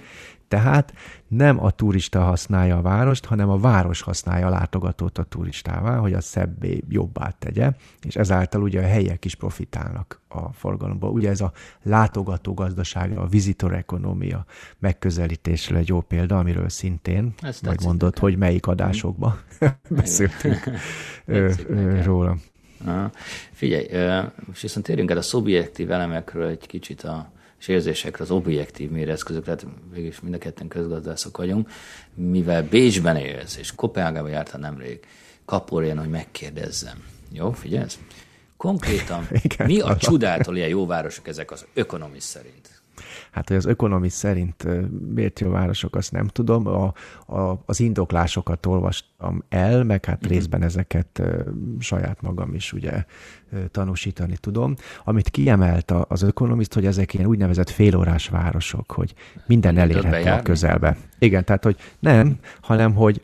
Tehát 0.53 0.95
nem 1.29 1.65
a 1.65 1.71
turista 1.71 2.21
használja 2.21 2.77
a 2.77 2.83
várost, 2.83 3.25
hanem 3.25 3.49
a 3.49 3.59
város 3.59 4.01
használja 4.01 4.47
a 4.47 4.51
látogatót 4.51 5.19
a 5.19 5.23
turistává, 5.23 5.97
hogy 5.97 6.13
a 6.13 6.21
szebbé 6.21 6.83
jobbá 6.89 7.35
tegye, 7.39 7.73
és 8.03 8.17
ezáltal 8.17 8.63
ugye 8.63 8.81
a 8.81 8.87
helyek 8.87 9.25
is 9.25 9.35
profitálnak 9.35 10.21
a 10.29 10.53
forgalomból. 10.53 11.11
Ugye 11.11 11.31
ez 11.31 11.41
a 11.41 11.53
látogató 11.83 12.55
gazdaság, 12.55 13.19
a 13.19 13.27
visitor 13.27 13.75
economia 13.75 14.45
megközelítésre 14.79 15.77
egy 15.77 15.89
jó 15.89 16.01
példa, 16.01 16.39
amiről 16.39 16.69
szintén 16.69 17.35
Ezt 17.41 17.63
majd 17.63 17.83
mondod, 17.85 18.19
hogy 18.19 18.37
melyik 18.37 18.67
adásokban 18.67 19.41
beszéltünk 19.89 20.71
róla. 22.05 22.37
Aha. 22.85 23.11
Figyelj, 23.53 23.87
most 24.47 24.63
viszont 24.63 24.87
térjünk 24.87 25.11
el 25.11 25.17
a 25.17 25.23
szubjektív 25.23 25.91
elemekről 25.91 26.49
egy 26.49 26.67
kicsit 26.67 27.03
a 27.03 27.33
és 27.63 27.69
érzésekre 27.69 28.25
az 28.25 28.31
objektív 28.31 28.91
méreszközök, 28.91 29.45
tehát 29.45 29.67
végülis 29.93 30.21
mind 30.21 30.35
a 30.35 30.39
ketten 30.39 30.69
közgazdászok 30.69 31.37
vagyunk, 31.37 31.71
mivel 32.15 32.63
Bécsben 32.69 33.17
élsz, 33.17 33.57
és 33.57 33.75
Kopenhágába 33.75 34.29
jártál 34.29 34.61
nemrég, 34.61 35.01
kapol 35.45 35.85
ilyen, 35.85 35.99
hogy 35.99 36.09
megkérdezzem. 36.09 37.05
Jó, 37.33 37.53
figyelsz? 37.53 37.99
Konkrétan, 38.57 39.29
Igen, 39.43 39.67
mi 39.67 39.81
a 39.81 39.97
csodától 39.97 40.57
ilyen 40.57 40.69
jó 40.69 40.87
városok 40.87 41.29
ezek 41.29 41.51
az 41.51 41.67
ökonomis 41.75 42.23
szerint? 42.23 42.72
Hát, 43.33 43.49
hogy 43.49 43.57
az 43.57 43.65
ökonomis 43.65 44.13
szerint 44.13 44.67
miért 45.15 45.41
jó 45.41 45.51
városok, 45.51 45.97
azt 45.97 46.13
nem 46.13 46.27
tudom. 46.27 46.67
A, 46.67 46.93
a, 47.27 47.63
az 47.67 47.81
indoklásokat 47.81 48.67
olvastam 48.67 49.43
el, 49.49 49.85
meg 49.85 50.05
hát 50.05 50.17
uh-huh. 50.17 50.31
részben 50.31 50.63
ezeket 50.63 51.23
saját 51.79 52.23
magam 52.23 52.55
is 52.55 52.73
ugye 52.73 53.05
tanúsítani 53.71 54.37
tudom. 54.37 54.75
Amit 55.05 55.29
kiemelt 55.29 55.91
az 55.91 56.23
ökonomiszt, 56.23 56.75
hogy 56.75 56.87
ezek 56.87 57.15
ilyen 57.15 57.27
úgynevezett 57.27 57.71
félórás 57.71 58.29
városok, 58.29 58.93
hogy 58.93 59.15
minden 59.47 59.79
elérhető 59.79 60.31
a 60.31 60.43
közelbe. 60.43 60.97
Igen, 61.19 61.45
tehát, 61.45 61.65
hogy 61.65 61.77
nem, 61.99 62.39
hanem, 62.61 62.95
hogy 62.95 63.23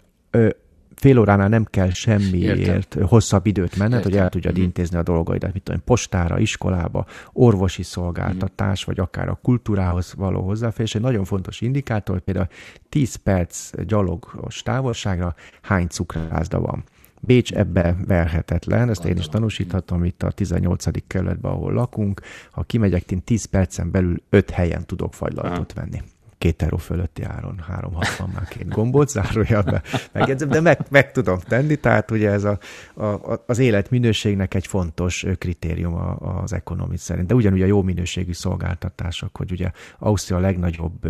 fél 0.99 1.19
óránál 1.19 1.49
nem 1.49 1.65
kell 1.65 1.91
semmiért 1.91 2.59
Értem. 2.59 3.07
hosszabb 3.07 3.47
időt 3.47 3.77
menned, 3.77 3.97
Értem. 3.97 4.11
hogy 4.11 4.21
el 4.21 4.29
tudjad 4.29 4.59
mm. 4.59 4.63
intézni 4.63 4.99
a 4.99 5.03
dolgaidat, 5.03 5.53
mit 5.53 5.63
tudom, 5.63 5.85
postára, 5.85 6.39
iskolába, 6.39 7.07
orvosi 7.33 7.83
szolgáltatás, 7.83 8.83
mm. 8.83 8.87
vagy 8.87 9.01
akár 9.01 9.29
a 9.29 9.39
kultúrához 9.43 10.15
való 10.17 10.41
hozzáférés. 10.41 10.95
Egy 10.95 11.01
nagyon 11.01 11.25
fontos 11.25 11.61
indikátor, 11.61 12.21
például 12.21 12.49
10 12.89 13.15
perc 13.15 13.83
gyalogos 13.83 14.63
távolságra 14.63 15.35
hány 15.63 15.87
cukrászda 15.87 16.61
van. 16.61 16.85
Bécs 17.21 17.53
ebbe 17.53 17.97
verhetetlen, 18.07 18.89
ezt 18.89 19.05
én 19.05 19.17
is 19.17 19.29
tanúsíthatom 19.29 20.05
itt 20.05 20.23
a 20.23 20.31
18. 20.31 21.07
kerületben, 21.07 21.53
ahol 21.53 21.73
lakunk. 21.73 22.21
Ha 22.51 22.63
kimegyek, 22.63 23.11
én 23.11 23.23
10 23.25 23.45
percen 23.45 23.91
belül 23.91 24.23
5 24.31 24.51
helyen 24.51 24.87
tudok 24.87 25.15
fagylaltot 25.15 25.73
venni 25.73 26.03
két 26.39 26.63
euró 26.63 26.77
fölötti 26.77 27.23
áron, 27.23 27.59
360 27.59 28.31
már 28.35 28.49
két 28.49 28.69
gombot, 28.69 29.09
zárójelbe 29.09 29.83
megjegyzem, 30.13 30.49
de 30.49 30.61
meg, 30.61 30.87
meg 30.91 31.13
tudom 31.13 31.39
tenni, 31.39 31.77
tehát 31.77 32.11
ugye 32.11 32.31
ez 32.31 32.45
a, 32.45 32.59
a, 32.95 33.43
az 33.47 33.59
életminőségnek 33.59 34.55
egy 34.55 34.67
fontos 34.67 35.27
kritérium 35.39 35.95
az 36.43 36.53
ekonomit 36.53 36.99
szerint. 36.99 37.27
De 37.27 37.35
ugyanúgy 37.35 37.63
a 37.63 37.67
jó 37.67 37.83
minőségű 37.83 38.33
szolgáltatások, 38.33 39.37
hogy 39.37 39.53
ugye 39.53 39.71
Ausztria 39.99 40.37
a 40.37 40.41
legnagyobb 40.41 41.07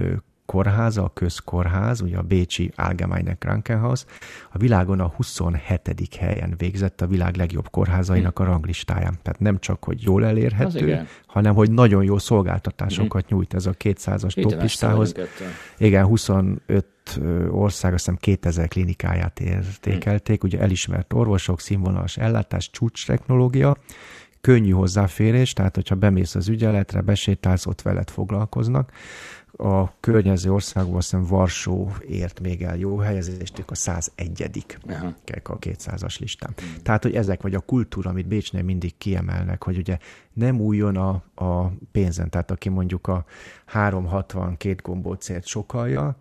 kórháza, 0.49 1.05
a 1.05 1.11
közkórház, 1.15 2.01
ugye 2.01 2.17
a 2.17 2.23
Bécsi 2.23 2.73
Allgemeine 2.77 3.35
Krankenhaus, 3.35 4.05
a 4.53 4.59
világon 4.59 5.01
a 5.01 5.13
27. 5.17 6.09
helyen 6.19 6.55
végzett 6.57 7.01
a 7.01 7.07
világ 7.07 7.37
legjobb 7.37 7.71
kórházainak 7.71 8.39
a 8.39 8.45
ranglistáján. 8.45 9.19
Tehát 9.23 9.41
nem 9.41 9.59
csak, 9.59 9.85
hogy 9.85 10.03
jól 10.03 10.25
elérhető, 10.25 11.07
hanem 11.27 11.55
hogy 11.55 11.71
nagyon 11.71 12.05
jó 12.05 12.19
szolgáltatásokat 12.19 13.25
mm. 13.25 13.37
nyújt 13.37 13.55
ez 13.55 13.67
a 13.67 13.73
200-as 13.73 14.43
toplistához. 14.43 15.15
Igen, 15.79 16.05
25 16.05 16.87
ország, 17.51 17.93
azt 17.93 18.05
hiszem 18.05 18.19
2000 18.21 18.69
klinikáját 18.69 19.41
értékelték, 19.41 20.45
ugye 20.45 20.61
elismert 20.61 21.13
orvosok, 21.13 21.61
színvonalas 21.61 22.17
ellátás, 22.17 22.71
csúcs 22.71 23.07
technológia, 23.07 23.77
könnyű 24.41 24.71
hozzáférés, 24.71 25.53
tehát 25.53 25.75
hogyha 25.75 25.95
bemész 25.95 26.35
az 26.35 26.49
ügyeletre, 26.49 27.01
besétálsz, 27.01 27.67
ott 27.67 27.83
veled 27.83 28.11
foglalkoznak 28.11 28.93
a 29.61 29.93
környező 30.01 30.53
országban 30.53 30.97
azt 30.97 31.11
hiszem 31.11 31.27
Varsó 31.27 31.91
ért 32.09 32.41
még 32.41 32.63
el 32.63 32.77
jó 32.77 32.97
helyezést, 32.97 33.59
ők 33.59 33.71
a 33.71 33.75
101 33.75 34.65
Aha. 34.89 35.15
a 35.43 35.59
200-as 35.59 36.19
listán. 36.19 36.55
Tehát, 36.83 37.03
hogy 37.03 37.15
ezek 37.15 37.43
vagy 37.43 37.55
a 37.55 37.61
kultúra, 37.61 38.11
amit 38.11 38.27
Bécsnél 38.27 38.63
mindig 38.63 38.97
kiemelnek, 38.99 39.65
hogy 39.65 39.77
ugye 39.77 39.99
nem 40.33 40.61
újjon 40.61 40.97
a, 40.97 41.23
a 41.35 41.73
pénzen, 41.93 42.31
tehát 42.31 42.51
aki 42.51 42.69
mondjuk 42.69 43.07
a 43.07 43.25
362 43.65 44.75
gombócért 44.83 45.47
sokalja, 45.47 46.17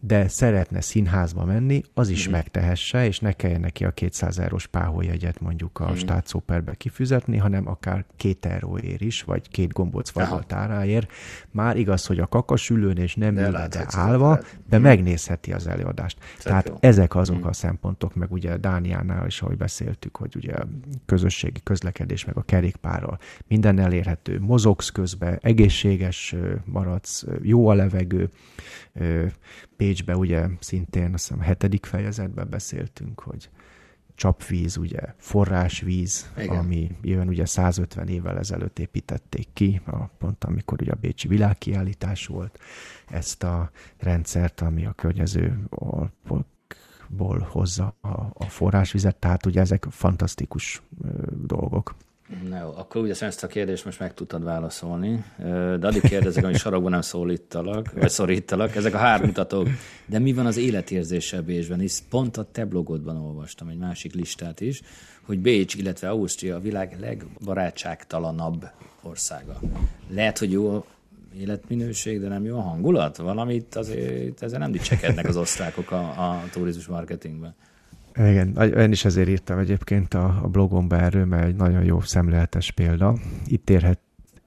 de 0.00 0.28
szeretne 0.28 0.80
színházba 0.80 1.44
menni, 1.44 1.82
az 1.94 2.08
is 2.08 2.28
mm. 2.28 2.30
megtehesse, 2.30 3.06
és 3.06 3.18
ne 3.18 3.32
kelljen 3.32 3.60
neki 3.60 3.84
a 3.84 3.90
200 3.90 4.38
eurós 4.38 4.66
páholyegyet 4.66 5.40
mondjuk 5.40 5.80
a 5.80 5.90
mm. 5.90 5.94
státszóperbe 5.94 6.74
kifizetni, 6.74 7.36
hanem 7.36 7.68
akár 7.68 8.04
két 8.16 8.46
euróért 8.46 9.00
is, 9.00 9.22
vagy 9.22 9.48
két 9.48 9.72
gombóc 9.72 10.10
fagyalt 10.10 10.52
áráért. 10.52 11.12
Már 11.50 11.76
igaz, 11.76 12.06
hogy 12.06 12.18
a 12.18 12.26
kakasülőn 12.26 12.96
és 12.96 13.14
nem 13.14 13.36
ülve, 13.36 13.68
de 13.68 13.86
állva, 13.90 14.40
de 14.68 14.78
mm. 14.78 14.82
megnézheti 14.82 15.52
az 15.52 15.66
előadást. 15.66 16.18
Szép 16.34 16.42
Tehát 16.42 16.68
jó. 16.68 16.74
ezek 16.80 17.14
azok 17.14 17.38
mm. 17.38 17.48
a 17.48 17.52
szempontok, 17.52 18.14
meg 18.14 18.32
ugye 18.32 18.56
Dániánál 18.56 19.26
is, 19.26 19.42
ahogy 19.42 19.56
beszéltük, 19.56 20.16
hogy 20.16 20.36
ugye 20.36 20.54
közösségi 21.06 21.60
közlekedés, 21.62 22.24
meg 22.24 22.36
a 22.36 22.42
kerékpárral 22.42 23.18
minden 23.48 23.78
elérhető, 23.78 24.40
mozogsz 24.40 24.88
közben, 24.88 25.38
egészséges 25.42 26.34
maradsz, 26.64 27.24
jó 27.42 27.68
a 27.68 27.74
levegő, 27.74 28.30
Pécsbe 29.76 30.16
ugye 30.16 30.46
szintén 30.60 31.14
azt 31.14 31.26
hiszem 31.26 31.40
a 31.40 31.44
hetedik 31.44 31.86
fejezetben 31.86 32.48
beszéltünk, 32.50 33.20
hogy 33.20 33.50
csapvíz, 34.16 34.76
ugye 34.76 35.00
forrásvíz, 35.16 36.32
Igen. 36.36 36.56
ami 36.56 36.90
jön 37.02 37.28
ugye 37.28 37.44
150 37.44 38.08
évvel 38.08 38.38
ezelőtt 38.38 38.78
építették 38.78 39.48
ki, 39.52 39.80
a, 39.86 39.96
pont 40.18 40.44
amikor 40.44 40.82
ugye 40.82 40.92
a 40.92 40.98
Bécsi 41.00 41.28
világkiállítás 41.28 42.26
volt, 42.26 42.58
ezt 43.08 43.42
a 43.42 43.70
rendszert, 43.98 44.60
ami 44.60 44.86
a 44.86 44.92
környező 44.92 45.68
ból 47.08 47.38
hozza 47.50 47.96
a, 48.00 48.08
a 48.32 48.44
forrásvizet, 48.44 49.16
tehát 49.16 49.46
ugye 49.46 49.60
ezek 49.60 49.86
fantasztikus 49.90 50.82
ö, 51.02 51.08
dolgok. 51.46 51.94
Na 52.48 52.60
jó, 52.60 52.72
akkor 52.76 53.02
ugye 53.02 53.14
ezt 53.20 53.44
a 53.44 53.46
kérdést 53.46 53.84
most 53.84 53.98
meg 53.98 54.14
tudtad 54.14 54.44
válaszolni, 54.44 55.24
de 55.78 55.86
addig 55.86 56.00
kérdezek, 56.00 56.44
hogy 56.44 56.56
sarokban 56.56 56.90
nem 56.90 57.00
szólítalak, 57.00 57.92
vagy 57.92 58.08
szorítalak, 58.08 58.76
ezek 58.76 58.94
a 58.94 58.98
hármutatók. 58.98 59.68
De 60.06 60.18
mi 60.18 60.32
van 60.32 60.46
az 60.46 60.56
életérzéssel 60.56 61.42
Bécsben? 61.42 61.78
Hisz 61.78 62.02
pont 62.10 62.36
a 62.36 62.48
te 62.52 62.64
blogodban 62.64 63.16
olvastam 63.16 63.68
egy 63.68 63.78
másik 63.78 64.14
listát 64.14 64.60
is, 64.60 64.82
hogy 65.22 65.38
Bécs, 65.38 65.74
illetve 65.74 66.08
Ausztria 66.08 66.56
a 66.56 66.60
világ 66.60 66.96
legbarátságtalanabb 67.00 68.70
országa. 69.02 69.60
Lehet, 70.08 70.38
hogy 70.38 70.50
jó 70.50 70.84
életminőség, 71.38 72.20
de 72.20 72.28
nem 72.28 72.44
jó 72.44 72.56
a 72.56 72.62
hangulat? 72.62 73.16
Valamit 73.16 73.74
azért 73.74 74.42
ezzel 74.42 74.58
nem 74.58 74.72
dicsekednek 74.72 75.28
az 75.28 75.36
osztrákok 75.36 75.90
a, 75.90 75.98
a 75.98 76.42
turizmus 76.50 76.86
marketingben. 76.86 77.54
Igen, 78.16 78.56
én 78.78 78.92
is 78.92 79.04
ezért 79.04 79.28
írtam 79.28 79.58
egyébként 79.58 80.14
a, 80.14 80.40
a 80.42 80.48
blogomba 80.48 80.96
erről, 80.96 81.24
mert 81.24 81.46
egy 81.46 81.56
nagyon 81.56 81.84
jó 81.84 82.00
szemléletes 82.00 82.70
példa. 82.70 83.14
Itt 83.46 83.70
érhet, 83.70 83.98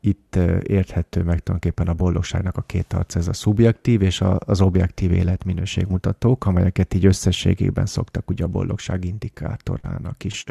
itt 0.02 0.36
érthető 0.64 1.24
meg 1.24 1.40
tulajdonképpen 1.40 1.88
a 1.88 1.94
boldogságnak 1.94 2.58
a 2.58 2.62
két 2.62 2.94
arc, 2.94 3.16
ez 3.16 3.28
a 3.28 3.34
szubjektív 3.34 4.02
és 4.02 4.22
a, 4.22 4.38
az 4.46 4.62
objektív 4.62 5.12
életminőségmutatók, 5.12 6.46
amelyeket 6.46 6.94
így 6.94 7.06
összességében 7.06 7.86
szoktak 7.86 8.30
ugye 8.30 8.44
a 8.44 8.48
boldogság 8.48 9.06
indikátorának 9.06 10.24
is 10.24 10.44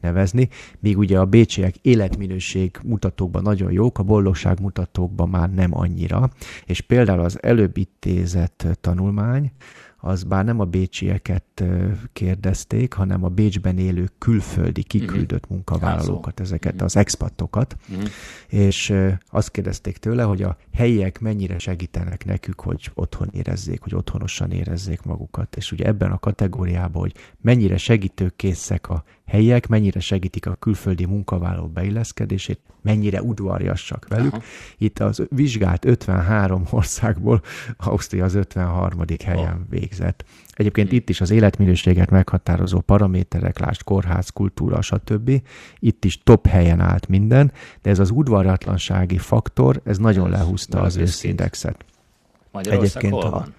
nevezni, 0.00 0.48
míg 0.78 0.98
ugye 0.98 1.18
a 1.18 1.24
bécsiek 1.24 1.76
életminőség 1.76 2.78
mutatókban 2.84 3.42
nagyon 3.42 3.72
jók, 3.72 3.98
a 3.98 4.02
boldogság 4.02 4.60
mutatókban 4.60 5.28
már 5.28 5.50
nem 5.54 5.76
annyira, 5.76 6.30
és 6.64 6.80
például 6.80 7.20
az 7.20 7.42
előbb 7.42 7.76
intézett 7.76 8.66
tanulmány, 8.80 9.52
az 10.00 10.22
bár 10.22 10.44
nem 10.44 10.60
a 10.60 10.64
bécsieket 10.64 11.64
kérdezték, 12.12 12.92
hanem 12.92 13.24
a 13.24 13.28
Bécsben 13.28 13.78
élő 13.78 14.10
külföldi 14.18 14.82
kiküldött 14.82 15.42
uh-huh. 15.42 15.50
munkavállalókat, 15.50 16.40
ezeket 16.40 16.72
uh-huh. 16.72 16.86
az 16.86 16.96
expatokat, 16.96 17.76
uh-huh. 17.88 18.08
és 18.48 18.94
azt 19.30 19.50
kérdezték 19.50 19.96
tőle, 19.96 20.22
hogy 20.22 20.42
a 20.42 20.56
helyiek 20.72 21.20
mennyire 21.20 21.58
segítenek 21.58 22.24
nekük, 22.24 22.60
hogy 22.60 22.90
otthon 22.94 23.28
érezzék, 23.32 23.82
hogy 23.82 23.94
otthonosan 23.94 24.50
érezzék 24.50 25.02
magukat. 25.02 25.56
És 25.56 25.72
ugye 25.72 25.84
ebben 25.84 26.10
a 26.10 26.18
kategóriában, 26.18 27.00
hogy 27.02 27.14
mennyire 27.40 27.76
segítőkészek 27.76 28.88
a 28.88 29.04
helyiek, 29.28 29.66
mennyire 29.66 30.00
segítik 30.00 30.46
a 30.46 30.54
külföldi 30.54 31.04
munkavállaló 31.04 31.66
beilleszkedését, 31.66 32.58
mennyire 32.82 33.22
udvarjassak 33.22 34.06
velük. 34.08 34.32
Aha. 34.32 34.42
Itt 34.78 34.98
az 34.98 35.26
vizsgált 35.30 35.84
53 35.84 36.62
országból 36.70 37.42
Ausztria 37.76 38.24
az 38.24 38.34
53. 38.34 39.04
helyen 39.24 39.54
oh. 39.54 39.70
végzett. 39.70 40.24
Egyébként 40.52 40.92
itt 40.92 41.08
is 41.08 41.20
az 41.20 41.30
életminőséget 41.30 42.10
meghatározó 42.10 42.80
paraméterek, 42.80 43.58
lásd 43.58 43.82
kórház, 43.82 44.28
kultúra, 44.28 44.82
stb. 44.82 45.42
Itt 45.78 46.04
is 46.04 46.22
top 46.22 46.46
helyen 46.46 46.80
állt 46.80 47.08
minden, 47.08 47.52
de 47.82 47.90
ez 47.90 47.98
az 47.98 48.10
udvarjatlansági 48.10 49.18
faktor, 49.18 49.80
ez 49.84 49.98
nagyon 49.98 50.30
lehúzta 50.30 50.80
az 50.80 50.96
összindexet. 50.96 51.84
Egyébként 52.52 53.12
hol 53.12 53.30
van? 53.30 53.54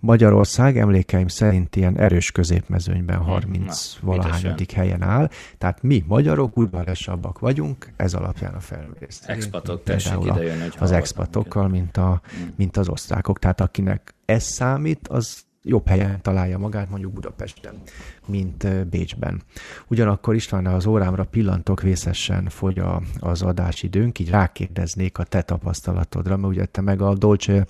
Magyarország 0.00 0.78
emlékeim 0.78 1.28
szerint 1.28 1.76
ilyen 1.76 1.98
erős 1.98 2.30
középmezőnyben 2.30 3.18
30 3.18 3.94
hm, 3.94 4.06
valahányadik 4.06 4.72
helyen 4.72 5.02
áll. 5.02 5.30
Tehát 5.58 5.82
mi 5.82 6.04
magyarok 6.06 6.56
udvarosabbak 6.56 7.38
vagyunk, 7.38 7.92
ez 7.96 8.14
alapján 8.14 8.54
a 8.54 8.60
felmérés. 8.60 9.18
Expatok, 9.26 9.82
tessék 9.82 10.24
idejönni, 10.24 10.60
hogy 10.60 10.76
Az 10.78 10.92
expatokkal, 10.92 11.68
mint, 11.68 11.96
a, 11.96 12.20
mint 12.56 12.76
az 12.76 12.88
osztrákok. 12.88 13.38
Tehát 13.38 13.60
akinek 13.60 14.14
ez 14.24 14.42
számít, 14.42 15.08
az 15.08 15.48
jobb 15.62 15.88
helyen 15.88 16.22
találja 16.22 16.58
magát, 16.58 16.90
mondjuk 16.90 17.12
Budapesten, 17.12 17.74
mint 18.26 18.86
Bécsben. 18.88 19.42
Ugyanakkor 19.88 20.34
István, 20.34 20.66
az 20.66 20.86
órámra 20.86 21.24
pillantok, 21.24 21.82
vészesen 21.82 22.48
fogy 22.48 22.78
a, 22.78 23.02
az 23.18 23.42
adásidőnk, 23.42 24.18
így 24.18 24.30
rákérdeznék 24.30 25.18
a 25.18 25.24
te 25.24 25.42
tapasztalatodra, 25.42 26.36
mert 26.36 26.52
ugye 26.52 26.64
te 26.64 26.80
meg 26.80 27.00
a 27.00 27.14
Dolce 27.14 27.66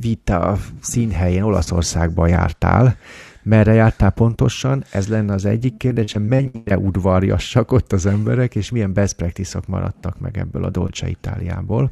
Vita 0.00 0.58
színhelyén 0.80 1.42
Olaszországban 1.42 2.28
jártál, 2.28 2.96
merre 3.42 3.72
jártál 3.72 4.10
pontosan, 4.10 4.84
ez 4.90 5.08
lenne 5.08 5.32
az 5.32 5.44
egyik 5.44 5.76
kérdés, 5.76 6.16
mennyire 6.18 6.78
udvarjassak 6.78 7.72
ott 7.72 7.92
az 7.92 8.06
emberek, 8.06 8.54
és 8.54 8.70
milyen 8.70 8.92
best 8.92 9.16
practice 9.16 9.60
maradtak 9.66 10.20
meg 10.20 10.38
ebből 10.38 10.64
a 10.64 10.70
Dolce 10.70 11.08
Itáliából. 11.08 11.90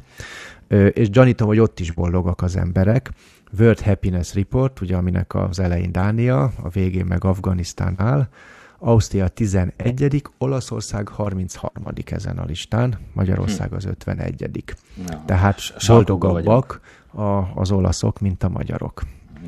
És 0.91 1.09
gyanítom, 1.09 1.47
hogy 1.47 1.59
ott 1.59 1.79
is 1.79 1.91
boldogak 1.91 2.41
az 2.41 2.55
emberek. 2.55 3.11
World 3.59 3.79
Happiness 3.79 4.33
Report, 4.33 4.81
ugye 4.81 4.95
aminek 4.95 5.35
az 5.35 5.59
elején 5.59 5.91
Dánia, 5.91 6.43
a 6.43 6.69
végén 6.69 7.05
meg 7.05 7.23
Afganisztán 7.23 7.93
áll, 7.97 8.27
Ausztria 8.79 9.27
11., 9.27 10.23
Olaszország 10.37 11.07
33. 11.07 11.83
ezen 12.05 12.37
a 12.37 12.45
listán, 12.45 12.97
Magyarország 13.13 13.73
az 13.73 13.85
51. 13.85 14.49
Ja, 15.07 15.23
Tehát 15.25 15.59
boldogabbak 15.87 16.79
a, 17.11 17.21
az 17.55 17.71
olaszok, 17.71 18.19
mint 18.19 18.43
a 18.43 18.49
magyarok. 18.49 19.01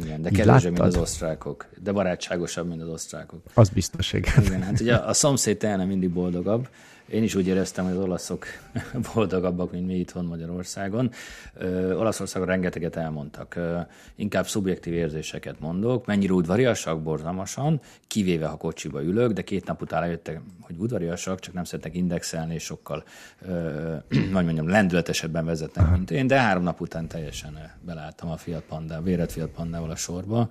Igen, 0.04 0.22
de 0.22 0.30
kevésbé, 0.30 0.70
mint 0.70 0.82
az 0.82 0.98
osztrákok, 0.98 1.68
de 1.84 1.92
barátságosabb, 1.92 2.68
mint 2.68 2.82
az 2.82 2.88
osztrákok. 2.88 3.42
Az 3.54 3.70
biztos, 3.70 4.14
igen. 4.14 4.44
igen 4.44 4.62
hát 4.62 4.80
ugye 4.80 4.96
a 4.96 5.14
szomszéd 5.14 5.58
teljesen 5.58 5.88
mindig 5.88 6.10
boldogabb, 6.10 6.70
én 7.08 7.24
is 7.24 7.36
úgy 7.36 7.48
éreztem, 7.48 7.86
hogy 7.86 7.94
az 7.94 8.04
olaszok 8.04 8.46
boldogabbak, 9.14 9.72
mint 9.72 9.88
mi 9.88 9.96
itthon 9.96 10.26
Magyarországon. 10.26 11.12
Ö, 11.54 11.94
Olaszországon 11.94 12.48
rengeteget 12.48 12.96
elmondtak. 12.96 13.56
Ö, 13.56 13.80
inkább 14.16 14.48
szubjektív 14.48 14.94
érzéseket 14.94 15.60
mondok. 15.60 16.06
Mennyire 16.06 16.34
udvariasak, 16.34 17.02
borzalmasan, 17.02 17.82
kivéve 18.08 18.46
ha 18.46 18.56
kocsiba 18.58 19.04
ülök, 19.04 19.32
de 19.32 19.42
két 19.42 19.66
nap 19.66 19.82
után 19.82 20.08
jöttek, 20.08 20.42
hogy 20.62 20.76
udvariasak, 20.78 21.40
csak 21.40 21.54
nem 21.54 21.64
szeretnek 21.64 21.96
indexelni, 21.96 22.54
és 22.54 22.64
sokkal, 22.64 23.04
hogy 24.34 24.46
mondjam, 24.46 24.68
lendületesebben 24.68 25.46
vezetnek, 25.46 25.92
mint 25.92 26.12
én, 26.12 26.28
de 26.28 26.40
három 26.40 26.64
nap 26.64 26.82
után 26.82 27.08
teljesen 27.08 27.72
belálltam 27.82 28.30
a 28.30 28.38
Fiat 28.38 28.64
Panda, 28.64 29.02
véret 29.02 29.32
Fiat 29.32 29.50
Pandával 29.50 29.90
a 29.90 29.96
sorba. 29.96 30.50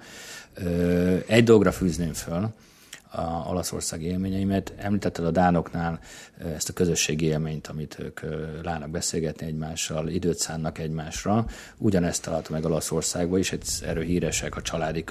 Ö, 0.55 1.17
egy 1.27 1.45
dolgra 1.45 1.73
fűzném 1.73 2.13
föl, 2.13 2.53
a 3.11 3.49
Olaszország 3.49 4.03
élményeimet. 4.03 4.73
Említetted 4.77 5.25
a 5.25 5.31
Dánoknál 5.31 5.99
ezt 6.55 6.69
a 6.69 6.73
közösségi 6.73 7.25
élményt, 7.25 7.67
amit 7.67 7.97
ők 7.99 8.21
lának 8.63 8.91
beszélgetni 8.91 9.47
egymással, 9.47 10.09
időt 10.09 10.39
szánnak 10.39 10.79
egymásra. 10.79 11.47
Ugyanezt 11.79 12.23
találtam 12.23 12.55
meg 12.55 12.65
Olaszországban 12.65 13.39
is, 13.39 13.55
erről 13.87 14.03
híresek 14.03 14.57
a 14.57 14.63
családi 14.63 15.05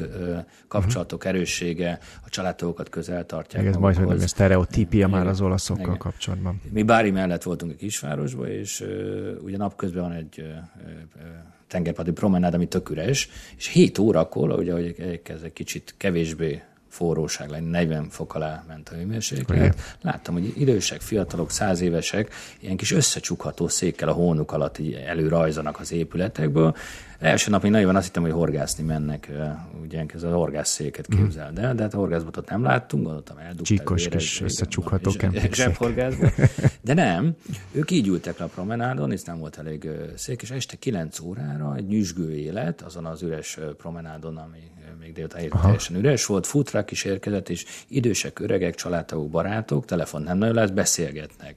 kapcsolatok 0.68 1.20
uh-huh. 1.20 1.36
erőssége, 1.36 2.00
a 2.26 2.30
családtagokat 2.30 2.89
közel 2.89 3.26
tartják. 3.26 3.66
Ez 3.66 3.76
majd, 3.76 3.96
hogy 3.96 4.22
ez 4.22 4.30
sztereotípia 4.30 5.08
már 5.08 5.28
az 5.28 5.41
olaszokkal 5.41 5.84
Igen. 5.84 5.98
kapcsolatban. 5.98 6.62
Mi 6.72 6.84
Bári 6.84 7.12
mellett 7.12 7.43
voltunk 7.43 7.72
egy 7.72 7.78
kisvárosban, 7.78 8.48
és 8.48 8.82
uh, 8.82 9.43
ugye 9.43 9.58
napközben 9.58 10.04
van 10.04 10.12
egy 10.12 10.39
uh, 10.39 10.46
uh, 10.46 11.22
tengerparti 11.68 12.12
promenád, 12.12 12.54
ami 12.54 12.68
tök 12.68 12.89
üres, 12.89 13.30
és 13.58 13.68
7 13.68 13.98
órakor, 13.98 14.52
ugye, 14.52 14.74
hogy 14.74 14.96
elkezd 15.00 15.43
egy 15.43 15.54
kicsit 15.54 15.93
kevésbé 15.98 16.64
forróság 16.96 17.50
lenni, 17.50 17.70
40 17.70 18.10
fok 18.10 18.36
alá 18.36 18.64
ment 18.68 18.89
a 18.89 18.96
hőmérséklet. 18.96 19.98
Láttam, 20.02 20.34
hogy 20.34 20.54
idősek, 20.62 21.02
fiatalok, 21.02 21.52
száz 21.52 21.82
évesek 21.82 22.34
ilyen 22.60 22.78
kis 22.78 22.91
összecsukható 22.91 23.68
székkel 23.68 24.10
a 24.10 24.12
hónuk 24.12 24.52
alatt 24.52 24.78
így 24.78 24.93
előrajzanak 24.93 25.80
az 25.80 25.91
épületekből, 25.91 26.76
Első 27.20 27.52
nap 27.52 27.62
még 27.62 27.72
nagyon 27.72 27.96
azt 27.96 28.06
hittem, 28.06 28.24
hogy 28.24 28.32
horgászni 28.32 28.84
mennek, 28.84 29.32
ugye 29.82 30.06
ez 30.14 30.24
a 30.24 30.30
horgászszéket 30.30 31.08
mhm. 31.08 31.18
képzeld 31.18 31.60
el, 31.60 31.76
de 31.76 31.82
hát 31.82 31.93
a 31.93 31.98
horgászbotot 31.98 32.50
nem 32.50 32.64
láttunk, 32.64 33.04
gondoltam, 33.04 33.38
eldugták. 33.38 33.66
Csíkos 33.66 34.08
kis 34.08 34.41
összecsukható 34.41 35.12
De 36.82 36.93
nem, 36.93 37.36
ők 37.72 37.91
így 37.91 38.08
ültek 38.08 38.38
le 38.38 38.46
a 38.46 38.48
promenádon, 38.48 39.12
és 39.12 39.22
nem 39.24 39.39
volt 39.39 39.58
elég 39.58 39.89
szék, 40.16 40.41
és 40.41 40.52
este 40.52 40.76
9 40.76 41.20
órára 41.20 41.76
egy 41.76 41.88
nyüzsgő 41.88 42.36
élet 42.36 42.82
azon 42.82 43.06
az 43.06 43.22
üres 43.22 43.60
promenádon, 43.78 44.38
ami 44.38 44.60
még 45.00 45.14
délután 45.14 45.50
teljesen 45.62 45.96
üres 45.96 46.26
volt, 46.26 46.48
futrak 46.48 46.92
is 46.92 47.04
érkezett, 47.04 47.50
és 47.50 47.66
idősek, 47.88 48.40
öregek, 48.40 48.76
családtagok, 48.76 49.30
barátok, 49.30 49.86
telefon 49.86 50.22
nem 50.22 50.38
nagyon 50.38 50.56
lehet, 50.56 50.74
beszélgetnek 50.74 51.56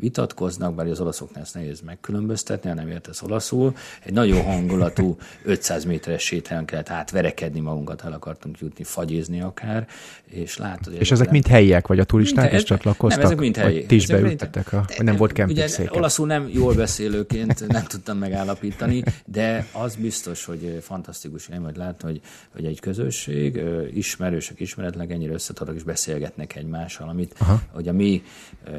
vitatkoznak, 0.00 0.74
bár 0.74 0.86
az 0.86 1.00
olaszoknál 1.00 1.42
ezt 1.42 1.54
nehéz 1.54 1.80
megkülönböztetni, 1.80 2.68
ha 2.68 2.74
nem 2.74 2.88
értesz 2.88 3.22
olaszul. 3.22 3.76
Egy 4.04 4.12
nagyon 4.12 4.42
hangulatú 4.42 5.16
500 5.44 5.84
méteres 5.84 6.22
sétályon 6.22 6.64
kellett 6.64 6.88
átverekedni 6.88 7.60
magunkat, 7.60 8.02
el 8.04 8.12
akartunk 8.12 8.58
jutni, 8.58 8.84
fagyizni 8.84 9.40
akár, 9.40 9.88
és 10.24 10.56
látod... 10.56 10.94
És 10.98 11.10
ezek 11.10 11.30
mind 11.30 11.46
helyiek, 11.46 11.86
vagy 11.86 11.98
a 11.98 12.04
turisták 12.04 12.52
is 12.52 12.62
csatlakoztak? 12.62 13.22
Nem, 13.22 13.26
ezek 13.26 13.38
mind 13.38 13.56
helyi. 13.56 13.86
Ti 13.86 13.94
is 13.94 14.06
beültetek, 14.06 14.72
a, 14.72 14.84
vagy 14.96 15.06
nem 15.06 15.16
volt 15.16 15.32
kempingszéket? 15.32 15.96
Olaszul 15.96 16.26
nem 16.26 16.48
jól 16.52 16.74
beszélőként 16.74 17.66
nem 17.66 17.84
tudtam 17.84 18.18
megállapítani, 18.18 19.02
de 19.24 19.66
az 19.72 19.96
biztos, 19.96 20.44
hogy 20.44 20.78
fantasztikus 20.82 21.48
én 21.48 21.60
majd 21.60 21.76
látni, 21.76 22.08
hogy, 22.08 22.20
hogy 22.52 22.64
egy 22.64 22.80
közösség, 22.80 23.60
ismerősök, 23.94 24.60
ismeretlenek 24.60 25.10
ennyire 25.10 25.32
összetarok 25.32 25.74
és 25.74 25.82
beszélgetnek 25.82 26.56
egymással, 26.56 27.08
amit 27.08 27.34
Aha. 27.38 27.62
hogy 27.72 27.88
a 27.88 27.92
mi 27.92 28.22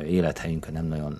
élethelyünkön 0.05 0.74
nem 0.74 0.86
nagyon 0.86 1.11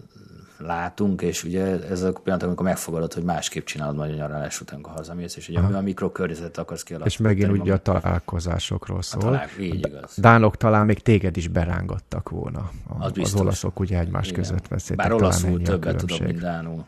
látunk, 0.62 1.22
és 1.22 1.44
ugye 1.44 1.64
ez 1.90 2.02
a 2.02 2.12
pillanat, 2.12 2.44
amikor 2.46 2.66
megfogadod, 2.66 3.14
hogy 3.14 3.24
másképp 3.24 3.66
csinálod 3.66 3.96
majd 3.96 4.12
a 4.12 4.16
nyaralás 4.16 4.62
után, 4.62 4.76
amikor 4.76 4.94
hazamész, 4.94 5.36
és 5.36 5.50
Aha. 5.50 5.78
a 5.78 5.82
mikrokörnyezetet 5.82 6.58
akarsz 6.58 6.84
kialakítani. 6.84 7.30
És 7.34 7.38
megint 7.40 7.62
ugye 7.62 7.74
a 7.74 7.78
találkozásokról 7.78 9.02
szól. 9.02 9.22
A 9.22 9.26
talál, 9.26 9.50
így 9.60 9.88
igaz. 9.88 10.14
Dánok 10.18 10.58
talán 10.58 10.86
még 10.86 11.00
téged 11.00 11.38
is 11.38 11.48
berángattak 11.48 12.30
volna. 12.30 12.72
A, 12.88 13.04
az, 13.04 13.12
az 13.16 13.36
olaszok 13.36 13.80
ugye 13.80 14.00
egymás 14.00 14.28
Igen. 14.28 14.40
között 14.40 14.68
beszéltek. 14.68 15.08
Bár 15.08 15.14
olaszul 15.14 15.62
többet 15.62 15.96
tudom, 15.96 16.18
mint 16.24 16.40
Dánul. 16.40 16.86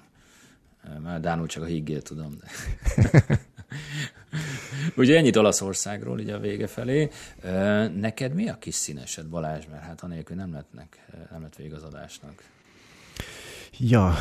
Már 1.03 1.19
Dánul 1.19 1.47
csak 1.47 1.63
a 1.63 1.65
higgét 1.65 2.03
tudom. 2.03 2.37
De. 2.39 2.47
Ugye 4.95 5.17
ennyit 5.17 5.35
Olaszországról 5.35 6.19
így 6.19 6.29
a 6.29 6.39
vége 6.39 6.67
felé. 6.67 7.09
Neked 7.95 8.33
mi 8.33 8.49
a 8.49 8.57
kis 8.57 8.75
színesed, 8.75 9.25
Balázs? 9.25 9.65
Mert 9.71 9.83
hát 9.83 10.01
anélkül 10.01 10.35
nem 10.35 10.53
lettnek, 10.53 11.05
nem 11.31 11.41
lett 11.41 11.55
vége 11.55 11.75
az 11.75 11.83
adásnak. 11.83 12.43
Ja, 13.77 14.13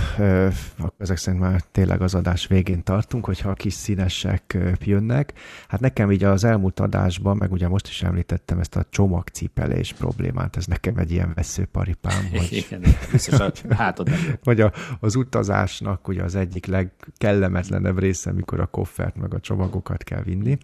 ezek 0.99 1.17
szerint 1.17 1.43
már 1.43 1.61
tényleg 1.73 2.03
az 2.03 2.15
adás 2.15 2.47
végén 2.47 2.83
tartunk, 2.83 3.25
hogyha 3.25 3.51
a 3.51 3.55
kis 3.55 3.75
színesek 3.75 4.59
jönnek. 4.81 5.33
Hát 5.69 5.81
nekem 5.81 6.13
így 6.13 6.25
az 6.25 6.45
elmúlt 6.45 6.81
adásban, 6.81 7.37
meg 7.37 7.53
ugye 7.53 7.69
most 7.69 7.89
is 7.89 8.03
említettem 8.03 8.59
ezt 8.59 8.77
a 8.77 8.85
csomagcipelés 8.91 9.93
problémát, 9.93 10.57
ez 10.57 10.67
nekem 10.67 10.97
egy 10.97 11.11
ilyen 11.11 11.33
veszőparipám. 11.35 12.29
Hogy, 12.31 12.53
Igen, 12.67 12.83
biztos 13.11 13.41
a 13.41 13.53
hátod 13.75 14.09
Vagy 14.45 14.61
a, 14.67 14.73
az 15.01 15.15
utazásnak 15.15 16.09
ugye 16.09 16.23
az 16.23 16.35
egyik 16.35 16.67
legkellemetlenebb 16.67 17.99
része, 17.99 18.31
amikor 18.31 18.61
a 18.61 18.67
koffert 18.67 19.17
meg 19.17 19.35
a 19.35 19.41
csomagokat 19.41 20.05
kell 20.05 20.23
vinni. 20.23 20.59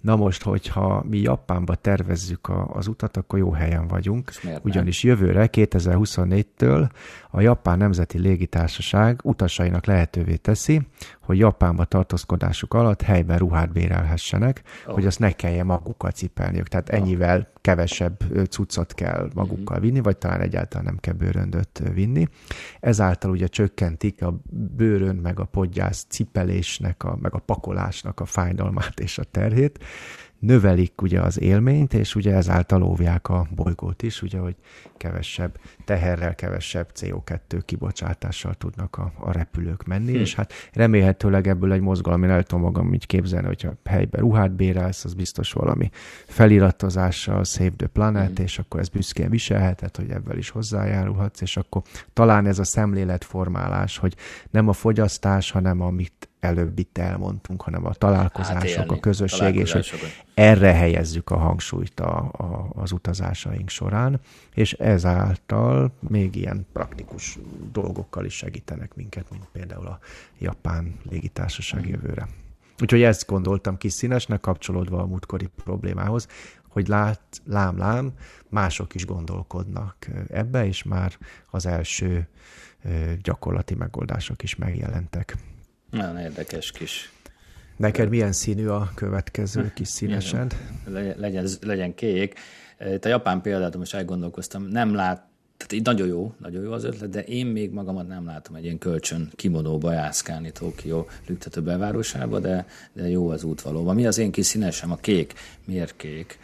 Na 0.00 0.16
most, 0.16 0.42
hogyha 0.42 1.04
mi 1.08 1.18
Japánba 1.18 1.74
tervezzük 1.74 2.48
a, 2.48 2.70
az 2.72 2.86
utat, 2.86 3.16
akkor 3.16 3.38
jó 3.38 3.52
helyen 3.52 3.86
vagyunk. 3.86 4.30
Ugyanis 4.62 5.02
jövőre, 5.02 5.48
2024-től 5.52 6.88
a 7.30 7.40
Japán 7.40 7.78
Nemzeti 7.78 8.18
Légitársaság 8.30 9.20
utasainak 9.22 9.86
lehetővé 9.86 10.36
teszi, 10.36 10.86
hogy 11.20 11.38
Japánba 11.38 11.84
tartózkodásuk 11.84 12.74
alatt 12.74 13.02
helyben 13.02 13.38
ruhát 13.38 13.72
bérelhessenek, 13.72 14.62
oh. 14.86 14.94
hogy 14.94 15.06
azt 15.06 15.18
ne 15.18 15.30
kelljen 15.32 15.66
magukkal 15.66 16.10
cipelniük. 16.10 16.68
Tehát 16.68 16.88
ennyivel 16.88 17.48
kevesebb 17.60 18.16
cuccot 18.48 18.94
kell 18.94 19.30
magukkal 19.34 19.76
mhm. 19.76 19.86
vinni, 19.86 20.00
vagy 20.00 20.16
talán 20.16 20.40
egyáltalán 20.40 20.84
nem 20.84 20.96
kell 20.96 21.14
bőröndöt 21.14 21.82
vinni. 21.94 22.26
Ezáltal 22.80 23.30
ugye 23.30 23.46
csökkentik 23.46 24.22
a 24.22 24.40
bőrön, 24.76 25.16
meg 25.16 25.40
a 25.40 25.44
podgyász 25.44 26.06
cipelésnek, 26.08 27.04
a, 27.04 27.16
meg 27.20 27.34
a 27.34 27.38
pakolásnak 27.38 28.20
a 28.20 28.24
fájdalmát 28.24 29.00
és 29.00 29.18
a 29.18 29.24
terhét, 29.24 29.78
növelik 30.40 31.02
ugye 31.02 31.20
az 31.20 31.40
élményt, 31.40 31.94
és 31.94 32.14
ugye 32.14 32.34
ezáltal 32.34 32.82
óvják 32.82 33.28
a 33.28 33.46
bolygót 33.54 34.02
is, 34.02 34.22
ugye, 34.22 34.38
hogy 34.38 34.56
kevesebb 34.96 35.58
teherrel, 35.84 36.34
kevesebb 36.34 36.88
CO2 36.94 37.60
kibocsátással 37.64 38.54
tudnak 38.54 38.96
a, 38.98 39.12
a 39.18 39.32
repülők 39.32 39.84
menni, 39.84 40.12
hm. 40.12 40.18
és 40.18 40.34
hát 40.34 40.52
remélhetőleg 40.72 41.46
ebből 41.48 41.72
egy 41.72 41.80
mozgalom, 41.80 42.22
én 42.22 42.30
el 42.30 42.42
tudom 42.42 42.64
magam 42.64 42.94
így 42.94 43.06
képzelni, 43.06 43.46
hogyha 43.46 43.72
helybe 43.84 44.18
ruhát 44.18 44.52
bérelsz, 44.52 45.04
az 45.04 45.14
biztos 45.14 45.52
valami 45.52 45.90
feliratozással 46.26 47.44
Save 47.44 47.74
the 47.76 47.86
Planet, 47.86 48.36
hm. 48.36 48.42
és 48.42 48.58
akkor 48.58 48.80
ez 48.80 48.88
büszkén 48.88 49.30
viselheted, 49.30 49.96
hogy 49.96 50.10
ebből 50.10 50.38
is 50.38 50.50
hozzájárulhatsz, 50.50 51.40
és 51.40 51.56
akkor 51.56 51.82
talán 52.12 52.46
ez 52.46 52.58
a 52.58 52.64
szemléletformálás, 52.64 53.98
hogy 53.98 54.16
nem 54.50 54.68
a 54.68 54.72
fogyasztás, 54.72 55.50
hanem 55.50 55.80
amit 55.80 56.29
előbb 56.40 56.78
itt 56.78 56.98
elmondtunk, 56.98 57.62
hanem 57.62 57.86
a 57.86 57.94
találkozások, 57.94 58.78
hát 58.78 58.90
a 58.90 59.00
közösség, 59.00 59.54
és 59.54 59.72
hogy 59.72 59.90
erre 60.34 60.72
helyezzük 60.72 61.30
a 61.30 61.36
hangsúlyt 61.36 62.00
a, 62.00 62.18
a, 62.32 62.70
az 62.74 62.92
utazásaink 62.92 63.68
során, 63.68 64.20
és 64.54 64.72
ezáltal 64.72 65.92
még 66.08 66.36
ilyen 66.36 66.66
praktikus 66.72 67.38
dolgokkal 67.72 68.24
is 68.24 68.34
segítenek 68.34 68.94
minket, 68.94 69.30
mint 69.30 69.48
például 69.52 69.86
a 69.86 69.98
japán 70.38 70.94
légitársaság 71.10 71.86
mm. 71.86 71.90
jövőre. 71.90 72.28
Úgyhogy 72.82 73.02
ezt 73.02 73.26
gondoltam 73.26 73.76
kis 73.76 73.92
színesnek, 73.92 74.40
kapcsolódva 74.40 75.02
a 75.02 75.06
múltkori 75.06 75.48
problémához, 75.64 76.26
hogy 76.68 76.88
lát, 76.88 77.20
lám, 77.44 77.78
lám, 77.78 78.12
mások 78.48 78.94
is 78.94 79.06
gondolkodnak 79.06 79.96
ebbe, 80.28 80.66
és 80.66 80.82
már 80.82 81.12
az 81.50 81.66
első 81.66 82.28
gyakorlati 83.22 83.74
megoldások 83.74 84.42
is 84.42 84.56
megjelentek. 84.56 85.36
Nagyon 85.90 86.18
érdekes 86.18 86.70
kis. 86.70 87.12
Neked 87.76 88.08
milyen 88.08 88.32
színű 88.32 88.66
a 88.66 88.90
következő 88.94 89.72
kis 89.74 89.88
színesed? 89.88 90.56
Legyen, 91.16 91.46
legyen 91.60 91.94
kék. 91.94 92.38
Itt 92.92 93.04
a 93.04 93.08
japán 93.08 93.40
példát 93.40 93.76
most 93.76 93.94
elgondolkoztam, 93.94 94.62
nem 94.62 94.94
lát, 94.94 95.28
tehát 95.56 95.72
így 95.72 95.84
nagyon 95.84 96.08
jó, 96.08 96.34
nagyon 96.38 96.62
jó 96.62 96.72
az 96.72 96.84
ötlet, 96.84 97.10
de 97.10 97.22
én 97.22 97.46
még 97.46 97.70
magamat 97.70 98.08
nem 98.08 98.26
látom 98.26 98.54
egy 98.54 98.64
ilyen 98.64 98.78
kölcsön 98.78 99.30
kimonóba 99.34 99.92
jászkálni 99.92 100.50
Tokió 100.52 101.08
lüktető 101.26 101.62
belvárosába, 101.62 102.38
de, 102.38 102.66
de 102.92 103.08
jó 103.08 103.28
az 103.28 103.44
út 103.44 103.60
valóban. 103.60 103.94
Mi 103.94 104.06
az 104.06 104.18
én 104.18 104.30
kis 104.30 104.46
színesem? 104.46 104.92
A 104.92 104.96
kék. 104.96 105.32
Miért 105.64 105.96
kék? 105.96 106.38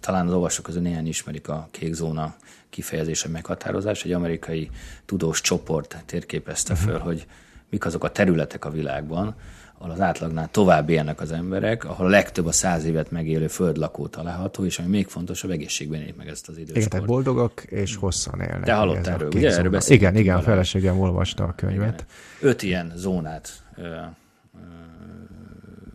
Talán 0.00 0.26
az 0.26 0.32
olvasók 0.32 0.64
közül 0.64 0.82
néhány 0.82 1.06
ismerik 1.06 1.48
a 1.48 1.68
kék 1.70 1.92
zóna 1.92 2.36
kifejezése 2.70 3.28
meghatározás. 3.28 4.04
Egy 4.04 4.12
amerikai 4.12 4.70
tudós 5.04 5.40
csoport 5.40 6.02
térképezte 6.06 6.72
mhm. 6.72 6.82
föl, 6.82 6.98
hogy 6.98 7.26
mik 7.70 7.84
azok 7.84 8.04
a 8.04 8.10
területek 8.10 8.64
a 8.64 8.70
világban, 8.70 9.34
ahol 9.78 9.92
az 9.92 10.00
átlagnál 10.00 10.48
tovább 10.50 10.88
élnek 10.88 11.20
az 11.20 11.32
emberek, 11.32 11.84
ahol 11.84 12.06
a 12.06 12.08
legtöbb 12.08 12.46
a 12.46 12.52
száz 12.52 12.84
évet 12.84 13.10
megélő 13.10 13.46
földlakó 13.46 14.06
található, 14.06 14.64
és 14.64 14.78
ami 14.78 14.88
még 14.88 15.06
fontosabb, 15.06 15.50
egészségben 15.50 16.00
élik 16.00 16.16
meg 16.16 16.28
ezt 16.28 16.48
az 16.48 16.54
időskort. 16.54 16.78
Igen, 16.78 16.88
tehát 16.88 17.06
boldogak 17.06 17.64
és 17.68 17.96
hosszan 17.96 18.40
élnek. 18.40 18.62
Te 18.62 18.74
hallott 18.74 19.06
erről, 19.06 19.28
ugye? 19.34 19.56
Erről 19.56 19.80
igen, 19.86 20.16
igen, 20.16 20.36
a 20.36 20.42
feleségem 20.42 21.00
olvasta 21.00 21.44
a 21.44 21.54
könyvet. 21.56 22.04
Igen. 22.40 22.50
Öt 22.50 22.62
ilyen 22.62 22.92
zónát 22.96 23.62
ö, 23.76 23.82
ö, 23.82 23.96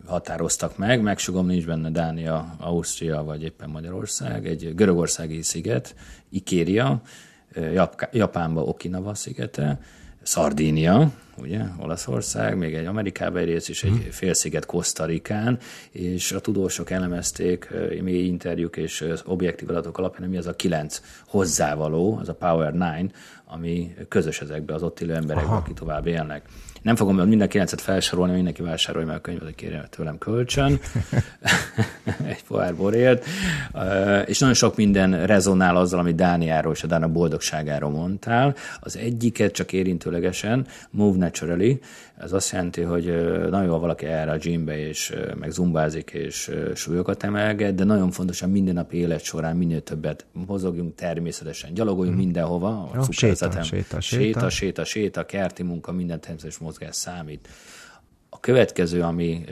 határoztak 0.06 0.76
meg, 0.76 1.02
megsugom 1.02 1.46
nincs 1.46 1.66
benne 1.66 1.90
Dánia, 1.90 2.54
Ausztria 2.58 3.22
vagy 3.24 3.42
éppen 3.42 3.70
Magyarország, 3.70 4.46
egy 4.46 4.74
görögországi 4.74 5.42
sziget, 5.42 5.94
Ikéria, 6.28 7.00
Japánba 8.12 8.62
Okinawa 8.62 9.14
szigete, 9.14 9.80
Szardínia, 10.22 11.10
ugye, 11.36 11.60
Olaszország, 11.78 12.56
még 12.56 12.74
egy 12.74 12.86
Amerikában 12.86 13.40
egy 13.40 13.48
rész 13.48 13.68
is, 13.68 13.82
egy 13.82 13.90
hmm. 13.90 14.10
félsziget 14.10 14.66
Kosztarikán, 14.66 15.58
és 15.90 16.32
a 16.32 16.40
tudósok 16.40 16.90
elemezték 16.90 17.68
mély 18.00 18.24
interjúk 18.24 18.76
és 18.76 19.04
objektív 19.24 19.70
adatok 19.70 19.98
alapján, 19.98 20.28
mi 20.28 20.36
az 20.36 20.46
a 20.46 20.56
kilenc 20.56 21.00
hozzávaló, 21.26 22.18
az 22.20 22.28
a 22.28 22.34
Power 22.34 22.72
Nine, 22.72 23.06
ami 23.44 23.94
közös 24.08 24.40
ezekben 24.40 24.76
az 24.76 24.82
ott 24.82 25.00
élő 25.00 25.14
emberekben, 25.14 25.56
akik 25.56 25.74
tovább 25.74 26.06
élnek. 26.06 26.48
Nem 26.82 26.96
fogom 26.96 27.16
minden 27.16 27.48
kilencet 27.48 27.80
felsorolni, 27.80 28.32
mindenki 28.34 28.62
vásárolja 28.62 29.06
meg 29.06 29.16
a 29.16 29.20
könyvet, 29.20 29.44
hogy 29.44 29.54
kérje 29.54 29.86
tőlem 29.90 30.18
kölcsön. 30.18 30.80
egy 32.32 32.42
pohár 32.48 32.74
borért. 32.76 33.24
És 34.26 34.38
nagyon 34.38 34.54
sok 34.54 34.76
minden 34.76 35.26
rezonál 35.26 35.76
azzal, 35.76 35.98
amit 35.98 36.14
Dániáról 36.14 36.72
és 36.72 36.82
a 36.82 36.86
Dána 36.86 37.08
boldogságáról 37.08 37.90
mondtál. 37.90 38.54
Az 38.80 38.96
egyiket 38.96 39.52
csak 39.52 39.72
érintőlegesen, 39.72 40.66
Move 40.90 41.18
Naturally, 41.18 41.80
ez 42.22 42.32
azt 42.32 42.52
jelenti, 42.52 42.80
hogy 42.80 43.04
nagyon 43.50 43.64
jó, 43.64 43.78
valaki 43.78 44.06
erre 44.06 44.30
a 44.30 44.36
gymbe, 44.36 44.78
és 44.78 45.14
meg 45.38 45.50
zumbázik, 45.50 46.10
és 46.10 46.50
súlyokat 46.74 47.22
emelget, 47.22 47.74
de 47.74 47.84
nagyon 47.84 48.10
fontos, 48.10 48.40
hogy 48.40 48.50
minden 48.50 48.74
nap 48.74 48.92
élet 48.92 49.22
során 49.22 49.56
minél 49.56 49.82
többet 49.82 50.26
mozogjunk 50.46 50.94
természetesen, 50.94 51.74
gyalogoljunk 51.74 52.16
hmm. 52.16 52.24
mindenhova, 52.24 52.68
a 52.68 52.90
Jó, 52.94 53.02
séta, 53.10 53.50
séta, 53.50 53.62
séta, 53.62 54.00
séta, 54.00 54.50
séta, 54.50 54.84
séta, 54.84 55.26
kerti 55.26 55.62
munka, 55.62 55.92
minden 55.92 56.20
természetes 56.20 56.58
mozgás 56.58 56.96
számít. 56.96 57.48
A 58.28 58.40
következő, 58.40 59.02
ami 59.02 59.44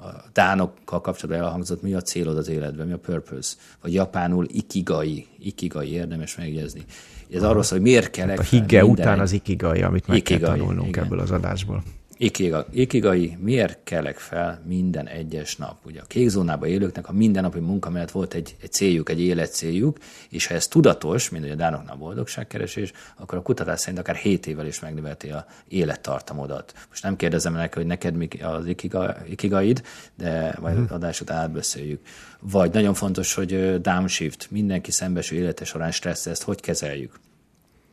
a 0.00 0.24
dánokkal 0.32 1.00
kapcsolatban 1.00 1.46
elhangzott, 1.46 1.82
mi 1.82 1.94
a 1.94 2.00
célod 2.00 2.36
az 2.36 2.48
életben, 2.48 2.86
mi 2.86 2.92
a 2.92 2.98
purpose, 2.98 3.54
vagy 3.82 3.92
japánul 3.92 4.46
ikigai, 4.48 5.26
ikigai 5.38 5.92
érdemes 5.92 6.36
megjegyezni. 6.36 6.84
Ez 7.30 7.42
arról 7.42 7.62
szól, 7.62 7.78
hogy 7.78 7.86
miért 7.86 8.10
kell... 8.10 8.28
Hát 8.28 8.38
a 8.38 8.42
higge 8.42 8.84
után 8.84 9.14
egy... 9.14 9.20
az 9.20 9.32
ikigai, 9.32 9.82
amit 9.82 10.06
meg 10.06 10.16
ikigai, 10.16 10.40
kell 10.40 10.56
tanulnunk 10.56 10.88
igen. 10.88 11.04
ebből 11.04 11.18
az 11.18 11.30
adásból. 11.30 11.82
Ikigai, 12.18 13.36
miért 13.40 13.78
kelek 13.84 14.18
fel 14.18 14.62
minden 14.66 15.06
egyes 15.06 15.56
nap? 15.56 15.76
Ugye 15.84 16.00
a 16.00 16.04
kék 16.04 16.28
zónában 16.28 16.68
élőknek 16.68 17.08
a 17.08 17.12
mindennapi 17.12 17.58
munka 17.58 17.90
mellett 17.90 18.10
volt 18.10 18.34
egy, 18.34 18.56
egy 18.62 18.72
céljuk, 18.72 19.08
egy 19.08 19.20
életcéljuk, 19.20 19.98
és 20.28 20.46
ha 20.46 20.54
ez 20.54 20.68
tudatos, 20.68 21.30
mint 21.30 21.50
a 21.50 21.54
Dánoknál 21.54 21.94
a 21.94 21.98
boldogságkeresés, 21.98 22.92
akkor 23.16 23.38
a 23.38 23.42
kutatás 23.42 23.80
szerint 23.80 23.98
akár 23.98 24.16
7 24.16 24.46
évvel 24.46 24.66
is 24.66 24.80
megnövelti 24.80 25.30
a 25.30 25.46
élettartamodat. 25.68 26.74
Most 26.88 27.02
nem 27.02 27.16
kérdezem 27.16 27.52
meg, 27.52 27.74
hogy 27.74 27.86
neked 27.86 28.14
mi 28.14 28.28
az 28.42 28.66
ikiga, 28.66 29.16
ikigaid, 29.28 29.82
de 30.14 30.56
majd 30.60 30.76
hmm. 30.76 30.86
adás 30.90 31.20
után 31.20 31.38
átbeszéljük. 31.38 32.00
Vagy 32.40 32.72
nagyon 32.72 32.94
fontos, 32.94 33.34
hogy 33.34 33.80
downshift, 33.80 34.50
mindenki 34.50 34.90
szembesül 34.90 35.38
élete 35.38 35.64
során 35.64 35.90
stressz, 35.90 36.26
ezt 36.26 36.42
hogy 36.42 36.60
kezeljük? 36.60 37.18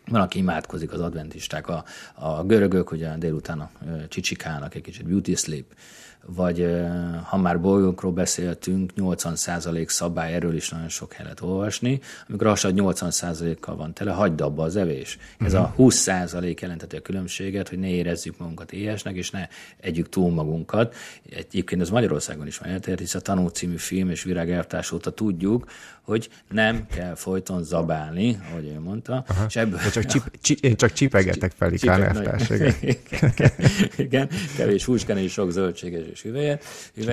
Van, 0.08 0.22
aki 0.22 0.38
imádkozik 0.38 0.94
az 0.94 1.00
adventisták, 1.00 1.68
a, 1.68 1.84
a 2.14 2.44
görögök 2.44 2.92
ugye 2.92 3.18
délután 3.18 3.60
a 3.60 3.70
csicsikálnak 4.08 4.76
egy 4.76 4.82
kicsit 4.82 5.06
beauty 5.06 5.36
sleep, 5.36 5.66
vagy 6.26 6.68
ha 7.24 7.38
már 7.38 7.62
bolygókról 7.62 8.12
beszéltünk, 8.12 8.92
80% 8.98 9.88
szabály, 9.88 10.34
erről 10.34 10.56
is 10.56 10.70
nagyon 10.70 10.90
sok 10.90 11.14
helyet 11.14 11.42
olvasni. 11.42 12.00
Amikor 12.28 12.48
a 12.48 12.56
80%-kal 12.56 13.76
van 13.76 13.94
tele, 13.94 14.12
hagyd 14.12 14.42
abba 14.42 14.64
az 14.64 14.76
evés. 14.76 15.18
Ez 15.40 15.54
uh-huh. 15.54 15.70
a 15.70 15.84
20% 15.84 16.60
jelenteti 16.60 16.96
a 16.96 17.02
különbséget, 17.02 17.70
hogy 17.70 17.80
ne 17.80 17.88
érezzük 17.88 18.38
magunkat 18.38 18.72
éhesnek, 18.72 19.16
és 19.16 19.30
ne 19.30 19.48
együk 19.80 20.10
túl 20.10 20.32
magunkat. 20.32 20.96
Egyébként 21.30 21.82
ez 21.82 21.90
Magyarországon 21.90 22.48
is 22.48 22.58
van 22.58 22.70
eltért, 22.70 23.00
hisz 23.00 23.16
a 23.16 23.22
Tanú 23.22 23.48
című 23.48 23.78
film 23.78 24.10
és 24.10 24.24
virágelvtárs 24.24 24.92
óta 24.92 25.12
tudjuk, 25.12 25.66
hogy 26.04 26.30
nem 26.50 26.86
kell 26.96 27.16
folyton 27.16 27.64
zabálni, 27.64 28.40
ahogy 28.50 28.66
ő 28.66 28.80
mondta. 28.80 29.24
Aha. 29.28 29.46
És 29.48 29.56
ebből... 29.56 29.80
csak, 29.92 30.06
csip, 30.06 30.24
csip, 30.42 30.76
csak 30.76 30.94
csipegetek 30.94 31.52
fel, 31.56 31.74
Ikán 31.74 32.28
Igen, 33.98 34.30
kevés 34.58 34.86
húskán 34.86 35.18
és 35.18 35.32
sok 35.32 35.52
zöldséges 35.52 36.04
és 36.12 36.22
hüvelyes. 36.22 36.60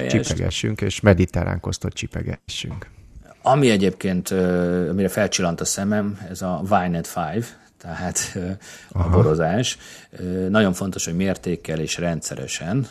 Csipegessünk, 0.09 0.81
és 0.81 1.01
mediterrán 1.01 1.61
kosztot 1.61 1.93
csipegessünk. 1.93 2.87
Ami 3.43 3.71
egyébként, 3.71 4.31
amire 4.31 5.09
felcsillant 5.09 5.61
a 5.61 5.65
szemem, 5.65 6.19
ez 6.31 6.43
a 6.43 6.63
Vinet 6.63 7.13
5, 7.35 7.59
tehát 7.81 8.19
Aha. 8.93 9.09
a 9.09 9.11
borozás. 9.11 9.79
Nagyon 10.49 10.73
fontos, 10.73 11.05
hogy 11.05 11.17
mértékkel 11.17 11.79
és 11.79 11.99
rendszeresen. 11.99 12.87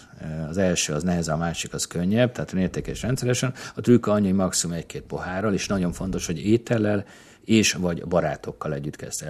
Az 0.50 0.58
első 0.58 0.94
az 0.94 1.04
neheze, 1.04 1.32
a 1.32 1.38
másik 1.38 1.74
az 1.74 1.88
könnyebb, 1.88 2.32
tehát 2.32 2.54
mértékkel 2.54 2.94
és 2.94 3.02
rendszeresen. 3.02 3.54
A 3.76 3.82
trükk 3.82 4.06
annyi, 4.06 4.28
hogy 4.28 4.36
maximum 4.36 4.76
egy-két 4.76 5.02
pohárral, 5.02 5.54
és 5.54 5.68
nagyon 5.68 5.92
fontos, 5.92 6.26
hogy 6.26 6.46
étellel 6.46 7.06
és 7.46 7.74
vagy 7.74 8.06
barátokkal 8.06 8.74
együtt 8.74 8.96
kezd 8.96 9.26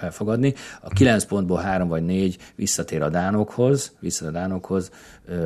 elfogadni. 0.00 0.54
A 0.80 0.88
kilenc 0.88 1.24
pontból 1.24 1.60
három 1.60 1.88
vagy 1.88 2.04
négy 2.04 2.38
visszatér 2.54 3.02
a 3.02 3.08
dánokhoz, 3.08 3.92
visszatér 3.98 4.28
a 4.28 4.38
dánokhoz, 4.38 4.90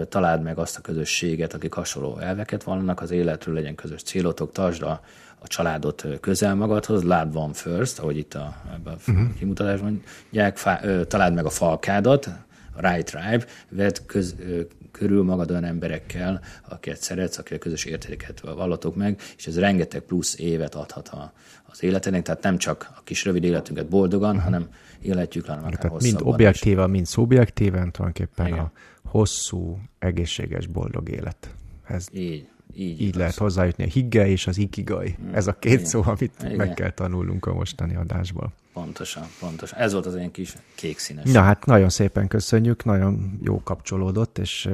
találd 0.09 0.43
meg 0.43 0.59
azt 0.59 0.77
a 0.77 0.81
közösséget, 0.81 1.55
akik 1.55 1.73
hasonló 1.73 2.19
elveket 2.19 2.63
vannak 2.63 3.01
az 3.01 3.11
életről, 3.11 3.55
legyen 3.55 3.75
közös 3.75 4.03
célotok, 4.03 4.53
tartsd 4.53 4.83
a 4.83 5.01
a 5.39 5.47
családot 5.47 6.07
közel 6.21 6.55
magadhoz, 6.55 7.03
love 7.03 7.31
one 7.33 7.53
first, 7.53 7.99
ahogy 7.99 8.17
itt 8.17 8.35
a, 8.35 8.63
ebben 8.75 8.93
a 8.93 9.11
uh-huh. 9.11 9.35
kimutatásban 9.39 10.03
mondják, 10.23 10.57
fá, 10.57 10.81
ö, 10.83 11.05
találd 11.05 11.35
meg 11.35 11.45
a 11.45 11.51
falkádat, 11.51 12.27
a 12.73 12.91
right 12.91 13.07
tribe, 13.11 13.45
vedd 13.69 13.99
köz, 14.07 14.35
ö, 14.39 14.61
körül 14.93 15.23
magad 15.23 15.51
olyan 15.51 15.65
emberekkel, 15.65 16.41
akiket 16.69 17.01
szeretsz, 17.01 17.39
akiket 17.39 17.61
közös 17.61 17.85
értéket 17.85 18.41
vallatok 18.41 18.97
meg, 18.97 19.21
és 19.37 19.47
ez 19.47 19.59
rengeteg 19.59 20.01
plusz 20.01 20.39
évet 20.39 20.75
adhat 20.75 21.09
a, 21.09 21.33
az 21.67 21.83
életednek, 21.83 22.23
tehát 22.23 22.43
nem 22.43 22.57
csak 22.57 22.91
a 22.97 23.01
kis 23.05 23.25
rövid 23.25 23.45
életünket 23.45 23.89
boldogan, 23.89 24.29
uh-huh. 24.29 24.45
hanem 24.45 24.69
életjük, 25.01 25.47
hanem 25.47 25.65
akár 25.65 25.79
tehát 25.79 26.01
Mind 26.01 26.19
objektívan, 26.23 26.91
mind 26.91 27.07
szubjektíven 27.07 27.93
tulajdonképpen 27.93 28.47
Igen. 28.47 28.59
a 28.59 28.73
hosszú, 29.05 29.79
egészséges, 29.99 30.67
boldog 30.67 31.09
élet. 31.09 31.55
Ez 31.87 32.07
így, 32.13 32.49
így, 32.75 33.01
így 33.01 33.15
lehet 33.15 33.35
hozzájutni 33.35 33.85
a 33.85 33.87
higge 33.87 34.29
és 34.29 34.47
az 34.47 34.59
ikigai. 34.59 35.17
Mm. 35.23 35.35
Ez 35.35 35.47
a 35.47 35.53
két 35.53 35.73
Igen. 35.73 35.85
szó, 35.85 36.03
amit 36.05 36.33
Igen. 36.41 36.57
meg 36.57 36.75
kell 36.75 36.91
tanulnunk 36.91 37.47
a 37.47 37.55
mostani 37.55 37.97
adásból. 37.97 38.53
Pontosan, 38.73 39.25
pontosan. 39.41 39.79
Ez 39.79 39.93
volt 39.93 40.07
az 40.07 40.15
én 40.15 40.31
kis 40.31 40.55
kék 40.75 40.99
színes. 40.99 41.33
Na 41.33 41.41
hát 41.41 41.67
nagyon 41.67 41.89
szépen 41.89 42.29
köszönjük, 42.29 42.85
nagyon 42.85 43.39
jó 43.43 43.63
kapcsolódott, 43.63 44.39
és 44.39 44.69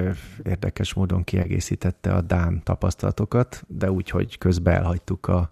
érdekes 0.45 0.95
módon 0.95 1.25
kiegészítette 1.25 2.13
a 2.15 2.21
Dán 2.21 2.63
tapasztalatokat, 2.65 3.65
de 3.67 3.91
úgy, 3.91 4.11
hogy 4.11 4.39
közben 4.39 4.75
elhagytuk 4.75 5.27
a 5.27 5.51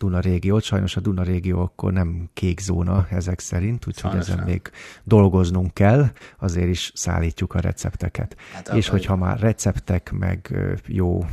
Duna 0.00 0.20
régiót. 0.20 0.62
Sajnos 0.62 0.96
a 0.96 1.00
Duna 1.00 1.22
régió 1.22 1.60
akkor 1.60 1.92
nem 1.92 2.28
kék 2.32 2.60
zóna 2.60 3.06
ezek 3.10 3.40
szerint, 3.40 3.86
úgyhogy 3.86 4.14
ezen 4.14 4.36
nem. 4.36 4.44
még 4.44 4.70
dolgoznunk 5.04 5.74
kell, 5.74 6.06
azért 6.38 6.68
is 6.68 6.92
szállítjuk 6.94 7.54
a 7.54 7.60
recepteket. 7.60 8.36
Hát, 8.52 8.68
És 8.68 8.88
hogyha 8.88 9.16
már 9.16 9.38
receptek, 9.38 10.12
meg 10.12 10.56
jó 10.86 11.24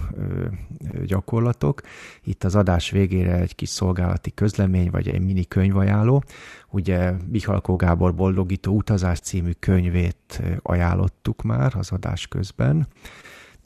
gyakorlatok, 1.05 1.81
itt 2.23 2.43
az 2.43 2.55
adás 2.55 2.89
végére 2.89 3.35
egy 3.35 3.55
kis 3.55 3.69
szolgálati 3.69 4.33
közlemény, 4.33 4.89
vagy 4.89 5.07
egy 5.07 5.21
mini 5.21 5.45
könyvajánló. 5.45 6.23
Ugye 6.69 7.13
Mihalkó 7.27 7.75
Gábor 7.75 8.15
Boldogító 8.15 8.75
utazás 8.75 9.19
című 9.19 9.51
könyvét 9.59 10.41
ajánlottuk 10.61 11.41
már 11.41 11.73
az 11.75 11.91
adás 11.91 12.27
közben 12.27 12.87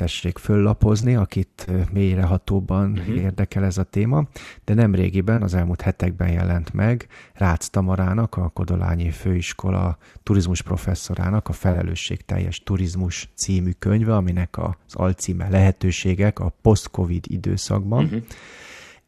tessék 0.01 0.37
föllapozni, 0.37 1.15
akit 1.15 1.67
mélyrehatóban 1.91 2.91
uh-huh. 2.91 3.15
érdekel 3.15 3.63
ez 3.63 3.77
a 3.77 3.83
téma, 3.83 4.27
de 4.65 4.73
nem 4.73 4.95
régiben, 4.95 5.41
az 5.41 5.53
elmúlt 5.53 5.81
hetekben 5.81 6.31
jelent 6.31 6.73
meg 6.73 7.07
Rácz 7.33 7.69
Tamarának, 7.69 8.35
a 8.35 8.49
Kodolányi 8.49 9.09
Főiskola 9.09 9.97
turizmus 10.23 10.61
professzorának 10.61 11.47
a 11.47 11.51
Felelősségteljes 11.51 12.63
Turizmus 12.63 13.29
című 13.35 13.71
könyve, 13.79 14.15
aminek 14.15 14.57
az 14.57 14.73
alcíme 14.93 15.49
Lehetőségek 15.49 16.39
a 16.39 16.53
post-covid 16.61 17.25
időszakban. 17.27 18.03
Uh-huh 18.03 18.21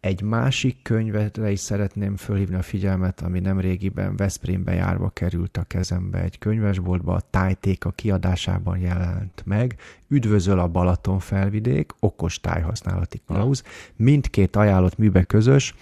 egy 0.04 0.22
másik 0.22 0.78
könyvetre 0.82 1.52
is 1.52 1.60
szeretném 1.60 2.16
fölhívni 2.16 2.56
a 2.56 2.62
figyelmet, 2.62 3.22
ami 3.22 3.40
nem 3.40 3.60
régiben 3.60 4.16
Veszprémbe 4.16 4.74
járva 4.74 5.10
került 5.10 5.58
a 5.58 5.64
kezembe 5.64 6.22
egy 6.22 6.38
könyvesboltba, 6.38 7.14
a 7.14 7.22
Tájték 7.30 7.86
a 7.86 7.92
kiadásában 7.92 8.78
jelent 8.78 9.44
meg. 9.46 9.76
Üdvözöl 10.08 10.60
a 10.60 10.68
Balaton 10.68 11.20
felvidék, 11.20 11.92
okos 12.00 12.40
tájhasználati 12.40 13.22
kalauz. 13.26 13.64
Mindkét 13.96 14.56
ajánlott 14.56 14.98
műbe 14.98 15.24
közös, 15.24 15.76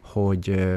hogy 0.00 0.74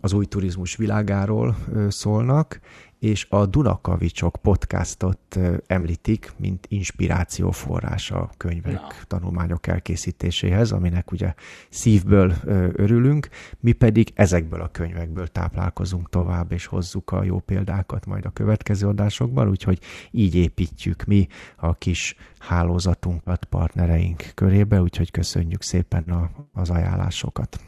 az 0.00 0.12
új 0.12 0.24
turizmus 0.24 0.76
világáról 0.76 1.56
szólnak, 1.88 2.60
és 2.98 3.26
a 3.28 3.46
Dunakavicsok 3.46 4.36
podcastot 4.42 5.38
említik, 5.66 6.32
mint 6.36 6.66
inspirációforrás 6.68 8.10
a 8.10 8.30
könyvek, 8.36 8.72
no. 8.72 8.86
tanulmányok 9.06 9.66
elkészítéséhez, 9.66 10.72
aminek 10.72 11.12
ugye 11.12 11.34
szívből 11.68 12.34
örülünk, 12.72 13.28
mi 13.60 13.72
pedig 13.72 14.12
ezekből 14.14 14.60
a 14.60 14.68
könyvekből 14.68 15.26
táplálkozunk 15.26 16.08
tovább, 16.08 16.52
és 16.52 16.66
hozzuk 16.66 17.10
a 17.12 17.22
jó 17.22 17.38
példákat 17.38 18.06
majd 18.06 18.24
a 18.24 18.30
következő 18.30 18.86
adásokban, 18.86 19.48
úgyhogy 19.48 19.78
így 20.10 20.34
építjük 20.34 21.04
mi 21.04 21.26
a 21.56 21.74
kis 21.74 22.14
hálózatunkat 22.38 23.44
partnereink 23.44 24.24
körébe, 24.34 24.80
úgyhogy 24.80 25.10
köszönjük 25.10 25.62
szépen 25.62 26.02
a, 26.02 26.30
az 26.52 26.70
ajánlásokat. 26.70 27.60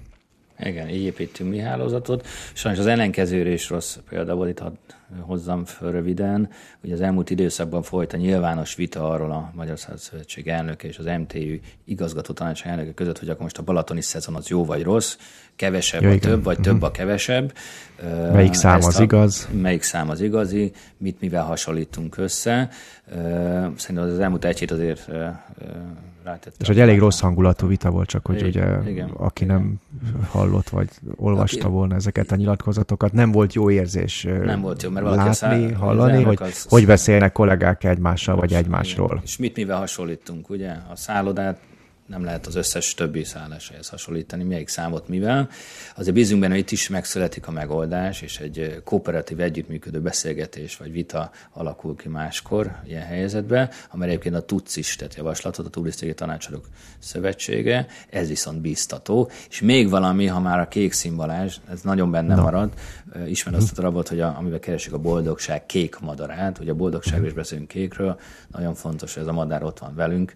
Igen, 0.58 0.88
így 0.88 1.02
építünk 1.02 1.50
mi 1.50 1.58
hálózatot. 1.58 2.26
Sajnos 2.52 2.80
az 2.80 2.86
ellenkezőre 2.86 3.50
is 3.50 3.68
rossz 3.68 3.96
példa 4.08 4.34
volt, 4.34 4.48
itt 4.48 4.60
hozzam 5.20 5.64
föl 5.64 5.90
röviden. 5.90 6.50
Ugye 6.82 6.94
az 6.94 7.00
elmúlt 7.00 7.30
időszakban 7.30 7.82
folyt 7.82 8.12
a 8.12 8.16
nyilvános 8.16 8.74
vita 8.74 9.11
arról 9.11 9.30
a 9.30 9.52
Magyar 9.54 9.78
Szövetség 9.96 10.48
elnöke 10.48 10.88
és 10.88 10.98
az 10.98 11.04
MTÜ 11.04 11.61
igazgató 11.84 12.32
tanács 12.32 12.64
elnöke 12.64 12.94
között, 12.94 13.18
hogy 13.18 13.28
akkor 13.28 13.42
most 13.42 13.58
a 13.58 13.62
balatoni 13.62 14.02
szezon 14.02 14.34
az 14.34 14.48
jó 14.48 14.64
vagy 14.64 14.82
rossz, 14.82 15.16
kevesebb 15.56 16.02
ja, 16.02 16.11
a 16.11 16.18
több, 16.18 16.44
vagy 16.44 16.61
több 16.61 16.82
a 16.82 16.90
kevesebb. 16.90 17.52
Melyik 18.32 18.52
szám 18.52 18.76
Ezt 18.76 18.88
az 18.88 18.98
a, 18.98 19.02
igaz? 19.02 19.48
Melyik 19.52 19.82
szám 19.82 20.11
az 20.11 20.20
igazi, 20.20 20.72
mit 20.96 21.20
mivel 21.20 21.44
hasonlítunk 21.44 22.16
össze. 22.16 22.68
Szerintem 23.76 23.98
az 23.98 24.18
elmúlt 24.18 24.44
egy 24.44 24.58
hét 24.58 24.70
azért 24.70 25.11
rátette. 26.24 26.56
És 26.58 26.68
egy 26.68 26.80
elég 26.80 26.98
rossz 26.98 27.20
hangulatú 27.20 27.66
vita 27.66 27.90
volt, 27.90 28.08
csak 28.08 28.26
hogy 28.26 28.36
igen, 28.36 28.48
ugye 28.48 28.90
igen, 28.90 29.08
aki 29.08 29.44
igen. 29.44 29.56
nem 29.56 29.74
hallott, 30.28 30.68
vagy 30.68 30.88
olvasta 31.16 31.64
aki... 31.64 31.72
volna 31.72 31.94
ezeket 31.94 32.32
a 32.32 32.36
nyilatkozatokat, 32.36 33.12
nem 33.12 33.32
volt 33.32 33.54
jó 33.54 33.70
érzés 33.70 34.26
nem 34.44 34.61
volt 34.61 34.82
jó, 34.82 34.90
mert 35.03 35.16
látni, 35.16 35.34
száll, 35.34 35.72
hallani, 35.72 36.22
hogy 36.22 36.38
az... 36.40 36.66
hogy 36.68 36.86
beszélnek 36.86 37.32
kollégák 37.32 37.84
egmással, 37.84 38.36
vagy 38.36 38.53
egymásról. 38.53 39.20
És 39.24 39.36
mit 39.36 39.57
mivel 39.57 39.78
hasonlítunk, 39.78 40.51
ugye? 40.51 40.70
A 40.70 40.96
szállodát 40.96 41.59
nem 42.11 42.24
lehet 42.24 42.46
az 42.46 42.54
összes 42.54 42.94
többi 42.94 43.24
szálláshoz 43.24 43.88
hasonlítani, 43.88 44.44
melyik 44.44 44.68
számot 44.68 45.08
mivel. 45.08 45.48
Azért 45.96 46.14
bízunk 46.14 46.40
benne, 46.40 46.52
hogy 46.52 46.62
itt 46.62 46.70
is 46.70 46.88
megszületik 46.88 47.46
a 47.46 47.50
megoldás, 47.50 48.22
és 48.22 48.38
egy 48.38 48.80
kooperatív 48.84 49.40
együttműködő 49.40 50.00
beszélgetés 50.00 50.76
vagy 50.76 50.92
vita 50.92 51.30
alakul 51.52 51.96
ki 51.96 52.08
máskor 52.08 52.76
ilyen 52.86 53.02
helyzetben, 53.02 53.70
amely 53.90 54.08
egyébként 54.08 54.34
a 54.34 54.44
TUC 54.44 54.76
is 54.76 54.96
tett 54.96 55.14
javaslatot, 55.14 55.66
a 55.66 55.70
Turisztikai 55.70 56.14
Tanácsadók 56.14 56.68
Szövetsége, 56.98 57.86
ez 58.11 58.28
viszont 58.28 58.61
bíztató. 58.61 59.30
És 59.48 59.61
még 59.61 59.88
valami, 59.88 60.26
ha 60.26 60.40
már 60.40 60.58
a 60.58 60.68
kék 60.68 60.92
szimbalázs, 60.92 61.56
ez 61.70 61.80
nagyon 61.82 62.11
benne 62.11 62.34
no. 62.34 62.42
marad, 62.42 62.72
ismer 63.26 63.54
azt 63.54 63.70
a 63.70 63.74
darabot, 63.74 64.08
hogy 64.08 64.20
a, 64.20 64.36
amiben 64.38 64.61
keresik 64.61 64.92
a 64.92 64.98
boldogság 64.98 65.66
kék 65.66 65.98
madarát, 65.98 66.58
hogy 66.58 66.68
a 66.68 66.74
boldogságról 66.74 67.26
is 67.26 67.32
beszélünk 67.32 67.68
kékről, 67.68 68.18
nagyon 68.53 68.74
fontos, 68.74 69.14
hogy 69.14 69.22
ez 69.22 69.28
a 69.28 69.32
madár 69.32 69.62
ott 69.62 69.78
van 69.78 69.94
velünk, 69.94 70.32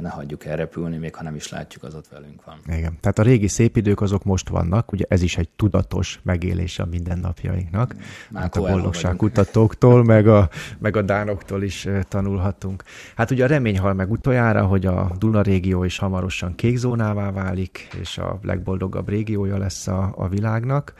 ne 0.00 0.08
hagyjuk 0.08 0.44
elrepülni, 0.44 0.96
még 0.96 1.14
ha 1.14 1.22
nem 1.22 1.34
is 1.34 1.48
látjuk, 1.48 1.82
az 1.82 1.94
ott 1.94 2.08
velünk 2.08 2.44
van. 2.44 2.56
Igen. 2.66 2.98
Tehát 3.00 3.18
a 3.18 3.22
régi 3.22 3.48
szép 3.48 3.76
idők 3.76 4.00
azok 4.00 4.24
most 4.24 4.48
vannak, 4.48 4.92
ugye 4.92 5.04
ez 5.08 5.22
is 5.22 5.36
egy 5.36 5.48
tudatos 5.48 6.20
megélés 6.22 6.78
a 6.78 6.84
mindennapjainknak. 6.84 7.94
Már 8.30 8.42
hát 8.42 8.56
a 8.56 8.60
boldogságkutatóktól, 8.60 10.04
meg 10.04 10.28
a, 10.28 10.48
meg 10.78 10.96
a 10.96 11.02
dánoktól 11.02 11.62
is 11.62 11.88
tanulhatunk. 12.08 12.82
Hát 13.16 13.30
ugye 13.30 13.44
a 13.44 13.46
remény 13.46 13.78
hal 13.78 13.94
meg 13.94 14.10
utoljára, 14.10 14.66
hogy 14.66 14.86
a 14.86 15.10
Duna 15.18 15.42
régió 15.42 15.84
is 15.84 15.98
hamarosan 15.98 16.54
kékzónává 16.54 17.30
válik, 17.30 17.88
és 18.00 18.18
a 18.18 18.38
legboldogabb 18.42 19.08
régiója 19.08 19.58
lesz 19.58 19.86
a, 19.86 20.12
a 20.16 20.28
világnak. 20.28 20.94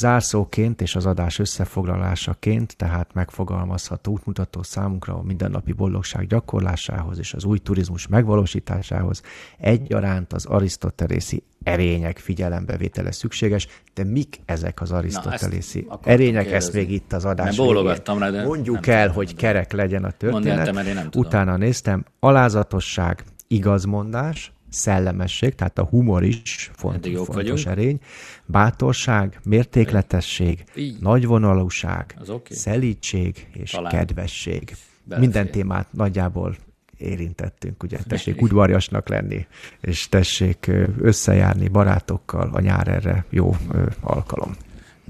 Zárszóként 0.00 0.80
és 0.80 0.96
az 0.96 1.06
adás 1.06 1.38
összefoglalásaként 1.38 2.76
tehát 2.76 3.14
megfogalmazható 3.14 4.12
útmutató 4.12 4.62
számunkra 4.62 5.14
a 5.14 5.22
mindennapi 5.22 5.72
boldogság 5.72 6.26
gyakorlásához 6.26 7.18
és 7.18 7.34
az 7.34 7.44
új 7.44 7.58
turizmus 7.58 8.06
megvalósításához 8.06 9.22
egyaránt 9.58 10.32
az 10.32 10.46
arisztotelészi 10.46 11.42
erények 11.62 12.18
figyelembevétele 12.18 13.12
szükséges, 13.12 13.66
de 13.94 14.04
mik 14.04 14.40
ezek 14.44 14.80
az 14.80 14.90
arisztotelészi 14.90 15.86
erények? 16.02 16.42
Kérdezni. 16.42 16.56
Ezt 16.56 16.72
még 16.72 16.90
itt 16.90 17.12
az 17.12 17.24
adás 17.24 17.56
bólogattam 17.56 18.18
rá, 18.18 18.30
de 18.30 18.44
Mondjuk 18.44 18.86
el, 18.86 19.00
tudom. 19.00 19.16
hogy 19.16 19.34
kerek 19.34 19.72
legyen 19.72 20.04
a 20.04 20.10
történet. 20.10 20.72
Mondjál, 20.72 21.08
Utána 21.16 21.56
néztem, 21.56 22.04
alázatosság, 22.20 23.24
igazmondás, 23.48 24.52
szellemesség, 24.70 25.54
tehát 25.54 25.78
a 25.78 25.84
humor 25.84 26.24
is 26.24 26.70
font, 26.74 27.06
fontos 27.06 27.26
vagyunk. 27.34 27.64
erény, 27.64 27.98
bátorság, 28.46 29.40
mértékletesség, 29.44 30.64
Így. 30.74 31.00
nagyvonalúság, 31.00 32.16
okay. 32.20 32.56
szelítség 32.56 33.46
és 33.52 33.70
Talán. 33.70 33.92
kedvesség. 33.92 34.76
Belefér. 35.04 35.28
Minden 35.28 35.50
témát 35.50 35.92
nagyjából 35.92 36.56
érintettünk, 36.96 37.82
ugye 37.82 37.98
tessék 38.08 38.42
udvarjasnak 38.42 39.08
lenni, 39.08 39.46
és 39.80 40.08
tessék 40.08 40.70
összejárni 40.98 41.68
barátokkal, 41.68 42.50
a 42.52 42.60
nyár 42.60 42.88
erre 42.88 43.24
jó 43.30 43.56
alkalom. 44.00 44.56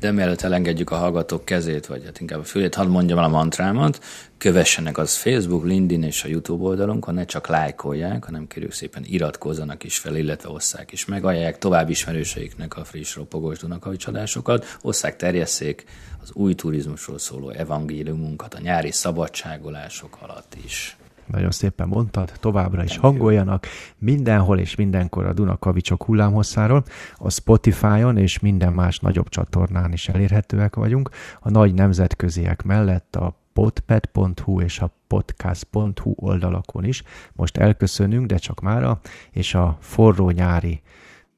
De 0.01 0.11
mielőtt 0.11 0.41
elengedjük 0.41 0.91
a 0.91 0.97
hallgatók 0.97 1.45
kezét, 1.45 1.87
vagy 1.87 2.05
hát 2.05 2.21
inkább 2.21 2.39
a 2.39 2.45
fülét, 2.45 2.75
hadd 2.75 2.89
mondjam 2.89 3.19
el 3.19 3.25
a 3.25 3.29
mantrámat, 3.29 4.05
kövessenek 4.39 4.99
az 4.99 5.17
Facebook, 5.17 5.65
LinkedIn 5.65 6.03
és 6.03 6.25
a 6.25 6.29
YouTube 6.29 6.65
oldalunkon, 6.65 7.15
ne 7.15 7.25
csak 7.25 7.47
lájkolják, 7.47 8.25
hanem 8.25 8.47
kérjük 8.47 8.73
szépen 8.73 9.05
iratkozzanak 9.07 9.85
is 9.85 9.99
fel, 9.99 10.17
illetve 10.17 10.49
osszák 10.49 10.93
is 10.93 11.05
meg, 11.05 11.25
ajánlják 11.25 11.59
tovább 11.59 11.91
ismerőseiknek 11.91 12.77
a 12.77 12.85
friss 12.85 13.17
ropogós 13.17 13.59
Dunakavi 13.59 13.97
csadásokat, 13.97 14.79
osszák, 14.83 15.17
terjesszék 15.17 15.85
az 16.23 16.31
új 16.33 16.55
turizmusról 16.55 17.19
szóló 17.19 17.51
evangéliumunkat 17.51 18.55
a 18.55 18.61
nyári 18.61 18.91
szabadságolások 18.91 20.19
alatt 20.21 20.57
is. 20.65 21.00
Nagyon 21.31 21.51
szépen 21.51 21.89
mondtad, 21.89 22.33
továbbra 22.41 22.85
is 22.85 22.97
hangoljanak 22.97 23.67
mindenhol 23.99 24.59
és 24.59 24.75
mindenkor 24.75 25.27
a 25.27 25.33
Dunakavicsok 25.33 26.03
hullámhosszáról. 26.03 26.85
A 27.17 27.31
Spotify-on 27.31 28.17
és 28.17 28.39
minden 28.39 28.73
más 28.73 28.99
nagyobb 28.99 29.29
csatornán 29.29 29.93
is 29.93 30.09
elérhetőek 30.09 30.77
vagyunk. 30.77 31.11
A 31.41 31.51
nagy 31.51 31.75
nemzetköziek 31.75 32.63
mellett 32.63 33.17
a 33.17 33.39
podpad.hu 33.53 34.61
és 34.61 34.81
a 34.81 34.91
podcast.hu 35.07 36.13
oldalakon 36.17 36.85
is. 36.85 37.03
Most 37.33 37.57
elköszönünk, 37.57 38.27
de 38.27 38.37
csak 38.37 38.61
mára, 38.61 39.01
és 39.31 39.55
a 39.55 39.77
forró 39.81 40.31
nyári 40.31 40.83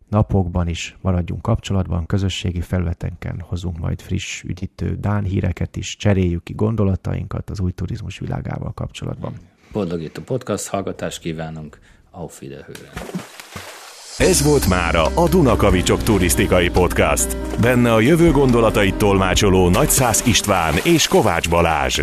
napokban 0.08 0.68
is 0.68 0.96
maradjunk 1.00 1.42
kapcsolatban, 1.42 2.06
közösségi 2.06 2.60
felületenken 2.60 3.40
hozunk 3.40 3.78
majd 3.78 4.00
friss, 4.00 4.42
üdítő 4.42 4.96
Dán 4.96 5.24
híreket 5.24 5.76
is, 5.76 5.96
cseréljük 5.96 6.42
ki 6.42 6.52
gondolatainkat 6.52 7.50
az 7.50 7.60
új 7.60 7.70
turizmus 7.70 8.18
világával 8.18 8.72
kapcsolatban. 8.72 9.51
Boldogító 9.72 10.22
podcast 10.22 10.66
hallgatást 10.66 11.20
kívánunk, 11.20 11.78
auf 12.10 12.40
Wiederhören! 12.40 12.90
Ez 14.18 14.42
volt 14.42 14.68
mára 14.68 15.02
a 15.02 15.28
Dunakavicsok 15.28 16.02
turisztikai 16.02 16.68
podcast. 16.68 17.36
Benne 17.60 17.92
a 17.92 18.00
jövő 18.00 18.30
gondolatait 18.30 18.94
tolmácsoló 18.94 19.68
Nagyszász 19.68 20.26
István 20.26 20.74
és 20.84 21.08
Kovács 21.08 21.48
Balázs. 21.48 22.00